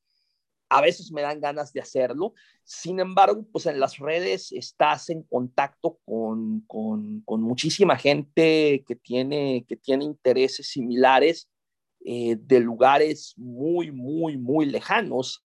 A 0.69 0.81
veces 0.81 1.13
me 1.13 1.23
dan 1.23 1.41
ganas 1.41 1.73
de 1.73 1.81
hacerlo. 1.81 2.33
Sin 2.65 2.99
embargo, 2.99 3.45
pues 3.53 3.67
en 3.67 3.79
las 3.79 3.99
redes 3.99 4.53
estás 4.53 5.11
en 5.11 5.23
contacto 5.23 5.99
con, 6.05 6.63
con, 6.67 7.23
muchísima 7.43 7.97
gente 7.97 8.83
que 8.87 8.97
tiene, 8.97 9.67
que 9.69 9.77
tiene 9.77 10.05
intereses 10.05 10.69
similares 10.69 11.51
eh, 12.05 12.37
de 12.37 12.61
lugares 12.61 13.35
muy, 13.37 13.93
muy, 13.93 14.39
muy 14.39 14.67
lejanos 14.67 15.45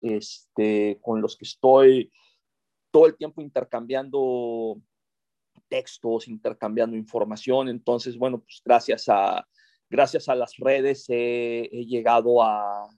este, 0.00 0.98
con 1.02 1.20
los 1.20 1.36
que 1.36 1.44
estoy 1.44 2.12
todo 2.90 3.06
el 3.06 3.16
tiempo 3.16 3.42
intercambiando 3.42 4.80
textos, 5.70 6.28
intercambiando 6.28 6.96
información. 6.96 7.68
Entonces, 7.68 8.18
bueno, 8.18 8.40
pues 8.40 8.60
gracias 8.62 9.08
a, 9.08 9.46
gracias 9.88 10.28
a 10.28 10.34
las 10.34 10.56
redes 10.56 11.06
he, 11.08 11.68
llegado 11.86 12.42
a, 12.42 12.88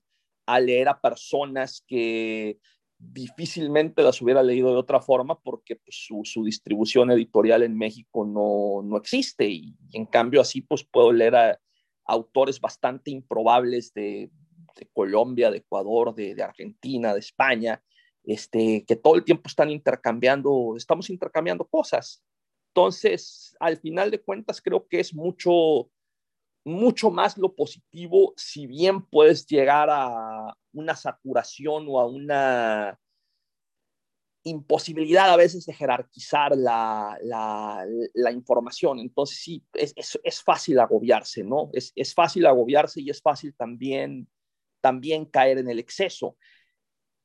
leer 0.61 0.89
a 0.89 1.01
personas 1.01 1.85
que 1.87 2.59
difícilmente 2.99 4.03
las 4.03 4.21
hubiera 4.21 4.43
leído 4.43 4.71
de 4.71 4.77
otra 4.77 5.01
forma 5.01 5.41
porque 5.41 5.77
pues, 5.77 6.05
su, 6.07 6.23
su, 6.25 6.45
distribución 6.45 7.11
editorial 7.11 7.63
en 7.63 7.77
México 7.77 8.25
no, 8.25 8.83
no 8.87 8.97
existe 8.97 9.49
y, 9.49 9.75
en 9.93 10.07
cambio 10.07 10.41
así 10.41 10.61
pues 10.61 10.85
puedo 10.85 11.11
leer 11.11 11.35
a 11.35 11.61
autores 12.05 12.61
bastante 12.61 13.11
improbables 13.11 13.93
de, 13.95 14.31
de 14.77 14.89
Colombia, 14.93 15.51
de 15.51 15.59
Ecuador, 15.59 16.15
de, 16.15 16.35
de, 16.35 16.43
Argentina, 16.43 17.13
de 17.15 17.21
España, 17.21 17.83
este, 18.25 18.85
que 18.87 18.97
todo 18.97 19.15
el 19.17 19.25
tiempo 19.25 19.49
están 19.49 19.71
intercambiando, 19.71 20.75
estamos 20.77 21.11
intercambiando 21.11 21.65
cosas. 21.65 22.23
Entonces, 22.75 23.55
al 23.61 23.77
final 23.77 24.11
de 24.11 24.21
cuentas, 24.21 24.63
creo 24.63 24.87
que 24.89 25.01
es 25.01 25.15
mucho, 25.15 25.91
mucho 26.65 27.11
más 27.11 27.37
lo 27.37 27.55
positivo, 27.55 28.33
si 28.37 28.67
bien 28.67 29.05
puedes 29.05 29.47
llegar 29.47 29.89
a 29.91 30.57
una 30.73 30.97
saturación 30.97 31.87
o 31.89 32.01
a 32.01 32.07
una 32.07 32.99
imposibilidad 34.45 35.31
a 35.31 35.37
veces 35.37 35.67
de 35.67 35.75
jerarquizar 35.75 36.57
la, 36.57 37.17
la, 37.23 38.33
información. 38.33 38.99
Entonces, 38.99 39.39
sí, 39.39 39.63
es, 39.75 39.93
es, 39.95 40.19
es, 40.25 40.43
fácil 40.43 40.81
agobiarse, 40.81 41.45
¿no? 41.45 41.69
Es, 41.75 41.93
es 41.95 42.15
fácil 42.15 42.47
agobiarse 42.47 43.03
y 43.03 43.11
es 43.11 43.21
fácil 43.21 43.55
también 43.55 44.29
también 44.81 45.25
caer 45.27 45.59
en 45.59 45.69
el 45.69 45.79
exceso. 45.79 46.37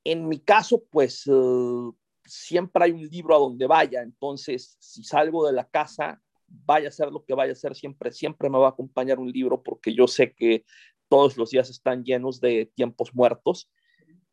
En 0.05 0.27
mi 0.27 0.39
caso, 0.39 0.83
pues 0.89 1.27
uh, 1.27 1.93
siempre 2.27 2.85
hay 2.85 2.91
un 2.91 3.07
libro 3.07 3.35
a 3.35 3.39
donde 3.39 3.65
vaya, 3.65 4.01
entonces 4.01 4.77
si 4.79 5.03
salgo 5.03 5.47
de 5.47 5.53
la 5.53 5.67
casa, 5.67 6.21
vaya 6.47 6.89
a 6.89 6.91
ser 6.91 7.11
lo 7.11 7.23
que 7.25 7.33
vaya 7.33 7.53
a 7.53 7.55
ser, 7.55 7.75
siempre, 7.75 8.11
siempre 8.11 8.49
me 8.49 8.57
va 8.57 8.67
a 8.67 8.71
acompañar 8.71 9.19
un 9.19 9.31
libro 9.31 9.61
porque 9.61 9.93
yo 9.93 10.07
sé 10.07 10.33
que 10.33 10.65
todos 11.07 11.37
los 11.37 11.51
días 11.51 11.69
están 11.69 12.03
llenos 12.03 12.39
de 12.39 12.71
tiempos 12.75 13.13
muertos. 13.13 13.69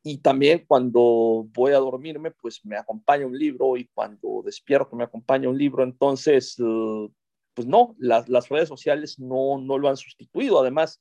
Y 0.02 0.18
también 0.18 0.64
cuando 0.66 1.46
voy 1.54 1.72
a 1.72 1.78
dormirme, 1.78 2.30
pues 2.30 2.64
me 2.64 2.76
acompaña 2.76 3.26
un 3.26 3.38
libro 3.38 3.76
y 3.76 3.88
cuando 3.94 4.42
despierto 4.44 4.96
me 4.96 5.04
acompaña 5.04 5.48
un 5.48 5.56
libro. 5.56 5.82
Entonces, 5.82 6.56
pues 7.54 7.66
no, 7.66 7.94
las, 7.98 8.28
las 8.28 8.48
redes 8.50 8.68
sociales 8.68 9.18
no, 9.18 9.58
no 9.58 9.78
lo 9.78 9.88
han 9.88 9.96
sustituido. 9.96 10.60
Además, 10.60 11.00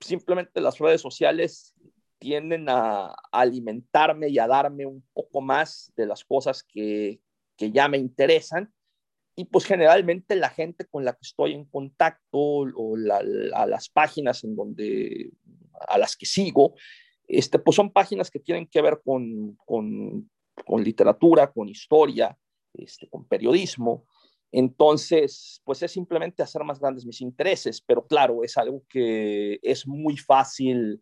simplemente 0.00 0.60
las 0.60 0.78
redes 0.78 1.00
sociales 1.00 1.74
tienden 2.20 2.66
a, 2.68 3.16
alimentarme 3.32 4.28
y 4.28 4.38
a 4.38 4.46
darme 4.46 4.86
un 4.86 5.02
poco 5.12 5.40
más 5.40 5.92
de 5.96 6.06
las 6.06 6.24
cosas 6.24 6.62
que, 6.62 7.20
que 7.56 7.72
ya 7.72 7.88
me 7.88 7.98
interesan. 7.98 8.72
Y 9.34 9.46
pues 9.46 9.64
generalmente 9.64 10.36
la 10.36 10.50
gente 10.50 10.84
con 10.84 11.04
la 11.04 11.14
que 11.14 11.22
estoy 11.22 11.54
en 11.54 11.64
contacto 11.64 12.38
o 12.38 12.96
las 12.96 13.88
páginas 13.88 14.44
en 14.44 14.54
donde, 14.54 15.32
a 15.88 15.98
las 15.98 16.14
que 16.14 16.26
sigo, 16.26 16.74
este, 17.26 17.58
pues 17.58 17.76
son 17.76 17.90
páginas 17.90 18.30
que 18.30 18.40
tienen 18.40 18.66
que 18.66 18.82
ver 18.82 19.00
con, 19.02 19.56
con, 19.64 20.30
con 20.66 20.84
literatura, 20.84 21.50
con 21.50 21.68
historia, 21.68 22.36
este, 22.74 23.08
con 23.08 23.24
periodismo. 23.24 24.04
Entonces, 24.52 25.62
pues 25.64 25.82
es 25.82 25.92
simplemente 25.92 26.42
hacer 26.42 26.64
más 26.64 26.80
grandes 26.80 27.06
mis 27.06 27.20
intereses, 27.20 27.80
pero 27.80 28.04
claro, 28.06 28.42
es 28.42 28.58
algo 28.58 28.82
que 28.88 29.60
es 29.62 29.86
muy 29.86 30.16
fácil, 30.16 31.00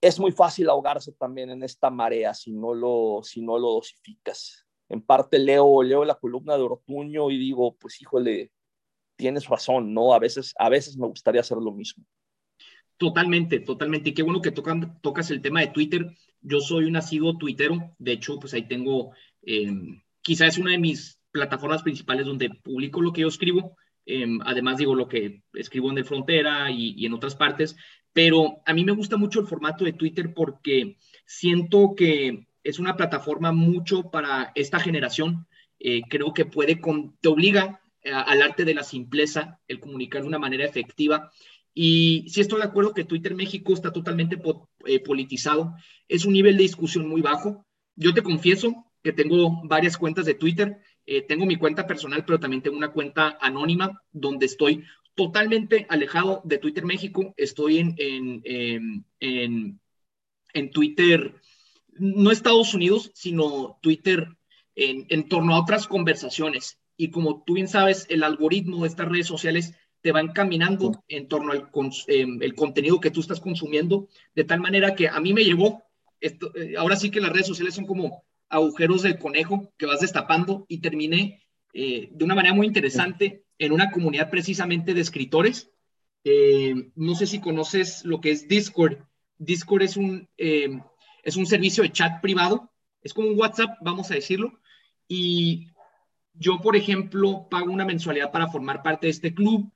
es 0.00 0.18
muy 0.18 0.32
fácil 0.32 0.68
ahogarse 0.68 1.12
también 1.12 1.50
en 1.50 1.62
esta 1.62 1.90
marea 1.90 2.34
si 2.34 2.52
no 2.52 2.74
lo, 2.74 3.20
si 3.22 3.40
no 3.40 3.58
lo 3.58 3.72
dosificas. 3.72 4.66
En 4.88 5.02
parte 5.02 5.38
leo, 5.38 5.82
leo 5.82 6.04
la 6.04 6.14
columna 6.14 6.56
de 6.56 6.62
Ortuño 6.62 7.30
y 7.30 7.38
digo, 7.38 7.76
pues 7.76 8.00
híjole, 8.00 8.52
tienes 9.16 9.46
razón, 9.48 9.92
¿no? 9.92 10.14
A 10.14 10.18
veces, 10.18 10.54
a 10.58 10.68
veces 10.68 10.96
me 10.96 11.06
gustaría 11.06 11.40
hacer 11.40 11.58
lo 11.58 11.72
mismo. 11.72 12.04
Totalmente, 12.96 13.60
totalmente. 13.60 14.10
Y 14.10 14.14
qué 14.14 14.22
bueno 14.22 14.40
que 14.40 14.52
tocan, 14.52 15.00
tocas 15.02 15.30
el 15.30 15.42
tema 15.42 15.60
de 15.60 15.68
Twitter. 15.68 16.06
Yo 16.40 16.60
soy 16.60 16.84
un 16.84 16.92
nacido 16.92 17.36
tuitero. 17.36 17.94
De 17.98 18.12
hecho, 18.12 18.38
pues 18.38 18.54
ahí 18.54 18.66
tengo, 18.66 19.12
eh, 19.42 19.70
quizás 20.22 20.54
es 20.54 20.58
una 20.58 20.72
de 20.72 20.78
mis 20.78 21.20
plataformas 21.30 21.82
principales 21.82 22.26
donde 22.26 22.50
publico 22.50 23.02
lo 23.02 23.12
que 23.12 23.22
yo 23.22 23.28
escribo. 23.28 23.76
Eh, 24.06 24.26
además, 24.44 24.78
digo 24.78 24.94
lo 24.94 25.08
que 25.08 25.42
escribo 25.52 25.90
en 25.90 25.98
el 25.98 26.04
Frontera 26.04 26.70
y, 26.70 27.04
en 27.04 27.12
otras 27.12 27.34
partes. 27.34 27.76
Pero 28.16 28.62
a 28.64 28.72
mí 28.72 28.82
me 28.82 28.92
gusta 28.92 29.18
mucho 29.18 29.40
el 29.40 29.46
formato 29.46 29.84
de 29.84 29.92
Twitter 29.92 30.32
porque 30.32 30.96
siento 31.26 31.94
que 31.94 32.46
es 32.64 32.78
una 32.78 32.96
plataforma 32.96 33.52
mucho 33.52 34.10
para 34.10 34.52
esta 34.54 34.80
generación. 34.80 35.46
Eh, 35.78 36.00
creo 36.08 36.32
que 36.32 36.46
puede, 36.46 36.80
con, 36.80 37.18
te 37.20 37.28
obliga 37.28 37.82
a, 38.10 38.22
al 38.22 38.40
arte 38.40 38.64
de 38.64 38.72
la 38.72 38.84
simpleza, 38.84 39.60
el 39.68 39.80
comunicar 39.80 40.22
de 40.22 40.28
una 40.28 40.38
manera 40.38 40.64
efectiva. 40.64 41.30
Y 41.74 42.24
sí 42.30 42.40
estoy 42.40 42.60
de 42.60 42.68
acuerdo 42.68 42.94
que 42.94 43.04
Twitter 43.04 43.34
México 43.34 43.74
está 43.74 43.92
totalmente 43.92 44.40
eh, 44.86 45.00
politizado. 45.00 45.74
Es 46.08 46.24
un 46.24 46.32
nivel 46.32 46.56
de 46.56 46.62
discusión 46.62 47.06
muy 47.06 47.20
bajo. 47.20 47.66
Yo 47.96 48.14
te 48.14 48.22
confieso 48.22 48.86
que 49.02 49.12
tengo 49.12 49.60
varias 49.68 49.98
cuentas 49.98 50.24
de 50.24 50.32
Twitter 50.32 50.78
eh, 51.06 51.22
tengo 51.22 51.46
mi 51.46 51.56
cuenta 51.56 51.86
personal, 51.86 52.24
pero 52.24 52.40
también 52.40 52.62
tengo 52.62 52.76
una 52.76 52.90
cuenta 52.90 53.38
anónima 53.40 54.02
donde 54.10 54.46
estoy 54.46 54.82
totalmente 55.16 55.86
alejado 55.88 56.42
de 56.44 56.58
Twitter 56.58 56.84
México. 56.84 57.34
Estoy 57.36 57.78
en, 57.78 57.94
en, 57.98 59.04
en, 59.18 59.80
en 60.54 60.70
Twitter, 60.70 61.34
no 61.98 62.30
Estados 62.30 62.74
Unidos, 62.74 63.10
sino 63.14 63.78
Twitter 63.82 64.28
en, 64.76 65.06
en 65.08 65.28
torno 65.28 65.54
a 65.54 65.60
otras 65.60 65.88
conversaciones. 65.88 66.78
Y 66.96 67.10
como 67.10 67.42
tú 67.44 67.54
bien 67.54 67.68
sabes, 67.68 68.06
el 68.08 68.22
algoritmo 68.22 68.82
de 68.82 68.88
estas 68.88 69.08
redes 69.08 69.26
sociales 69.26 69.74
te 70.02 70.12
va 70.12 70.20
encaminando 70.20 71.02
en 71.08 71.26
torno 71.26 71.50
al 71.50 71.68
eh, 72.06 72.26
el 72.40 72.54
contenido 72.54 73.00
que 73.00 73.10
tú 73.10 73.20
estás 73.20 73.40
consumiendo, 73.40 74.08
de 74.34 74.44
tal 74.44 74.60
manera 74.60 74.94
que 74.94 75.08
a 75.08 75.18
mí 75.18 75.34
me 75.34 75.44
llevó, 75.44 75.82
esto, 76.20 76.54
eh, 76.54 76.74
ahora 76.78 76.96
sí 76.96 77.10
que 77.10 77.20
las 77.20 77.32
redes 77.32 77.48
sociales 77.48 77.74
son 77.74 77.86
como 77.86 78.22
agujeros 78.48 79.02
del 79.02 79.18
conejo 79.18 79.72
que 79.76 79.86
vas 79.86 80.00
destapando 80.00 80.64
y 80.68 80.78
terminé 80.78 81.42
eh, 81.78 82.08
de 82.10 82.24
una 82.24 82.34
manera 82.34 82.54
muy 82.54 82.66
interesante 82.66 83.44
en 83.58 83.70
una 83.70 83.90
comunidad 83.90 84.30
precisamente 84.30 84.94
de 84.94 85.02
escritores. 85.02 85.70
Eh, 86.24 86.90
no 86.94 87.14
sé 87.14 87.26
si 87.26 87.38
conoces 87.38 88.02
lo 88.06 88.18
que 88.18 88.30
es 88.30 88.48
Discord. 88.48 88.96
Discord 89.36 89.82
es 89.82 89.98
un, 89.98 90.26
eh, 90.38 90.80
es 91.22 91.36
un 91.36 91.44
servicio 91.44 91.82
de 91.82 91.92
chat 91.92 92.22
privado, 92.22 92.72
es 93.02 93.12
como 93.12 93.28
un 93.28 93.38
WhatsApp, 93.38 93.76
vamos 93.82 94.10
a 94.10 94.14
decirlo, 94.14 94.58
y 95.06 95.66
yo, 96.32 96.62
por 96.62 96.76
ejemplo, 96.76 97.46
pago 97.50 97.70
una 97.70 97.84
mensualidad 97.84 98.32
para 98.32 98.48
formar 98.48 98.82
parte 98.82 99.08
de 99.08 99.10
este 99.10 99.34
club. 99.34 99.70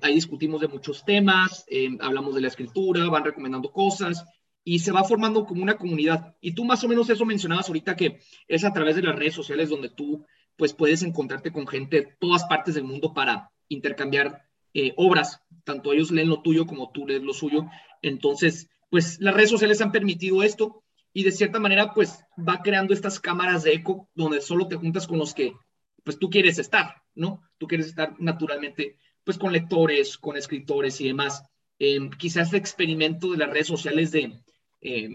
ahí 0.00 0.14
discutimos 0.14 0.62
de 0.62 0.68
muchos 0.68 1.04
temas, 1.04 1.66
hablamos 2.00 2.34
de 2.34 2.40
la 2.40 2.48
escritura, 2.48 3.10
van 3.10 3.24
recomendando 3.24 3.70
cosas 3.70 4.24
y 4.64 4.78
se 4.78 4.92
va 4.92 5.04
formando 5.04 5.44
como 5.44 5.62
una 5.62 5.76
comunidad. 5.76 6.36
Y 6.40 6.52
tú 6.54 6.64
más 6.64 6.82
o 6.84 6.88
menos 6.88 7.10
eso 7.10 7.26
mencionabas 7.26 7.68
ahorita 7.68 7.96
que 7.96 8.20
es 8.48 8.64
a 8.64 8.72
través 8.72 8.96
de 8.96 9.02
las 9.02 9.16
redes 9.16 9.34
sociales 9.34 9.68
donde 9.68 9.90
tú 9.90 10.24
pues 10.56 10.72
puedes 10.72 11.02
encontrarte 11.02 11.52
con 11.52 11.66
gente 11.66 11.96
de 11.96 12.16
todas 12.18 12.44
partes 12.44 12.74
del 12.74 12.84
mundo 12.84 13.12
para 13.12 13.50
intercambiar 13.68 14.44
eh, 14.72 14.92
obras. 14.96 15.40
Tanto 15.64 15.92
ellos 15.92 16.10
leen 16.10 16.28
lo 16.28 16.42
tuyo 16.42 16.66
como 16.66 16.90
tú 16.92 17.06
lees 17.06 17.22
lo 17.22 17.32
suyo. 17.32 17.66
Entonces, 18.02 18.68
pues 18.90 19.20
las 19.20 19.34
redes 19.34 19.50
sociales 19.50 19.80
han 19.80 19.92
permitido 19.92 20.42
esto 20.42 20.82
y 21.12 21.22
de 21.22 21.32
cierta 21.32 21.60
manera 21.60 21.94
pues 21.94 22.24
va 22.36 22.60
creando 22.62 22.92
estas 22.92 23.20
cámaras 23.20 23.62
de 23.62 23.72
eco 23.72 24.08
donde 24.14 24.40
solo 24.40 24.68
te 24.68 24.76
juntas 24.76 25.06
con 25.06 25.18
los 25.18 25.32
que 25.32 25.54
pues 26.02 26.18
tú 26.18 26.28
quieres 26.28 26.58
estar, 26.58 27.02
¿no? 27.14 27.42
Tú 27.58 27.66
quieres 27.66 27.86
estar 27.86 28.14
naturalmente 28.20 28.98
pues 29.24 29.38
con 29.38 29.52
lectores, 29.52 30.18
con 30.18 30.36
escritores 30.36 31.00
y 31.00 31.06
demás. 31.06 31.42
Eh, 31.78 31.98
quizás 32.18 32.48
este 32.48 32.58
experimento 32.58 33.30
de 33.30 33.38
las 33.38 33.50
redes 33.50 33.66
sociales 33.66 34.12
de 34.12 34.40
eh, 34.80 35.08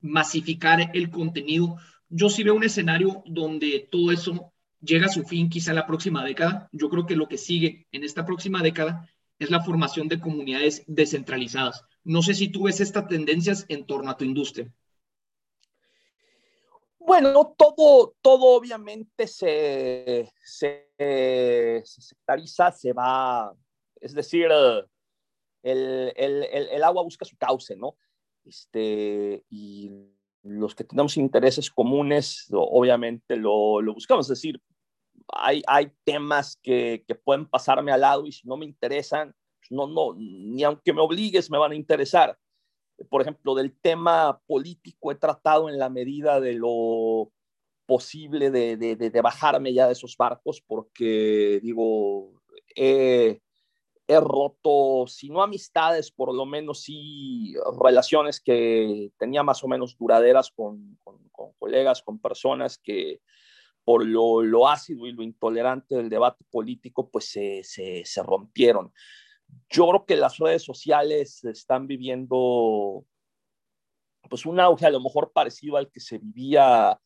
masificar 0.00 0.90
el 0.94 1.10
contenido. 1.10 1.76
Yo 2.08 2.28
sí 2.28 2.42
veo 2.42 2.54
un 2.54 2.64
escenario 2.64 3.22
donde 3.26 3.88
todo 3.90 4.12
eso 4.12 4.52
llega 4.80 5.06
a 5.06 5.10
su 5.10 5.24
fin 5.24 5.48
quizá 5.48 5.72
la 5.72 5.86
próxima 5.86 6.24
década. 6.24 6.68
Yo 6.72 6.88
creo 6.88 7.06
que 7.06 7.16
lo 7.16 7.28
que 7.28 7.38
sigue 7.38 7.86
en 7.92 8.04
esta 8.04 8.24
próxima 8.24 8.62
década 8.62 9.08
es 9.38 9.50
la 9.50 9.62
formación 9.62 10.08
de 10.08 10.20
comunidades 10.20 10.82
descentralizadas. 10.86 11.84
No 12.04 12.22
sé 12.22 12.34
si 12.34 12.48
tú 12.48 12.64
ves 12.64 12.80
estas 12.80 13.06
tendencias 13.08 13.66
en 13.68 13.86
torno 13.86 14.10
a 14.10 14.16
tu 14.16 14.24
industria. 14.24 14.72
Bueno, 16.98 17.54
todo, 17.56 18.16
todo 18.20 18.56
obviamente 18.56 19.26
se, 19.28 20.32
se, 20.42 20.90
se 20.98 22.02
sectariza, 22.02 22.72
se 22.72 22.92
va, 22.92 23.54
es 24.00 24.12
decir, 24.12 24.48
el, 25.62 26.12
el, 26.16 26.44
el, 26.44 26.82
agua 26.82 27.04
busca 27.04 27.24
su 27.24 27.36
cauce, 27.36 27.76
¿no? 27.76 27.96
este, 28.46 29.44
y 29.50 29.90
los 30.46 30.74
que 30.74 30.84
tenemos 30.84 31.16
intereses 31.16 31.70
comunes, 31.70 32.46
obviamente 32.52 33.36
lo, 33.36 33.82
buscamos. 33.94 34.26
Es 34.26 34.40
decir, 34.40 34.60
hay, 35.28 35.62
hay 35.66 35.90
temas 36.04 36.58
que, 36.62 37.04
que, 37.06 37.14
pueden 37.14 37.46
pasarme 37.46 37.92
al 37.92 38.00
lado 38.00 38.26
y 38.26 38.32
si 38.32 38.46
no 38.46 38.56
me 38.56 38.66
interesan, 38.66 39.34
pues 39.60 39.70
no, 39.70 39.86
no, 39.86 40.14
ni 40.16 40.62
aunque 40.62 40.92
me 40.92 41.00
obligues 41.00 41.50
me 41.50 41.58
van 41.58 41.72
a 41.72 41.76
interesar. 41.76 42.38
Por 43.10 43.22
ejemplo, 43.22 43.54
del 43.54 43.76
tema 43.78 44.40
político 44.46 45.10
he 45.10 45.16
tratado 45.16 45.68
en 45.68 45.78
la 45.78 45.90
medida 45.90 46.40
de 46.40 46.54
lo 46.54 47.30
posible 47.86 48.50
de, 48.50 48.76
de, 48.76 48.96
de, 48.96 49.10
de 49.10 49.20
bajarme 49.20 49.72
ya 49.72 49.86
de 49.86 49.92
esos 49.92 50.16
barcos 50.16 50.62
porque, 50.66 51.60
digo, 51.62 52.42
he, 52.74 53.40
he 54.08 54.20
roto, 54.20 55.06
si 55.08 55.28
no 55.28 55.42
amistades, 55.42 56.10
por 56.10 56.32
lo 56.32 56.46
menos 56.46 56.82
sí 56.82 57.54
relaciones 57.80 58.40
que 58.40 59.10
tenía 59.18 59.42
más 59.42 59.64
o 59.64 59.68
menos 59.68 59.96
duraderas 59.98 60.50
con, 60.50 60.98
con, 61.02 61.18
colegas, 61.58 62.02
con 62.02 62.18
personas 62.18 62.78
que 62.78 63.20
por 63.84 64.04
lo, 64.04 64.42
lo, 64.42 64.68
ácido 64.68 65.06
y 65.06 65.12
lo 65.12 65.22
intolerante 65.22 65.96
del 65.96 66.08
debate 66.08 66.44
político, 66.50 67.08
pues 67.08 67.30
se, 67.30 67.62
se, 67.62 68.04
se, 68.04 68.22
rompieron. 68.22 68.92
Yo 69.68 69.88
creo 69.88 70.06
que 70.06 70.16
las 70.16 70.38
redes 70.38 70.64
sociales 70.64 71.44
están 71.44 71.86
viviendo 71.86 73.04
pues 74.28 74.44
un 74.44 74.58
auge 74.58 74.86
a 74.86 74.90
lo 74.90 75.00
mejor 75.00 75.32
parecido 75.32 75.76
al 75.76 75.90
que 75.90 76.00
se 76.00 76.18
vivía 76.18 76.98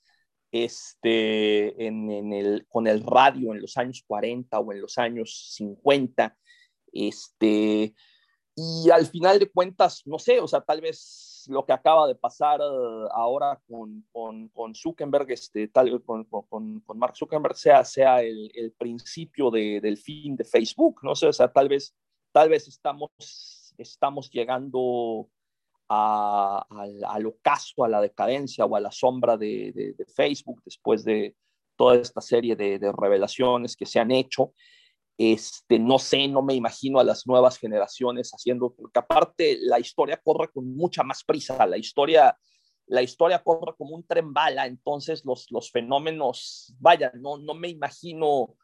este, 0.50 1.86
en, 1.86 2.10
en 2.10 2.32
el, 2.32 2.66
con 2.68 2.86
el 2.86 3.02
radio 3.02 3.52
en 3.52 3.60
los 3.60 3.76
años 3.76 4.02
40 4.06 4.58
o 4.58 4.72
en 4.72 4.80
los 4.80 4.98
años 4.98 5.52
50, 5.54 6.36
este, 6.92 7.94
y 8.56 8.90
al 8.90 9.06
final 9.06 9.38
de 9.38 9.50
cuentas, 9.50 10.02
no 10.06 10.18
sé, 10.18 10.40
o 10.40 10.46
sea, 10.46 10.60
tal 10.60 10.80
vez 10.80 11.44
lo 11.48 11.64
que 11.64 11.72
acaba 11.72 12.06
de 12.06 12.14
pasar 12.14 12.60
uh, 12.60 13.08
ahora 13.12 13.58
con, 13.66 14.06
con, 14.12 14.48
con, 14.48 14.74
Zuckerberg, 14.74 15.30
este, 15.30 15.68
tal 15.68 16.02
con, 16.02 16.24
con, 16.24 16.80
con 16.80 16.98
Mark 16.98 17.16
Zuckerberg, 17.16 17.56
sea, 17.56 17.84
sea 17.84 18.20
el, 18.20 18.50
el 18.54 18.72
principio 18.72 19.50
de, 19.50 19.80
del 19.80 19.96
fin 19.96 20.36
de 20.36 20.44
Facebook, 20.44 21.00
no 21.02 21.14
sé, 21.14 21.28
o 21.28 21.32
sea, 21.32 21.50
tal 21.50 21.68
vez, 21.68 21.94
tal 22.32 22.48
vez 22.48 22.68
estamos, 22.68 23.10
estamos 23.78 24.30
llegando 24.30 25.28
a, 25.88 26.66
al 27.08 27.26
ocaso, 27.26 27.84
a 27.84 27.88
la 27.88 28.00
decadencia 28.00 28.64
o 28.64 28.76
a 28.76 28.80
la 28.80 28.92
sombra 28.92 29.36
de, 29.36 29.94
de, 29.96 30.04
Facebook 30.04 30.60
después 30.64 31.04
de 31.04 31.34
toda 31.76 31.96
esta 31.96 32.20
serie 32.20 32.54
de 32.54 32.92
revelaciones 32.92 33.74
que 33.74 33.86
se 33.86 33.98
han 33.98 34.10
hecho. 34.10 34.52
Este, 35.22 35.78
no 35.78 35.98
sé, 35.98 36.28
no 36.28 36.40
me 36.40 36.54
imagino 36.54 36.98
a 36.98 37.04
las 37.04 37.26
nuevas 37.26 37.58
generaciones 37.58 38.30
haciendo, 38.30 38.72
porque 38.72 39.00
aparte 39.00 39.58
la 39.60 39.78
historia 39.78 40.16
corre 40.16 40.48
con 40.50 40.74
mucha 40.74 41.02
más 41.02 41.24
prisa, 41.24 41.66
la 41.66 41.76
historia, 41.76 42.38
la 42.86 43.02
historia 43.02 43.42
corre 43.42 43.74
como 43.76 43.96
un 43.96 44.06
tren 44.06 44.32
bala, 44.32 44.64
entonces 44.64 45.22
los, 45.26 45.50
los 45.50 45.70
fenómenos, 45.70 46.74
vaya, 46.78 47.12
no, 47.16 47.36
no 47.36 47.52
me 47.52 47.68
imagino 47.68 48.56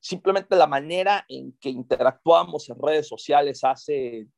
simplemente 0.00 0.54
la 0.54 0.66
manera 0.66 1.24
en 1.30 1.56
que 1.58 1.70
interactuamos 1.70 2.68
en 2.68 2.78
redes 2.78 3.08
sociales 3.08 3.64
hace 3.64 4.28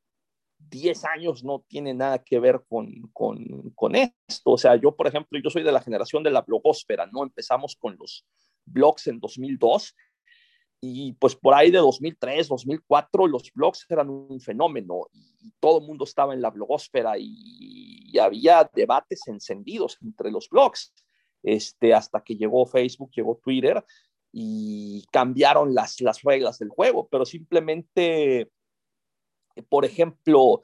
10 0.56 1.04
años 1.06 1.42
no 1.42 1.64
tiene 1.66 1.92
nada 1.92 2.20
que 2.22 2.38
ver 2.38 2.62
con, 2.68 3.10
con, 3.12 3.72
con, 3.74 3.96
esto. 3.96 4.52
O 4.52 4.58
sea, 4.58 4.76
yo, 4.76 4.94
por 4.94 5.08
ejemplo, 5.08 5.40
yo 5.42 5.50
soy 5.50 5.64
de 5.64 5.72
la 5.72 5.82
generación 5.82 6.22
de 6.22 6.30
la 6.30 6.42
blogósfera, 6.42 7.06
¿no? 7.06 7.24
Empezamos 7.24 7.74
con 7.74 7.96
los 7.98 8.24
blogs 8.64 9.08
en 9.08 9.18
2002 9.18 9.96
y 10.86 11.12
pues 11.14 11.34
por 11.34 11.54
ahí 11.54 11.70
de 11.70 11.78
2003, 11.78 12.48
2004, 12.48 13.26
los 13.26 13.50
blogs 13.52 13.86
eran 13.88 14.10
un 14.10 14.40
fenómeno 14.40 15.06
y 15.12 15.52
todo 15.58 15.80
el 15.80 15.86
mundo 15.86 16.04
estaba 16.04 16.34
en 16.34 16.42
la 16.42 16.50
blogósfera 16.50 17.14
y, 17.18 18.16
había 18.20 18.70
debates 18.72 19.26
encendidos 19.26 19.98
entre 20.00 20.30
los 20.30 20.48
blogs, 20.48 20.94
este, 21.42 21.92
hasta 21.92 22.22
que 22.22 22.36
llegó 22.36 22.64
Facebook, 22.64 23.10
llegó 23.10 23.40
Twitter 23.42 23.84
y 24.30 25.04
cambiaron 25.10 25.74
las, 25.74 26.00
las 26.00 26.22
reglas 26.22 26.60
del 26.60 26.68
juego, 26.68 27.08
pero 27.08 27.24
simplemente, 27.24 28.52
por 29.68 29.84
ejemplo, 29.84 30.60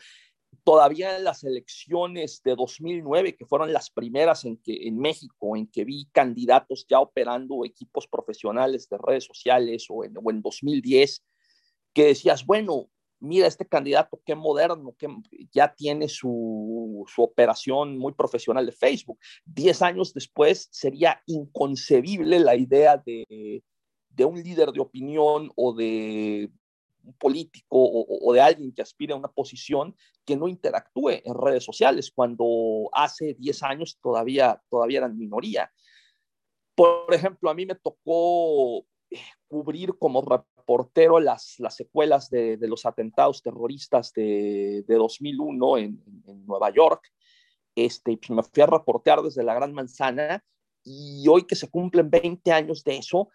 todavía 0.64 1.16
en 1.16 1.24
las 1.24 1.44
elecciones 1.44 2.42
de 2.42 2.54
2009, 2.54 3.36
que 3.36 3.46
fueron 3.46 3.72
las 3.72 3.90
primeras 3.90 4.44
en, 4.44 4.56
que, 4.56 4.88
en 4.88 4.98
México, 4.98 5.56
en 5.56 5.66
que 5.66 5.84
vi 5.84 6.08
candidatos 6.12 6.86
ya 6.88 7.00
operando 7.00 7.64
equipos 7.64 8.06
profesionales 8.06 8.88
de 8.88 8.98
redes 8.98 9.24
sociales 9.24 9.86
o 9.88 10.04
en, 10.04 10.14
o 10.16 10.30
en 10.30 10.42
2010, 10.42 11.24
que 11.92 12.06
decías, 12.06 12.44
bueno, 12.44 12.88
mira 13.20 13.46
este 13.46 13.66
candidato, 13.66 14.20
qué 14.24 14.34
moderno, 14.34 14.94
que 14.98 15.08
ya 15.52 15.74
tiene 15.74 16.08
su, 16.08 17.04
su, 17.06 17.22
operación 17.22 17.98
muy 17.98 18.12
profesional 18.14 18.66
de 18.66 18.72
Facebook. 18.72 19.18
Diez 19.44 19.82
años 19.82 20.14
después 20.14 20.68
sería 20.72 21.22
inconcebible 21.26 22.40
la 22.40 22.56
idea 22.56 22.96
de, 22.96 23.62
de 24.08 24.24
un 24.24 24.42
líder 24.42 24.72
de 24.72 24.80
opinión 24.80 25.52
o 25.56 25.74
de 25.74 26.50
un 27.05 27.14
político 27.14 27.76
o, 27.80 28.32
de 28.32 28.40
alguien 28.40 28.72
que 28.72 28.82
aspire 28.82 29.12
a 29.12 29.16
una 29.16 29.28
posición 29.28 29.96
que 30.24 30.36
no 30.36 30.48
interactúe 30.48 31.22
en 31.24 31.34
redes 31.34 31.64
sociales, 31.64 32.12
cuando 32.14 32.88
hace 32.92 33.34
10 33.34 33.62
años 33.62 33.98
todavía, 34.03 34.62
todavía 34.68 34.98
eran 34.98 35.16
minoría. 35.16 35.70
Por 36.74 37.12
ejemplo, 37.12 37.51
a 37.51 37.55
mí 37.55 37.66
me 37.66 37.74
tocó 37.74 38.86
eh, 39.11 39.20
cubrir 39.48 39.96
como 39.98 40.22
reportero 40.22 41.20
las, 41.20 41.57
las 41.59 41.76
secuelas 41.76 42.30
de, 42.30 42.57
los 42.62 42.86
atentados 42.86 43.42
terroristas 43.42 44.12
de, 44.12 44.84
de 44.86 44.94
2001 44.94 45.78
en, 45.78 46.03
en, 46.26 46.46
Nueva 46.46 46.70
York. 46.70 47.03
Este, 47.74 48.16
pues 48.16 48.30
me 48.30 48.42
fui 48.42 48.62
a 48.62 48.66
reportear 48.66 49.22
desde 49.22 49.42
la 49.42 49.55
Gran 49.55 49.72
Manzana 49.72 50.44
y 50.84 51.26
hoy 51.28 51.46
que 51.46 51.57
se 51.57 51.68
cumplen 51.68 52.11
20 52.11 52.53
años 52.53 52.84
de 52.84 52.96
eso, 52.96 53.28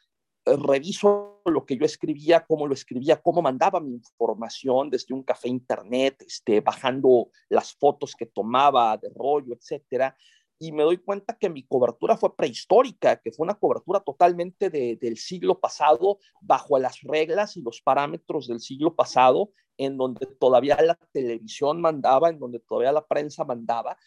reviso 0.46 1.42
lo 1.46 1.66
que 1.66 1.78
yo 1.78 1.86
escribía, 1.86 2.46
cómo 2.46 2.68
lo 2.68 2.74
escribía, 2.74 3.22
cómo 3.22 3.42
mandaba 3.42 3.80
mi 3.80 3.94
información 3.94 4.90
desde 4.90 5.14
un 5.14 5.24
café 5.24 5.50
internet, 5.50 6.24
este, 6.26 6.62
bajando 6.62 7.30
las 7.50 7.74
fotos 7.74 8.16
que 8.16 8.26
tomaba 8.26 8.98
de 8.98 9.10
rollo, 9.16 9.54
etcétera. 9.54 10.16
Y 10.58 10.72
me 10.72 10.84
doy 10.84 10.98
cuenta 10.98 11.38
que 11.38 11.50
mi 11.50 11.64
cobertura 11.64 12.16
fue 12.16 12.36
prehistórica, 12.36 13.18
que 13.18 13.32
fue 13.32 13.44
una 13.44 13.56
cobertura 13.56 14.00
totalmente 14.00 14.70
de, 14.70 14.96
del 14.96 15.18
siglo 15.18 15.60
pasado, 15.60 16.20
bajo 16.40 16.80
las 16.80 17.02
reglas 17.02 17.58
y 17.58 17.62
los 17.62 17.82
parámetros 17.82 18.48
del 18.48 18.62
siglo 18.62 18.96
pasado, 18.96 19.52
en 19.78 19.98
donde 19.98 20.26
todavía 20.26 20.82
la 20.82 20.96
televisión 21.12 21.82
mandaba, 21.82 22.30
en 22.30 22.40
donde 22.40 22.60
todavía 22.60 22.94
la 22.94 23.06
prensa 23.06 23.44
mandaba. 23.44 23.98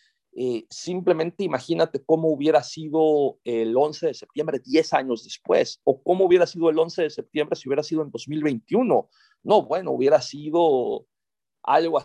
Eh, 0.40 0.66
simplemente 0.70 1.42
imagínate 1.42 2.00
cómo 2.04 2.28
hubiera 2.28 2.62
sido 2.62 3.40
el 3.42 3.76
11 3.76 4.06
de 4.06 4.14
septiembre 4.14 4.60
10 4.64 4.92
años 4.92 5.24
después, 5.24 5.80
o 5.82 6.00
cómo 6.00 6.26
hubiera 6.26 6.46
sido 6.46 6.70
el 6.70 6.78
11 6.78 7.02
de 7.02 7.10
septiembre 7.10 7.56
si 7.56 7.68
hubiera 7.68 7.82
sido 7.82 8.02
en 8.02 8.12
2021. 8.12 9.10
No, 9.42 9.62
bueno, 9.62 9.90
hubiera 9.90 10.22
sido 10.22 11.06
algo 11.64 11.98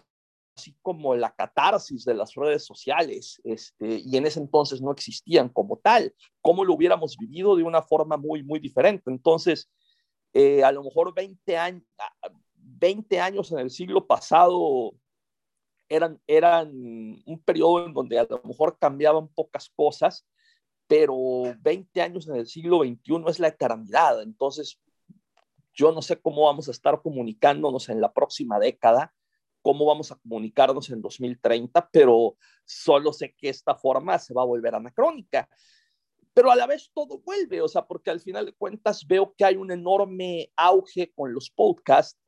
así 0.58 0.76
como 0.82 1.16
la 1.16 1.36
catarsis 1.36 2.06
de 2.06 2.16
las 2.16 2.34
redes 2.34 2.66
sociales, 2.66 3.40
este, 3.44 4.02
y 4.04 4.18
en 4.18 4.26
ese 4.26 4.40
entonces 4.40 4.82
no 4.82 4.92
existían 4.92 5.48
como 5.50 5.78
tal, 5.78 6.16
cómo 6.42 6.66
lo 6.66 6.74
hubiéramos 6.74 7.16
vivido 7.18 7.56
de 7.56 7.62
una 7.62 7.84
forma 7.84 8.18
muy, 8.18 8.42
muy 8.42 8.60
diferente. 8.60 9.12
Entonces, 9.12 9.70
eh, 10.34 10.64
a 10.64 10.72
lo 10.72 10.84
mejor 10.84 11.14
20 11.14 11.56
años, 11.56 11.84
20 12.56 13.20
años 13.20 13.52
en 13.52 13.60
el 13.60 13.70
siglo 13.70 14.08
pasado 14.08 14.96
eran, 15.96 16.20
eran 16.28 16.72
un 16.72 17.44
periodo 17.46 17.86
en 17.86 17.94
donde 17.94 18.20
a 18.20 18.28
lo 18.30 18.42
mejor 18.44 18.78
cambiaban 18.80 19.28
pocas 19.28 19.70
cosas, 19.76 20.26
pero 20.88 21.56
20 21.60 22.02
años 22.02 22.28
en 22.28 22.36
el 22.36 22.48
siglo 22.48 22.80
XXI 22.80 23.24
es 23.28 23.40
la 23.40 23.50
eternidad. 23.50 24.22
Entonces, 24.22 24.80
yo 25.74 25.92
no 25.92 26.02
sé 26.02 26.20
cómo 26.20 26.46
vamos 26.46 26.68
a 26.68 26.72
estar 26.72 27.02
comunicándonos 27.02 27.90
en 27.90 28.02
la 28.02 28.12
próxima 28.12 28.60
década, 28.60 29.14
cómo 29.62 29.86
vamos 29.86 30.12
a 30.12 30.16
comunicarnos 30.16 30.90
en 30.90 31.02
2030, 31.02 31.90
pero 31.92 32.36
solo 32.66 33.14
sé 33.14 33.34
que 33.38 33.50
esta 33.50 33.76
forma 33.76 34.20
se 34.20 34.34
va 34.34 34.42
a 34.42 34.46
volver 34.46 34.76
anacrónica. 34.76 35.48
Pero 36.34 36.52
a 36.52 36.56
la 36.56 36.66
vez 36.66 36.90
todo 36.94 37.20
vuelve, 37.20 37.62
o 37.62 37.68
sea, 37.68 37.86
porque 37.86 38.10
al 38.10 38.20
final 38.20 38.48
de 38.48 38.54
cuentas 38.54 39.06
veo 39.06 39.34
que 39.38 39.46
hay 39.46 39.56
un 39.56 39.72
enorme 39.72 40.52
auge 40.56 41.14
con 41.14 41.34
los 41.34 41.52
podcasts 41.52 42.20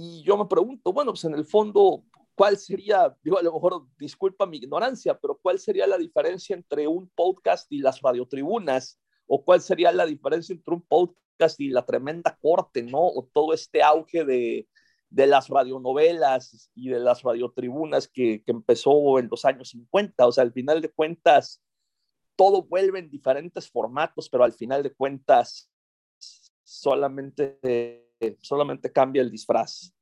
y 0.00 0.22
yo 0.22 0.36
me 0.36 0.46
pregunto, 0.46 0.92
bueno, 0.92 1.10
pues 1.10 1.24
en 1.24 1.34
el 1.34 1.44
fondo, 1.44 2.04
¿cuál 2.38 2.56
sería, 2.56 3.12
digo, 3.24 3.36
a 3.36 3.42
lo 3.42 3.52
mejor 3.52 3.88
disculpa 3.98 4.46
mi 4.46 4.58
ignorancia, 4.58 5.18
pero 5.18 5.36
cuál 5.42 5.58
sería 5.58 5.88
la 5.88 5.98
diferencia 5.98 6.54
entre 6.54 6.86
un 6.86 7.08
podcast 7.08 7.66
y 7.72 7.80
las 7.80 8.00
radiotribunas? 8.00 9.00
¿O 9.26 9.44
cuál 9.44 9.60
sería 9.60 9.90
la 9.90 10.06
diferencia 10.06 10.52
entre 10.54 10.72
un 10.72 10.82
podcast 10.82 11.58
y 11.58 11.70
la 11.70 11.84
tremenda 11.84 12.38
corte, 12.40 12.84
¿no? 12.84 13.00
O 13.00 13.28
todo 13.32 13.52
este 13.52 13.82
auge 13.82 14.24
de, 14.24 14.68
de 15.10 15.26
las 15.26 15.48
radionovelas 15.48 16.70
y 16.76 16.90
de 16.90 17.00
las 17.00 17.22
radiotribunas 17.22 18.06
que, 18.06 18.44
que 18.44 18.52
empezó 18.52 19.18
en 19.18 19.28
los 19.28 19.44
años 19.44 19.70
50. 19.70 20.24
O 20.24 20.30
sea, 20.30 20.44
al 20.44 20.52
final 20.52 20.80
de 20.80 20.92
cuentas, 20.92 21.60
todo 22.36 22.62
vuelve 22.62 23.00
en 23.00 23.10
diferentes 23.10 23.68
formatos, 23.68 24.28
pero 24.30 24.44
al 24.44 24.52
final 24.52 24.84
de 24.84 24.94
cuentas, 24.94 25.72
solamente, 26.62 27.58
solamente 28.42 28.92
cambia 28.92 29.22
el 29.22 29.30
disfraz. 29.32 29.92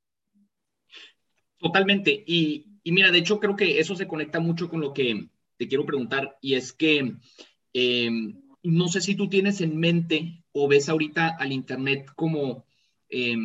Totalmente. 1.59 2.25
Y, 2.27 2.67
mira, 2.85 3.11
de 3.11 3.19
hecho, 3.19 3.41
creo 3.41 3.57
que 3.57 3.81
eso 3.81 3.97
se 3.97 4.07
conecta 4.07 4.41
mucho 4.41 4.69
con 4.69 4.81
lo 4.81 4.93
que 4.93 5.29
te 5.57 5.69
quiero 5.69 5.87
preguntar, 5.87 6.37
y 6.43 6.55
es 6.55 6.73
que 6.73 7.15
eh, 7.73 8.11
no 8.63 8.89
sé 8.89 9.01
si 9.01 9.15
tú 9.15 9.29
tienes 9.29 9.61
en 9.61 9.77
mente 9.79 10.45
o 10.53 10.69
ves 10.69 10.89
ahorita 10.89 11.37
al 11.39 11.53
Internet 11.53 12.11
como 12.15 12.67
eh, 13.09 13.37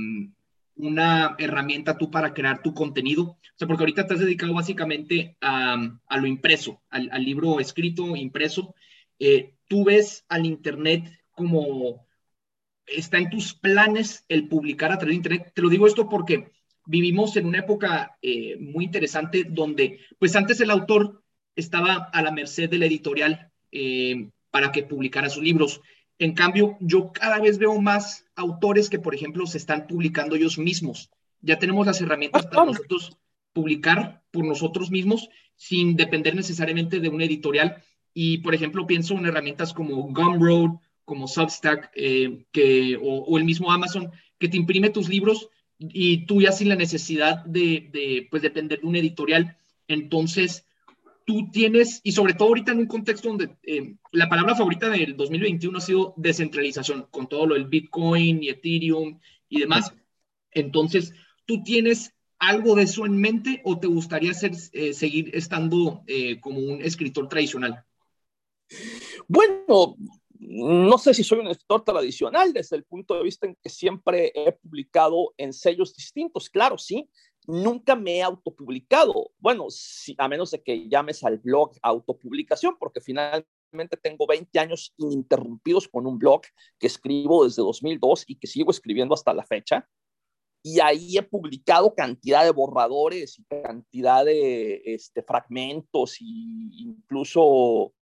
una 0.76 1.36
herramienta 1.38 1.98
tú 1.98 2.10
para 2.10 2.34
crear 2.34 2.62
tu 2.62 2.74
contenido? 2.74 3.24
O 3.24 3.40
sea, 3.56 3.68
porque 3.68 3.84
ahorita 3.84 4.08
te 4.08 4.14
has 4.16 4.20
dedicado 4.20 4.54
básicamente 4.54 5.38
a, 5.42 5.78
lo 6.20 6.28
impreso, 6.28 6.82
al, 6.90 7.10
al, 7.12 7.24
libro 7.24 7.60
escrito, 7.60 8.16
impreso. 8.16 8.76
Eh, 9.20 9.54
¿Tú 9.68 9.86
ves 9.86 10.26
al 10.28 10.46
Internet 10.46 11.10
como 11.32 12.08
está 12.86 13.20
en 13.20 13.30
tus 13.30 13.54
planes 13.54 14.26
el 14.28 14.48
publicar 14.48 14.92
a 14.92 14.98
través 14.98 15.14
de 15.14 15.18
Internet? 15.18 15.52
Te 15.54 15.62
lo 15.62 15.70
digo 15.70 15.88
esto 15.88 16.10
porque 16.10 16.52
vivimos 16.92 17.38
en 17.38 17.46
una 17.46 17.60
época 17.60 18.18
eh, 18.22 18.58
muy 18.60 18.84
interesante 18.84 19.46
donde, 19.50 20.02
pues 20.20 20.36
antes 20.36 20.60
el 20.60 20.70
autor 20.70 21.24
estaba 21.56 22.10
a 22.12 22.22
la 22.22 22.32
merced 22.32 22.70
de 22.70 22.78
la 22.78 22.86
editorial 22.86 23.50
eh, 23.72 24.30
para 24.52 24.74
que 24.74 24.84
publicara 24.84 25.30
sus 25.30 25.42
libros. 25.42 25.82
En 26.20 26.34
cambio, 26.34 26.78
yo 26.82 27.14
cada 27.14 27.40
vez 27.40 27.58
veo 27.58 27.80
más 27.82 28.26
autores 28.36 28.90
que, 28.90 29.00
por 29.00 29.16
ejemplo, 29.16 29.48
se 29.48 29.58
están 29.58 29.88
publicando 29.88 30.36
ellos 30.36 30.58
mismos. 30.58 31.10
Ya 31.40 31.58
tenemos 31.58 31.88
las 31.88 32.02
herramientas 32.02 32.46
para 32.46 32.66
nosotros 32.66 33.18
publicar 33.54 34.22
por 34.30 34.46
nosotros 34.46 34.92
mismos 34.92 35.30
sin 35.56 35.96
depender 35.96 36.36
necesariamente 36.36 37.00
de 37.00 37.08
una 37.08 37.24
editorial. 37.24 37.82
Y, 38.14 38.40
por 38.40 38.54
ejemplo, 38.54 38.86
pienso 38.86 39.18
en 39.18 39.26
herramientas 39.26 39.74
como 39.74 39.96
Gumroad, 40.12 40.72
como 41.06 41.28
Substack, 41.28 41.90
eh, 41.96 42.44
que, 42.52 42.98
o, 42.98 43.24
o, 43.24 43.38
el 43.38 43.46
mismo 43.46 43.72
Amazon, 43.72 44.12
que 44.38 44.50
te 44.50 44.58
imprime 44.58 44.90
tus 44.90 45.08
libros 45.08 45.50
y 45.90 46.26
tú 46.26 46.42
ya 46.42 46.52
sin 46.52 46.70
la 46.70 46.76
necesidad 46.76 47.44
de, 47.46 47.90
de 47.92 48.28
pues, 48.30 48.42
depender 48.42 48.82
de 48.82 48.88
una 48.88 49.00
editorial. 49.00 49.58
Entonces, 49.88 50.66
tú 51.26 51.50
tienes, 51.52 52.02
y 52.04 52.12
sobre 52.12 52.34
todo 52.34 52.50
ahorita 52.50 52.72
en 52.72 52.80
un 52.80 52.86
contexto 52.88 53.30
donde 53.30 53.50
eh, 53.64 53.96
la 54.12 54.30
palabra 54.30 54.56
favorita 54.56 54.90
del 54.90 55.16
2021 55.16 55.78
ha 55.78 55.82
sido 55.82 56.14
descentralización, 56.18 57.08
con 57.10 57.28
todo 57.28 57.48
lo 57.48 57.56
del 57.56 57.66
Bitcoin 57.66 58.44
y 58.44 58.50
Ethereum 58.50 59.20
y 59.50 59.60
demás. 59.60 59.94
Entonces, 60.52 61.14
¿tú 61.46 61.64
tienes 61.64 62.14
algo 62.40 62.76
de 62.76 62.84
eso 62.84 63.06
en 63.06 63.18
mente 63.18 63.62
o 63.64 63.80
te 63.80 63.88
gustaría 63.88 64.34
ser, 64.34 64.52
eh, 64.74 64.94
seguir 64.94 65.36
estando 65.36 66.04
eh, 66.08 66.40
como 66.40 66.60
un 66.60 66.82
escritor 66.82 67.28
tradicional? 67.28 67.84
Bueno, 69.28 69.96
no 70.44 70.98
sé 70.98 71.14
si 71.14 71.24
soy 71.24 71.40
un 71.40 71.48
escritor 71.48 71.84
tradicional 71.84 72.52
desde 72.52 72.76
el 72.76 72.84
punto 72.84 73.14
de 73.14 73.24
vista 73.24 73.46
en 73.46 73.56
que 73.62 73.70
siempre 73.70 74.32
he 74.34 74.52
publicado 74.52 75.34
en 75.38 75.54
sellos 75.54 75.96
distintos. 75.96 76.50
Claro, 76.50 76.80
sí, 76.80 77.08
nunca 77.46 77.96
me 77.96 78.18
he 78.18 78.24
autopublicado. 78.24 79.32
Bueno, 79.38 79.68
si, 79.70 80.16
a 80.18 80.28
menos 80.28 80.50
de 80.50 80.64
que 80.64 80.90
llames 80.90 81.24
al 81.24 81.38
blog 81.38 81.74
autopublicación, 81.84 82.76
porque 82.80 83.02
finalmente 83.02 83.98
tengo 84.02 84.26
20 84.26 84.58
años 84.58 84.96
ininterrumpidos 84.98 85.88
con 85.88 86.08
un 86.08 86.18
blog 86.18 86.42
que 86.80 86.88
escribo 86.88 87.46
desde 87.46 87.62
2002 87.62 88.24
y 88.26 88.36
que 88.38 88.48
sigo 88.48 88.72
escribiendo 88.72 89.14
hasta 89.14 89.36
la 89.36 89.46
fecha. 89.46 89.88
Y 90.64 90.80
ahí 90.80 91.18
he 91.18 91.24
publicado 91.24 91.94
cantidad 91.94 92.44
de 92.44 92.52
borradores 92.52 93.38
y 93.38 93.44
cantidad 93.46 94.26
de 94.26 94.82
este, 94.86 95.22
fragmentos 95.22 96.20
e 96.20 96.26
incluso 96.26 97.94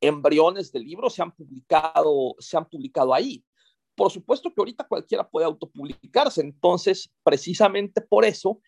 embriones 0.00 0.72
de 0.72 0.80
libros 0.80 1.14
se 1.14 1.22
han 1.22 1.32
publicado, 1.32 2.34
se 2.38 2.56
han 2.56 2.68
publicado 2.68 3.14
ahí. 3.14 3.44
Por 3.94 4.10
supuesto 4.12 4.50
que 4.50 4.60
ahorita 4.60 4.86
cualquiera 4.86 5.28
puede 5.28 5.46
autopublicarse, 5.46 6.40
entonces 6.40 7.10
precisamente 7.22 8.00
por 8.00 8.24
eso 8.24 8.60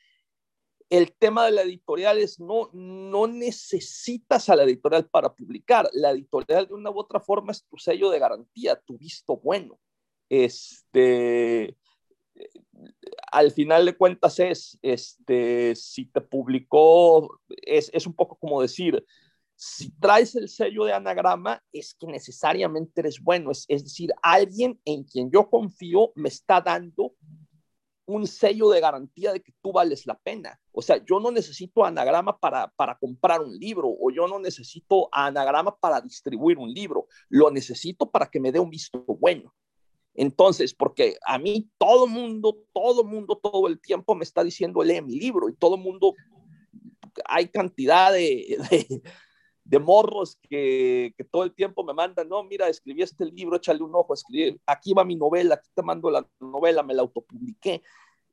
el 0.90 1.12
tema 1.12 1.46
de 1.46 1.52
la 1.52 1.62
editorial 1.62 2.18
es 2.18 2.40
no, 2.40 2.68
no 2.72 3.28
necesitas 3.28 4.48
a 4.48 4.56
la 4.56 4.64
editorial 4.64 5.08
para 5.08 5.32
publicar. 5.32 5.88
La 5.92 6.10
editorial 6.10 6.66
de 6.66 6.74
una 6.74 6.90
u 6.90 6.98
otra 6.98 7.20
forma 7.20 7.52
es 7.52 7.64
tu 7.64 7.78
sello 7.78 8.10
de 8.10 8.18
garantía, 8.18 8.74
tu 8.74 8.98
visto 8.98 9.36
bueno. 9.36 9.78
Este, 10.28 11.76
al 13.30 13.52
final 13.52 13.86
de 13.86 13.96
cuentas 13.96 14.40
es, 14.40 14.78
este, 14.82 15.76
si 15.76 16.06
te 16.06 16.20
publicó, 16.20 17.40
es, 17.48 17.88
es 17.94 18.06
un 18.08 18.14
poco 18.14 18.36
como 18.36 18.60
decir, 18.60 19.04
si 19.62 19.90
traes 19.90 20.34
el 20.36 20.48
sello 20.48 20.86
de 20.86 20.94
anagrama, 20.94 21.62
es 21.70 21.92
que 21.92 22.06
necesariamente 22.06 23.02
eres 23.02 23.20
bueno. 23.20 23.50
Es, 23.50 23.66
decir, 23.68 24.10
alguien 24.22 24.80
en 24.86 25.04
quien 25.04 25.30
yo 25.30 25.50
confío 25.50 26.12
me 26.14 26.30
está 26.30 26.62
dando 26.62 27.12
un 28.06 28.26
sello 28.26 28.70
de 28.70 28.80
garantía 28.80 29.34
de 29.34 29.42
que 29.42 29.52
tú 29.60 29.70
vales 29.70 30.06
la 30.06 30.18
pena. 30.18 30.58
O 30.72 30.80
sea, 30.80 31.04
yo 31.04 31.20
no 31.20 31.30
necesito 31.30 31.84
anagrama 31.84 32.38
para, 32.38 32.68
para 32.68 32.96
comprar 32.96 33.42
un 33.42 33.54
libro 33.54 33.94
o 34.00 34.10
yo 34.10 34.26
no 34.26 34.38
necesito 34.38 35.10
anagrama 35.12 35.76
para 35.76 36.00
distribuir 36.00 36.56
un 36.56 36.72
libro. 36.72 37.06
Lo 37.28 37.50
necesito 37.50 38.10
para 38.10 38.30
que 38.30 38.40
me 38.40 38.52
dé 38.52 38.60
un 38.60 38.70
visto 38.70 39.04
bueno. 39.06 39.54
Entonces, 40.14 40.72
porque 40.72 41.18
a 41.26 41.38
mí 41.38 41.68
todo 41.76 42.06
mundo, 42.06 42.56
todo 42.72 43.04
mundo, 43.04 43.36
todo 43.36 43.68
el 43.68 43.78
tiempo 43.78 44.14
me 44.14 44.24
está 44.24 44.42
diciendo, 44.42 44.82
lee 44.82 45.02
mi 45.02 45.18
libro 45.18 45.50
y 45.50 45.54
todo 45.54 45.76
mundo, 45.76 46.14
hay 47.26 47.48
cantidad 47.48 48.10
de 48.10 49.02
de 49.70 49.78
morros 49.78 50.36
que, 50.48 51.14
todo 51.30 51.44
el 51.44 51.54
tiempo 51.54 51.84
me 51.84 51.94
mandan, 51.94 52.28
no, 52.28 52.42
mira, 52.42 52.68
escribí 52.68 53.02
este 53.02 53.24
libro, 53.24 53.56
échale 53.56 53.84
un 53.84 53.94
ojo, 53.94 54.14
escribí, 54.14 54.60
aquí 54.66 54.92
va 54.92 55.04
mi 55.04 55.14
novela, 55.14 55.54
aquí 55.54 55.70
te 55.72 55.82
mando 55.82 56.10
la 56.10 56.26
novela, 56.40 56.82
me 56.82 56.92
la 56.92 57.02
autopubliqué. 57.02 57.80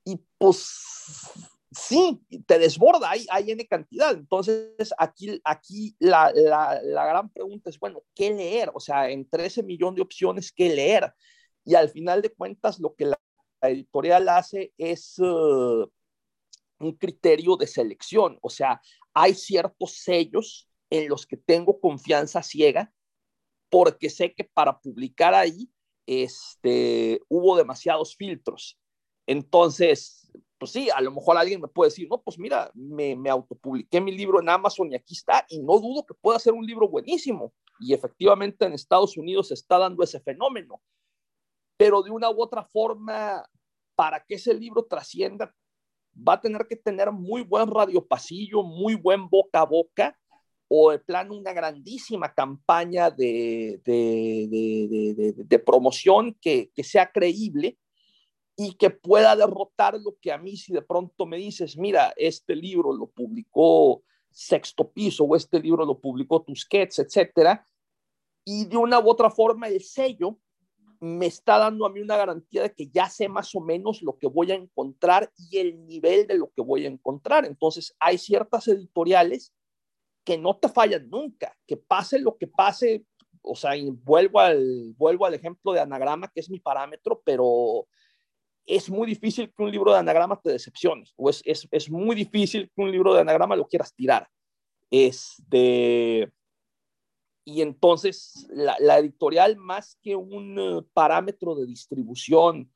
Y 0.03 0.19
pues 0.39 1.29
sí, 1.71 2.19
te 2.47 2.57
desborda, 2.57 3.11
hay, 3.11 3.27
hay 3.29 3.51
N 3.51 3.67
cantidad. 3.67 4.15
Entonces, 4.15 4.91
aquí, 4.97 5.39
aquí 5.43 5.95
la, 5.99 6.31
la, 6.33 6.81
la, 6.81 7.05
gran 7.05 7.29
pregunta 7.29 7.69
es, 7.69 7.77
bueno, 7.77 8.01
¿qué 8.15 8.33
leer? 8.33 8.71
O 8.73 8.79
sea, 8.79 9.07
entre 9.11 9.45
ese 9.45 9.61
millón 9.61 9.93
de 9.93 10.01
opciones, 10.01 10.51
¿qué 10.51 10.73
leer? 10.73 11.13
Y 11.63 11.75
al 11.75 11.89
final 11.89 12.23
de 12.23 12.33
cuentas, 12.33 12.79
lo 12.79 12.95
que 12.95 13.05
la, 13.05 13.19
editorial 13.61 14.27
hace 14.29 14.73
es 14.75 15.19
uh, 15.19 15.87
un 16.79 16.93
criterio 16.93 17.57
de 17.57 17.67
selección. 17.67 18.39
O 18.41 18.49
sea, 18.49 18.81
hay 19.13 19.35
ciertos 19.35 19.97
sellos 19.97 20.66
en 20.89 21.09
los 21.09 21.25
que 21.25 21.37
tengo 21.37 21.79
confianza 21.79 22.43
ciega, 22.43 22.93
porque 23.69 24.09
sé 24.09 24.33
que 24.33 24.43
para 24.43 24.79
publicar 24.79 25.33
ahí 25.33 25.69
este, 26.05 27.21
hubo 27.27 27.57
demasiados 27.57 28.15
filtros. 28.15 28.79
Entonces, 29.25 30.31
pues 30.57 30.71
sí, 30.71 30.89
a 30.89 31.01
lo 31.01 31.11
mejor 31.11 31.37
alguien 31.37 31.61
me 31.61 31.67
puede 31.67 31.89
decir, 31.89 32.07
no, 32.09 32.21
pues 32.21 32.39
mira, 32.39 32.71
me, 32.73 33.15
me 33.15 33.29
autopubliqué 33.29 33.99
mi 34.01 34.11
libro 34.11 34.39
en 34.39 34.49
Amazon 34.49 34.91
y 34.91 34.95
aquí 34.95 35.13
está, 35.13 35.45
y 35.49 35.59
no 35.59 35.79
dudo 35.79 36.05
que 36.05 36.13
pueda 36.13 36.39
ser 36.39 36.53
un 36.53 36.65
libro 36.65 36.87
buenísimo. 36.87 37.53
Y 37.79 37.93
efectivamente 37.93 38.65
en 38.65 38.73
Estados 38.73 39.17
Unidos 39.17 39.49
se 39.49 39.53
está 39.53 39.77
dando 39.77 40.03
ese 40.03 40.19
fenómeno. 40.19 40.81
Pero 41.77 42.01
de 42.01 42.09
una 42.09 42.31
u 42.31 42.41
otra 42.41 42.63
forma, 42.63 43.43
para 43.95 44.23
que 44.23 44.35
ese 44.35 44.53
libro 44.53 44.85
trascienda, 44.85 45.53
va 46.17 46.33
a 46.33 46.41
tener 46.41 46.65
que 46.67 46.75
tener 46.75 47.11
muy 47.11 47.43
buen 47.43 47.69
radiopasillo, 47.69 48.63
muy 48.63 48.95
buen 48.95 49.29
boca 49.29 49.61
a 49.61 49.65
boca, 49.65 50.17
o 50.67 50.91
de 50.91 50.99
plano 50.99 51.35
una 51.35 51.53
grandísima 51.53 52.33
campaña 52.33 53.09
de, 53.09 53.81
de, 53.85 54.47
de, 54.49 55.33
de 55.37 55.59
promoción 55.59 56.35
que, 56.41 56.71
que 56.75 56.83
sea 56.83 57.11
creíble 57.11 57.77
y 58.55 58.73
que 58.73 58.89
pueda 58.89 59.35
derrotar 59.35 59.99
lo 59.99 60.17
que 60.19 60.31
a 60.31 60.37
mí 60.37 60.57
si 60.57 60.73
de 60.73 60.81
pronto 60.81 61.25
me 61.25 61.37
dices, 61.37 61.77
mira, 61.77 62.13
este 62.17 62.55
libro 62.55 62.91
lo 62.91 63.07
publicó 63.07 64.03
Sexto 64.31 64.91
Piso 64.91 65.23
o 65.23 65.35
este 65.35 65.59
libro 65.59 65.85
lo 65.85 65.99
publicó 65.99 66.41
Tusquets, 66.41 66.99
etcétera, 66.99 67.65
y 68.43 68.65
de 68.65 68.77
una 68.77 68.99
u 68.99 69.09
otra 69.09 69.29
forma 69.29 69.67
el 69.67 69.81
sello 69.81 70.39
me 70.99 71.27
está 71.27 71.59
dando 71.59 71.85
a 71.85 71.91
mí 71.91 71.99
una 71.99 72.17
garantía 72.17 72.63
de 72.63 72.73
que 72.73 72.87
ya 72.87 73.07
sé 73.09 73.29
más 73.29 73.53
o 73.53 73.61
menos 73.61 74.01
lo 74.01 74.17
que 74.17 74.27
voy 74.27 74.51
a 74.51 74.55
encontrar 74.55 75.31
y 75.37 75.59
el 75.59 75.85
nivel 75.85 76.25
de 76.25 76.35
lo 76.35 76.49
que 76.49 76.61
voy 76.61 76.85
a 76.85 76.89
encontrar. 76.89 77.45
Entonces, 77.45 77.95
hay 77.99 78.17
ciertas 78.17 78.67
editoriales 78.67 79.53
que 80.27 80.37
no 80.37 80.57
te 80.57 80.67
fallan 80.67 81.09
nunca, 81.09 81.57
que 81.65 81.77
pase 81.77 82.19
lo 82.19 82.35
que 82.37 82.47
pase, 82.47 83.05
o 83.41 83.55
sea, 83.55 83.71
vuelvo 84.03 84.41
al, 84.41 84.93
vuelvo 84.97 85.25
al 85.25 85.33
ejemplo 85.33 85.71
de 85.71 85.79
anagrama, 85.79 86.27
que 86.27 86.41
es 86.41 86.49
mi 86.49 86.59
parámetro, 86.59 87.21
pero 87.23 87.87
es 88.65 88.89
muy 88.89 89.07
difícil 89.07 89.53
que 89.55 89.63
un 89.63 89.71
libro 89.71 89.93
de 89.93 89.99
anagrama 89.99 90.37
te 90.41 90.51
decepcione, 90.51 91.05
o 91.15 91.29
es, 91.29 91.41
es, 91.45 91.65
es 91.71 91.89
muy 91.89 92.13
difícil 92.13 92.69
que 92.75 92.81
un 92.81 92.91
libro 92.91 93.13
de 93.13 93.21
anagrama 93.21 93.55
lo 93.55 93.69
quieras 93.69 93.95
tirar. 93.95 94.27
Este, 94.91 96.29
y 97.45 97.61
entonces 97.61 98.49
la, 98.49 98.75
la 98.81 98.99
editorial, 98.99 99.55
más 99.55 99.97
que 100.01 100.13
un 100.17 100.59
uh, 100.59 100.85
parámetro 100.91 101.55
de 101.55 101.67
distribución 101.67 102.69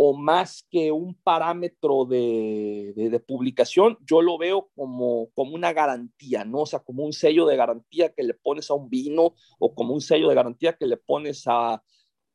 o 0.00 0.16
más 0.16 0.64
que 0.70 0.92
un 0.92 1.12
parámetro 1.14 2.04
de, 2.04 3.20
publicación, 3.26 3.98
yo 4.06 4.22
lo 4.22 4.38
veo 4.38 4.70
como, 4.76 5.28
como 5.34 5.56
una 5.56 5.72
garantía, 5.72 6.44
¿no? 6.44 6.60
O 6.60 6.66
sea, 6.66 6.78
como 6.78 7.04
un 7.04 7.12
sello 7.12 7.46
de 7.46 7.56
garantía 7.56 8.12
que 8.14 8.22
le 8.22 8.34
pones 8.34 8.70
a 8.70 8.74
un 8.74 8.88
vino 8.88 9.34
o 9.58 9.74
como 9.74 9.94
un 9.94 10.00
sello 10.00 10.28
de 10.28 10.36
garantía 10.36 10.74
que 10.74 10.86
le 10.86 10.98
pones 10.98 11.42
a, 11.48 11.82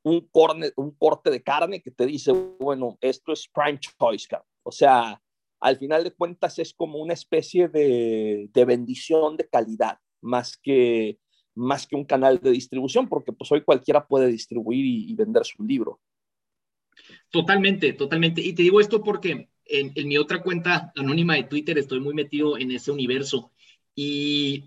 un, 0.03 0.27
corne, 0.27 0.71
corte 0.97 1.31
de 1.31 1.41
carne 1.41 1.81
que 1.81 1.91
te 1.91 2.05
dice, 2.05 2.33
bueno, 2.59 2.97
esto 2.99 3.31
es 3.31 3.47
prime 3.47 3.79
choice, 3.79 4.27
O 4.63 4.71
sea, 4.71 5.21
al 5.61 5.77
final 5.77 6.03
de 6.03 6.11
cuentas 6.11 6.59
es 6.59 6.73
como 6.73 6.99
una 6.99 7.13
especie 7.13 7.69
de, 7.69 8.49
de 8.51 8.65
bendición 8.65 9.37
de 9.37 9.47
calidad, 9.47 9.99
más 10.19 10.57
que, 10.57 11.17
más 11.55 11.87
que 11.87 11.95
un 11.95 12.03
canal 12.03 12.41
de 12.41 12.51
distribución, 12.51 13.07
porque 13.07 13.31
pues 13.31 13.49
hoy 13.53 13.63
cualquiera 13.63 14.05
puede 14.05 14.27
distribuir 14.27 14.85
y 14.85 15.15
vender 15.15 15.45
su 15.45 15.63
libro. 15.63 16.01
Totalmente, 17.29 17.93
totalmente. 17.93 18.41
Y 18.41 18.53
te 18.53 18.63
digo 18.63 18.79
esto 18.79 19.03
porque 19.03 19.49
en, 19.65 20.07
mi 20.07 20.17
otra 20.17 20.41
cuenta 20.41 20.91
anónima 20.95 21.35
de 21.35 21.43
Twitter 21.43 21.77
estoy 21.77 21.99
muy 21.99 22.13
metido 22.13 22.57
en 22.57 22.71
ese 22.71 22.91
universo 22.91 23.51
y 23.95 24.65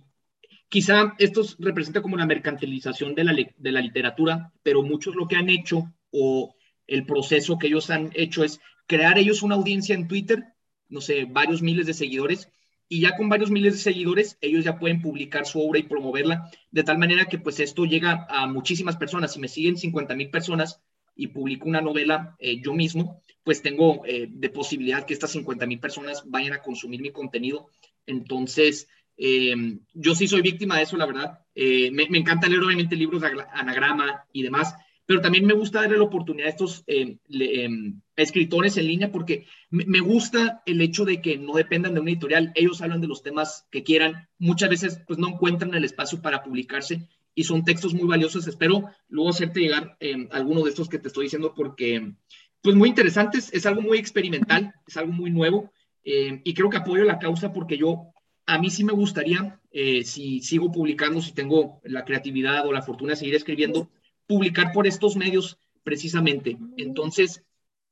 Quizá 0.69 1.15
esto 1.19 1.43
representa 1.61 2.03
como 2.03 2.17
la 2.17 2.27
mercantilización 2.27 3.15
de 3.15 3.23
la, 3.23 3.33
de 3.57 3.73
la 3.73 3.81
literatura, 3.81 4.53
pero 4.65 4.83
muchos 4.83 5.15
lo 5.15 5.29
que 5.29 5.37
han 5.37 5.49
hecho 5.49 5.93
o 6.11 6.57
el 6.89 7.07
proceso 7.07 7.57
que 7.57 7.69
ellos 7.69 7.89
han 7.91 8.11
hecho 8.15 8.43
es 8.43 8.61
crear 8.87 9.17
ellos 9.17 9.43
una 9.43 9.55
audiencia 9.55 9.95
en 9.95 10.09
Twitter, 10.09 10.45
no 10.89 11.01
sé, 11.01 11.25
varios 11.25 11.63
miles 11.63 11.87
de 11.87 11.95
seguidores, 11.95 12.51
y 12.89 13.01
ya 13.01 13.17
con 13.17 13.29
varios 13.29 13.51
miles 13.51 13.75
de 13.75 13.79
seguidores, 13.79 14.39
ellos 14.41 14.65
ya 14.65 14.79
pueden 14.79 15.03
publicar 15.03 15.47
su 15.47 15.61
obra 15.61 15.79
y 15.79 15.85
promoverla, 15.85 16.51
de 16.71 16.85
tal 16.85 16.99
manera 16.99 17.27
que 17.27 17.39
pues 17.39 17.59
esto 17.59 17.85
llega 17.85 18.27
a 18.29 18.47
muchísimas 18.47 18.97
personas. 18.97 19.33
Si 19.33 19.41
me 19.41 19.49
siguen 19.49 19.77
50 19.77 20.15
mil 20.15 20.31
personas 20.31 20.81
y 21.17 21.29
publico 21.29 21.69
una 21.69 21.81
novela 21.81 22.37
eh, 22.39 22.61
yo 22.61 22.75
mismo, 22.75 23.23
pues 23.47 23.63
tengo 23.63 24.05
eh, 24.05 24.27
de 24.29 24.51
posibilidad 24.51 25.07
que 25.07 25.15
estas 25.15 25.31
50 25.31 25.67
mil 25.67 25.79
personas 25.79 26.25
vayan 26.27 26.53
a 26.53 26.63
consumir 26.63 27.01
mi 27.01 27.13
contenido. 27.13 27.69
Entonces, 28.05 28.89
eh, 29.17 29.55
yo 29.95 30.17
sí 30.17 30.27
soy 30.27 30.43
víctima 30.43 30.77
de 30.77 30.83
eso, 30.83 30.97
la 30.97 31.07
verdad. 31.07 31.39
Eh, 31.55 31.93
me, 31.93 32.09
encanta 32.19 32.49
leer 32.49 32.65
obviamente 32.65 32.97
libros 32.97 33.23
de 33.23 33.29
anagrama 33.53 34.25
y 34.33 34.43
demás, 34.43 34.75
pero 35.07 35.21
también 35.21 35.47
me 35.47 35.55
gusta 35.55 35.81
darle 35.81 35.97
la 35.97 36.03
oportunidad 36.03 36.49
a 36.49 36.51
estos 36.51 36.83
le, 36.89 37.65
em, 37.65 38.01
escritores 38.17 38.79
en 38.79 38.89
línea 38.89 39.13
porque 39.13 39.47
me, 39.71 39.85
me, 39.87 40.01
gusta 40.01 40.65
el 40.67 40.81
hecho 40.81 41.05
de 41.05 41.23
que 41.23 41.39
no 41.39 41.55
dependan 41.55 41.95
de 41.95 42.01
una 42.01 42.11
editorial. 42.11 42.51
Ellos 42.57 42.83
hablan 42.83 43.01
de 43.01 43.07
los 43.07 43.23
temas 43.23 43.69
que 43.71 43.85
quieran. 43.85 44.29
Muchas 44.41 44.71
veces 44.71 45.01
pues 45.07 45.21
no 45.21 45.29
encuentran 45.29 45.73
el 45.75 45.85
espacio 45.85 46.21
para 46.21 46.43
publicarse 46.43 47.09
y 47.37 47.45
son 47.45 47.63
textos 47.63 47.95
muy 47.95 48.09
valiosos. 48.09 48.49
Espero 48.49 48.91
luego 49.09 49.31
hacerte 49.31 49.61
llegar 49.61 49.97
eh, 50.01 50.27
alguno 50.33 50.65
de 50.65 50.71
estos 50.71 50.89
que 50.89 50.99
te 50.99 51.07
estoy 51.07 51.27
diciendo 51.27 51.55
porque 51.55 52.15
pues 52.63 52.75
muy 52.75 52.89
interesantes. 52.89 53.53
Es 53.53 53.65
algo 53.67 53.83
muy 53.83 53.99
experimental, 53.99 54.75
es 54.89 54.97
algo 54.97 55.13
muy 55.13 55.31
nuevo. 55.31 55.71
Eh, 56.03 56.41
y 56.43 56.55
creo 56.55 56.69
que 56.69 56.79
apoyo 56.79 57.05
la 57.05 57.21
causa 57.21 57.53
porque 57.53 57.79
yo 57.79 58.13
a 58.47 58.59
mí 58.59 58.71
sí 58.71 58.85
me 58.85 58.93
gustaría, 58.93 59.61
eh, 59.71 60.03
si 60.05 60.41
sigo 60.41 60.73
publicando, 60.73 61.21
si 61.21 61.33
tengo 61.33 61.81
la 61.85 62.05
creatividad 62.05 62.67
o 62.67 62.73
la 62.73 62.83
fortuna 62.83 63.11
de 63.11 63.17
seguir 63.17 63.35
escribiendo, 63.35 63.91
publicar 64.27 64.73
por 64.73 64.87
estos 64.87 65.17
medios 65.17 65.59
precisamente. 65.83 66.57
Entonces, 66.77 67.45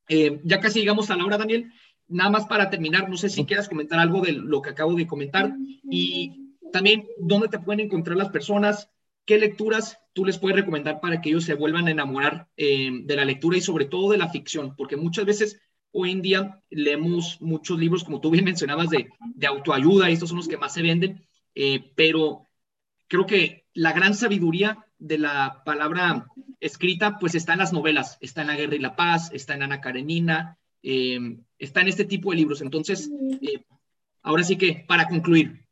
eh, 0.09 0.40
ya 0.45 0.61
casi 0.61 0.80
llegamos 0.80 1.11
a 1.11 1.16
la 1.16 1.24
hora, 1.24 1.38
Daniel. 1.38 1.72
Nada 2.09 2.30
más 2.30 2.47
para 2.47 2.70
terminar, 2.70 3.09
no 3.09 3.16
sé 3.16 3.28
si 3.28 3.45
quieras 3.45 3.68
comentar 3.68 3.99
algo 3.99 4.20
de 4.20 4.32
lo 4.32 4.62
que 4.62 4.70
acabo 4.70 4.95
de 4.95 5.07
comentar 5.07 5.55
y 5.88 6.53
también 6.72 7.07
dónde 7.18 7.49
te 7.49 7.59
pueden 7.59 7.86
encontrar 7.86 8.16
las 8.16 8.30
personas, 8.30 8.90
qué 9.25 9.39
lecturas 9.39 9.99
tú 10.14 10.25
les 10.25 10.39
puedes 10.39 10.57
recomendar 10.57 11.01
para 11.01 11.20
que 11.20 11.29
ellos 11.29 11.45
se 11.45 11.55
vuelvan 11.55 11.89
a 11.89 11.91
enamorar 11.91 12.49
eh, 12.57 12.91
de 13.03 13.16
la 13.16 13.25
lectura 13.25 13.59
y 13.59 13.61
sobre 13.61 13.85
todo 13.85 14.12
de 14.12 14.18
la 14.18 14.31
ficción, 14.31 14.75
porque 14.77 14.97
muchas 14.97 15.27
veces 15.27 15.61
hoy 15.91 16.12
en 16.12 16.22
día 16.22 16.61
leemos 16.70 17.41
muchos 17.41 17.79
libros, 17.79 18.05
como 18.05 18.20
tú 18.20 18.31
bien 18.31 18.45
mencionabas, 18.45 18.89
de, 18.91 19.09
autoayuda, 19.47 20.09
y 20.09 20.14
estos 20.14 20.29
son 20.29 20.39
los 20.39 20.49
que 20.49 20.57
más 20.57 20.72
se 20.72 20.83
venden, 20.83 21.27
eh, 21.55 21.93
pero 21.95 22.49
creo 23.09 23.27
que 23.27 23.66
la 23.75 23.93
gran 23.93 24.14
sabiduría 24.14 24.85
de 24.99 25.18
la 25.18 25.62
palabra 25.64 26.27
escrita, 26.61 27.18
pues 27.18 27.35
está 27.35 27.53
en 27.53 27.59
las 27.59 27.72
novelas, 27.72 28.18
está 28.20 28.41
en 28.41 28.49
La 28.49 28.57
Guerra 28.57 28.77
y 28.77 28.81
la 28.81 28.97
Paz, 28.97 29.31
está 29.33 29.55
en 29.55 29.64
Ana 29.64 29.81
Karenina, 29.81 30.59
eh, 30.83 31.39
está 31.59 31.81
en 31.81 31.89
este 31.89 32.05
tipo 32.05 32.31
de 32.31 32.37
libros. 32.37 32.61
Entonces, 32.61 33.11
ahora 34.22 34.45
sí 34.45 34.57
que, 34.57 34.85
para 34.87 35.09
concluir, 35.09 35.64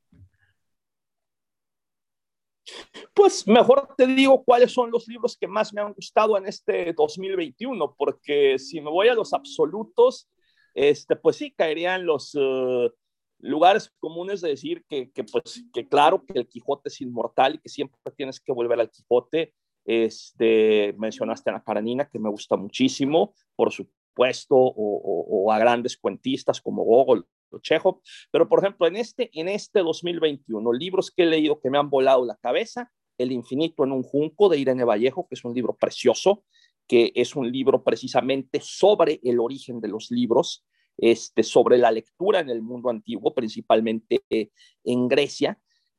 Pues 3.15 3.47
mejor 3.47 3.89
te 3.97 4.07
digo 4.07 4.45
cuáles 4.45 4.73
son 4.73 4.91
los 4.91 5.07
libros 5.09 5.37
que 5.37 5.49
más 5.49 5.73
me 5.73 5.81
han 5.81 5.93
gustado 5.93 6.37
en 6.37 6.47
este 6.47 6.93
2021, 6.93 7.95
porque 7.97 8.59
si 8.59 8.81
me 8.81 8.91
voy 8.91 9.09
a 9.09 9.15
los 9.15 9.33
absolutos, 9.33 10.29
este, 10.75 11.17
pues 11.17 11.37
sí, 11.37 11.51
caerían 11.51 12.07
los 12.07 12.35
uh, 12.35 12.91
lugares 13.39 13.93
comunes 13.99 14.41
de 14.41 14.51
decir 14.51 14.85
que, 14.89 15.11
que, 15.11 15.25
pues, 15.25 15.65
que 15.73 15.89
claro 15.89 16.25
que 16.25 16.39
el 16.39 16.49
Quijote 16.49 16.89
es 16.89 17.01
inmortal 17.01 17.57
y 17.57 17.59
que 17.59 17.69
siempre 17.69 17.99
tienes 18.17 18.41
que 18.41 18.53
volver 18.53 18.81
al 18.81 18.91
Quijote. 18.91 19.55
Este, 19.85 20.95
mencionaste 20.97 21.51
a 21.51 21.55
la 21.55 21.63
Karenina, 21.63 22.09
que 22.09 22.21
me 22.21 22.31
gusta 22.31 22.57
muchísimo, 22.57 23.35
por 23.57 23.73
supuesto, 23.73 24.55
o 24.57 25.53
a 25.53 25.59
grandes 25.59 25.97
cuentistas 25.97 26.61
como 26.61 26.85
Gogol 26.85 27.27
Pero 28.31 28.49
por 28.49 28.61
ejemplo, 28.61 28.87
en 28.87 28.97
este, 28.97 29.31
en 29.33 29.49
este 29.49 29.81
2021, 29.81 30.73
libros 30.73 31.11
que 31.11 31.25
he 31.25 31.27
leído 31.27 31.61
que 31.61 31.71
me 31.71 31.79
han 31.79 31.91
volado 31.91 32.25
la 32.25 32.37
cabeza, 32.37 32.91
El 33.19 33.33
infinito 33.33 33.85
en 33.85 33.93
un 33.93 34.03
junco 34.03 34.49
de 34.49 34.59
Irene 34.59 34.85
Vallejo, 34.85 35.27
que 35.29 35.35
es 35.35 35.45
un 35.45 35.55
libro 35.55 35.77
precioso, 35.77 36.45
que 36.89 37.13
es 37.15 37.37
un 37.37 37.51
libro 37.51 37.85
precisamente 37.85 38.61
sobre 38.63 39.21
el 39.23 39.39
origen 39.39 39.81
de 39.81 39.89
los 39.89 40.11
libros, 40.11 40.65
este, 40.99 41.43
sobre 41.43 41.79
la 41.79 41.91
lectura 41.91 42.41
en 42.41 42.51
el 42.51 42.63
mundo 42.63 42.91
antiguo, 42.91 43.35
principalmente 43.35 44.23
en 44.31 45.09
Grecia, 45.09 45.59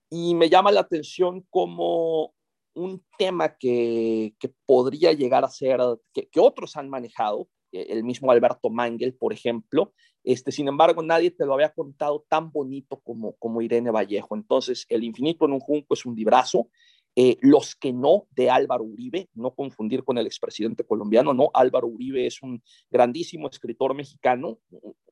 y 0.09 0.35
me 0.35 0.49
llama 0.49 0.71
la 0.71 0.81
atención 0.81 1.45
como 1.49 2.33
un 2.75 3.03
tema 3.17 3.57
que, 3.57 4.35
que 4.39 4.53
podría 4.65 5.13
llegar 5.13 5.43
a 5.43 5.49
ser, 5.49 5.79
que, 6.13 6.27
que 6.27 6.39
otros 6.39 6.75
han 6.75 6.89
manejado, 6.89 7.47
el 7.73 8.03
mismo 8.03 8.31
Alberto 8.31 8.69
Mangel, 8.69 9.13
por 9.15 9.33
ejemplo. 9.33 9.93
Este, 10.23 10.51
sin 10.51 10.67
embargo, 10.67 11.01
nadie 11.01 11.31
te 11.31 11.45
lo 11.45 11.53
había 11.53 11.73
contado 11.73 12.25
tan 12.29 12.51
bonito 12.51 12.99
como, 13.01 13.33
como 13.33 13.61
Irene 13.61 13.91
Vallejo. 13.91 14.35
Entonces, 14.35 14.85
El 14.89 15.03
infinito 15.03 15.45
en 15.45 15.53
un 15.53 15.59
junco 15.59 15.93
es 15.93 16.05
un 16.05 16.15
librazo. 16.15 16.69
Eh, 17.15 17.37
Los 17.41 17.75
que 17.75 17.93
no, 17.93 18.27
de 18.31 18.49
Álvaro 18.49 18.83
Uribe, 18.83 19.29
no 19.35 19.53
confundir 19.53 20.03
con 20.03 20.17
el 20.17 20.25
expresidente 20.25 20.83
colombiano, 20.83 21.33
no, 21.33 21.51
Álvaro 21.53 21.87
Uribe 21.87 22.25
es 22.25 22.41
un 22.41 22.63
grandísimo 22.89 23.47
escritor 23.47 23.93
mexicano, 23.93 24.59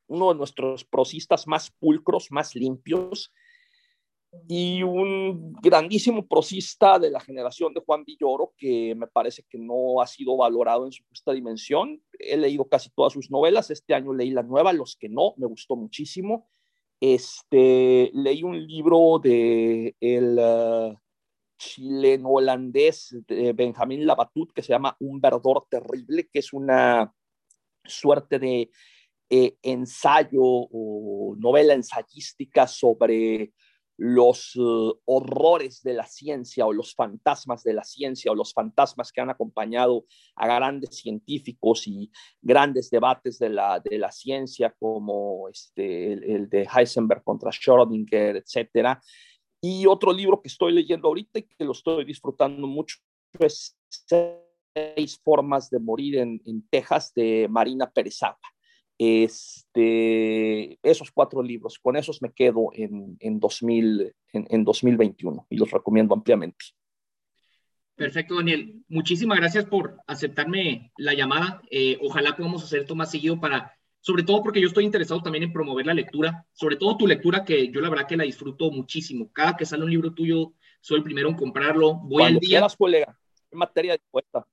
uno 0.08 0.32
de 0.32 0.38
nuestros 0.38 0.84
prosistas 0.84 1.46
más 1.46 1.70
pulcros, 1.70 2.32
más 2.32 2.56
limpios, 2.56 3.32
y 4.48 4.82
un 4.82 5.52
grandísimo 5.62 6.26
prosista 6.26 6.98
de 6.98 7.10
la 7.10 7.20
generación 7.20 7.74
de 7.74 7.82
Juan 7.84 8.04
Villoro, 8.04 8.54
que 8.56 8.94
me 8.94 9.06
parece 9.06 9.44
que 9.48 9.58
no 9.58 10.00
ha 10.00 10.06
sido 10.06 10.36
valorado 10.36 10.86
en 10.86 10.92
su 10.92 11.04
justa 11.08 11.32
dimensión. 11.32 12.02
He 12.18 12.36
leído 12.36 12.64
casi 12.66 12.90
todas 12.90 13.12
sus 13.12 13.30
novelas, 13.30 13.70
este 13.70 13.94
año 13.94 14.14
leí 14.14 14.30
la 14.30 14.42
nueva, 14.42 14.72
Los 14.72 14.96
que 14.96 15.08
no, 15.08 15.34
me 15.36 15.46
gustó 15.46 15.76
muchísimo. 15.76 16.48
Este, 17.00 18.10
leí 18.14 18.42
un 18.42 18.64
libro 18.66 19.18
de 19.22 19.96
el 20.00 20.38
uh, 20.38 20.96
chileno-holandés 21.58 23.16
Benjamín 23.54 24.06
Labatut 24.06 24.52
que 24.52 24.62
se 24.62 24.72
llama 24.72 24.96
Un 25.00 25.20
verdor 25.20 25.66
terrible, 25.68 26.28
que 26.32 26.38
es 26.38 26.52
una 26.52 27.12
suerte 27.84 28.38
de 28.38 28.70
eh, 29.30 29.56
ensayo 29.62 30.42
o 30.42 31.34
novela 31.38 31.74
ensayística 31.74 32.66
sobre 32.66 33.52
los 34.04 34.56
uh, 34.56 34.98
horrores 35.04 35.80
de 35.84 35.94
la 35.94 36.04
ciencia 36.04 36.66
o 36.66 36.72
los 36.72 36.92
fantasmas 36.92 37.62
de 37.62 37.72
la 37.72 37.84
ciencia 37.84 38.32
o 38.32 38.34
los 38.34 38.52
fantasmas 38.52 39.12
que 39.12 39.20
han 39.20 39.30
acompañado 39.30 40.06
a 40.34 40.46
grandes 40.48 40.96
científicos 40.96 41.86
y 41.86 42.10
grandes 42.40 42.90
debates 42.90 43.38
de 43.38 43.50
la, 43.50 43.78
de 43.78 43.98
la 43.98 44.10
ciencia 44.10 44.74
como 44.76 45.48
este, 45.48 46.14
el, 46.14 46.48
de 46.48 46.66
Heisenberg 46.74 47.22
contra 47.22 47.52
Schrödinger, 47.52 48.38
etcétera. 48.38 49.00
Y 49.60 49.86
otro 49.86 50.12
libro 50.12 50.42
que 50.42 50.48
estoy 50.48 50.72
leyendo 50.72 51.06
ahorita 51.06 51.38
y 51.38 51.42
que 51.44 51.64
lo 51.64 51.70
estoy 51.70 52.04
disfrutando 52.04 52.66
mucho 52.66 52.96
es 53.38 53.78
Seis 54.74 55.20
formas 55.22 55.70
de 55.70 55.78
morir 55.78 56.16
en, 56.16 56.42
en 56.44 56.66
Texas 56.68 57.12
de 57.14 57.46
Marina 57.48 57.88
Perezaba. 57.88 58.40
Este, 58.98 60.78
esos 60.82 61.10
cuatro 61.10 61.42
libros, 61.42 61.78
con 61.78 61.96
esos 61.96 62.22
me 62.22 62.32
quedo 62.32 62.70
en, 62.72 63.16
en, 63.20 63.40
2000, 63.40 64.14
en, 64.32 64.46
en 64.48 64.64
2021 64.64 65.46
y 65.50 65.56
los 65.56 65.70
recomiendo 65.70 66.14
ampliamente. 66.14 66.66
Perfecto, 67.94 68.36
Daniel. 68.36 68.82
Muchísimas 68.88 69.38
gracias 69.38 69.64
por 69.66 69.98
aceptarme 70.06 70.92
la 70.96 71.14
llamada. 71.14 71.62
Eh, 71.70 71.98
ojalá 72.02 72.36
podamos 72.36 72.64
hacer 72.64 72.80
esto 72.80 72.94
más 72.94 73.10
seguido 73.10 73.38
para, 73.38 73.76
sobre 74.00 74.22
todo 74.22 74.42
porque 74.42 74.60
yo 74.60 74.68
estoy 74.68 74.84
interesado 74.84 75.22
también 75.22 75.44
en 75.44 75.52
promover 75.52 75.86
la 75.86 75.94
lectura, 75.94 76.46
sobre 76.52 76.76
todo 76.76 76.96
tu 76.96 77.06
lectura, 77.06 77.44
que 77.44 77.70
yo 77.70 77.80
la 77.80 77.90
verdad 77.90 78.06
que 78.06 78.16
la 78.16 78.24
disfruto 78.24 78.70
muchísimo. 78.70 79.30
Cada 79.32 79.56
que 79.56 79.66
sale 79.66 79.84
un 79.84 79.90
libro 79.90 80.14
tuyo, 80.14 80.54
soy 80.80 80.98
el 80.98 81.04
primero 81.04 81.28
en 81.28 81.36
comprarlo. 81.36 81.94
Voy 81.94 82.22
Cuando 82.22 82.38
al 82.38 82.40
día. 82.40 82.48
quieras, 82.48 82.76
colega, 82.76 83.18
en 83.50 83.58
materia 83.58 83.92
de 83.92 84.00
puesta 84.10 84.46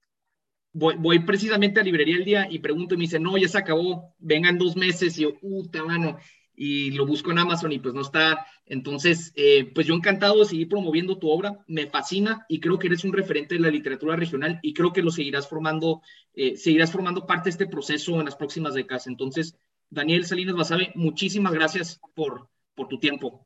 voy, 0.79 0.95
voy, 0.97 1.19
precisamente 1.19 1.79
a 1.79 1.83
librería 1.83 2.17
el 2.17 2.25
día 2.25 2.47
y 2.49 2.59
pregunto 2.59 2.95
y 2.95 2.97
me 2.97 3.03
dice, 3.03 3.19
no, 3.19 3.37
ya 3.37 3.47
se 3.47 3.57
acabó, 3.57 4.15
vengan 4.17 4.57
dos 4.57 4.75
meses 4.75 5.17
y 5.17 5.23
yo, 5.23 5.37
puta 5.37 5.83
mano, 5.83 6.17
y 6.55 6.91
lo 6.91 7.05
busco 7.05 7.31
en 7.31 7.39
Amazon 7.39 7.71
y 7.71 7.79
pues 7.79 7.93
no 7.93 8.01
está. 8.01 8.45
Entonces, 8.65 9.31
eh, 9.35 9.71
pues 9.73 9.87
yo 9.87 9.93
encantado 9.93 10.39
de 10.39 10.45
seguir 10.45 10.67
promoviendo 10.67 11.17
tu 11.17 11.29
obra, 11.29 11.63
me 11.67 11.87
fascina 11.87 12.45
y 12.49 12.59
creo 12.59 12.79
que 12.79 12.87
eres 12.87 13.03
un 13.03 13.13
referente 13.13 13.55
de 13.55 13.61
la 13.61 13.69
literatura 13.69 14.15
regional 14.15 14.59
y 14.61 14.73
creo 14.73 14.91
que 14.91 15.01
lo 15.01 15.11
seguirás 15.11 15.47
formando, 15.47 16.01
eh, 16.33 16.57
seguirás 16.57 16.91
formando 16.91 17.25
parte 17.25 17.45
de 17.45 17.51
este 17.51 17.67
proceso 17.67 18.19
en 18.19 18.25
las 18.25 18.35
próximas 18.35 18.73
décadas. 18.73 19.07
Entonces, 19.07 19.55
Daniel 19.89 20.25
Salinas 20.25 20.55
Basabe, 20.55 20.91
muchísimas 20.95 21.53
gracias 21.53 21.99
por, 22.13 22.49
por 22.75 22.87
tu 22.87 22.99
tiempo. 22.99 23.45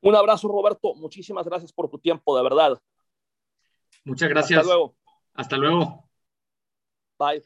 Un 0.00 0.16
abrazo, 0.16 0.48
Roberto. 0.48 0.94
Muchísimas 0.94 1.46
gracias 1.46 1.72
por 1.72 1.88
tu 1.88 1.98
tiempo, 1.98 2.36
de 2.36 2.42
verdad. 2.42 2.80
Muchas 4.04 4.28
gracias. 4.28 4.60
Hasta 4.60 4.72
luego. 4.72 5.01
Hasta 5.34 5.56
luego. 5.58 6.08
Bye. 7.18 7.42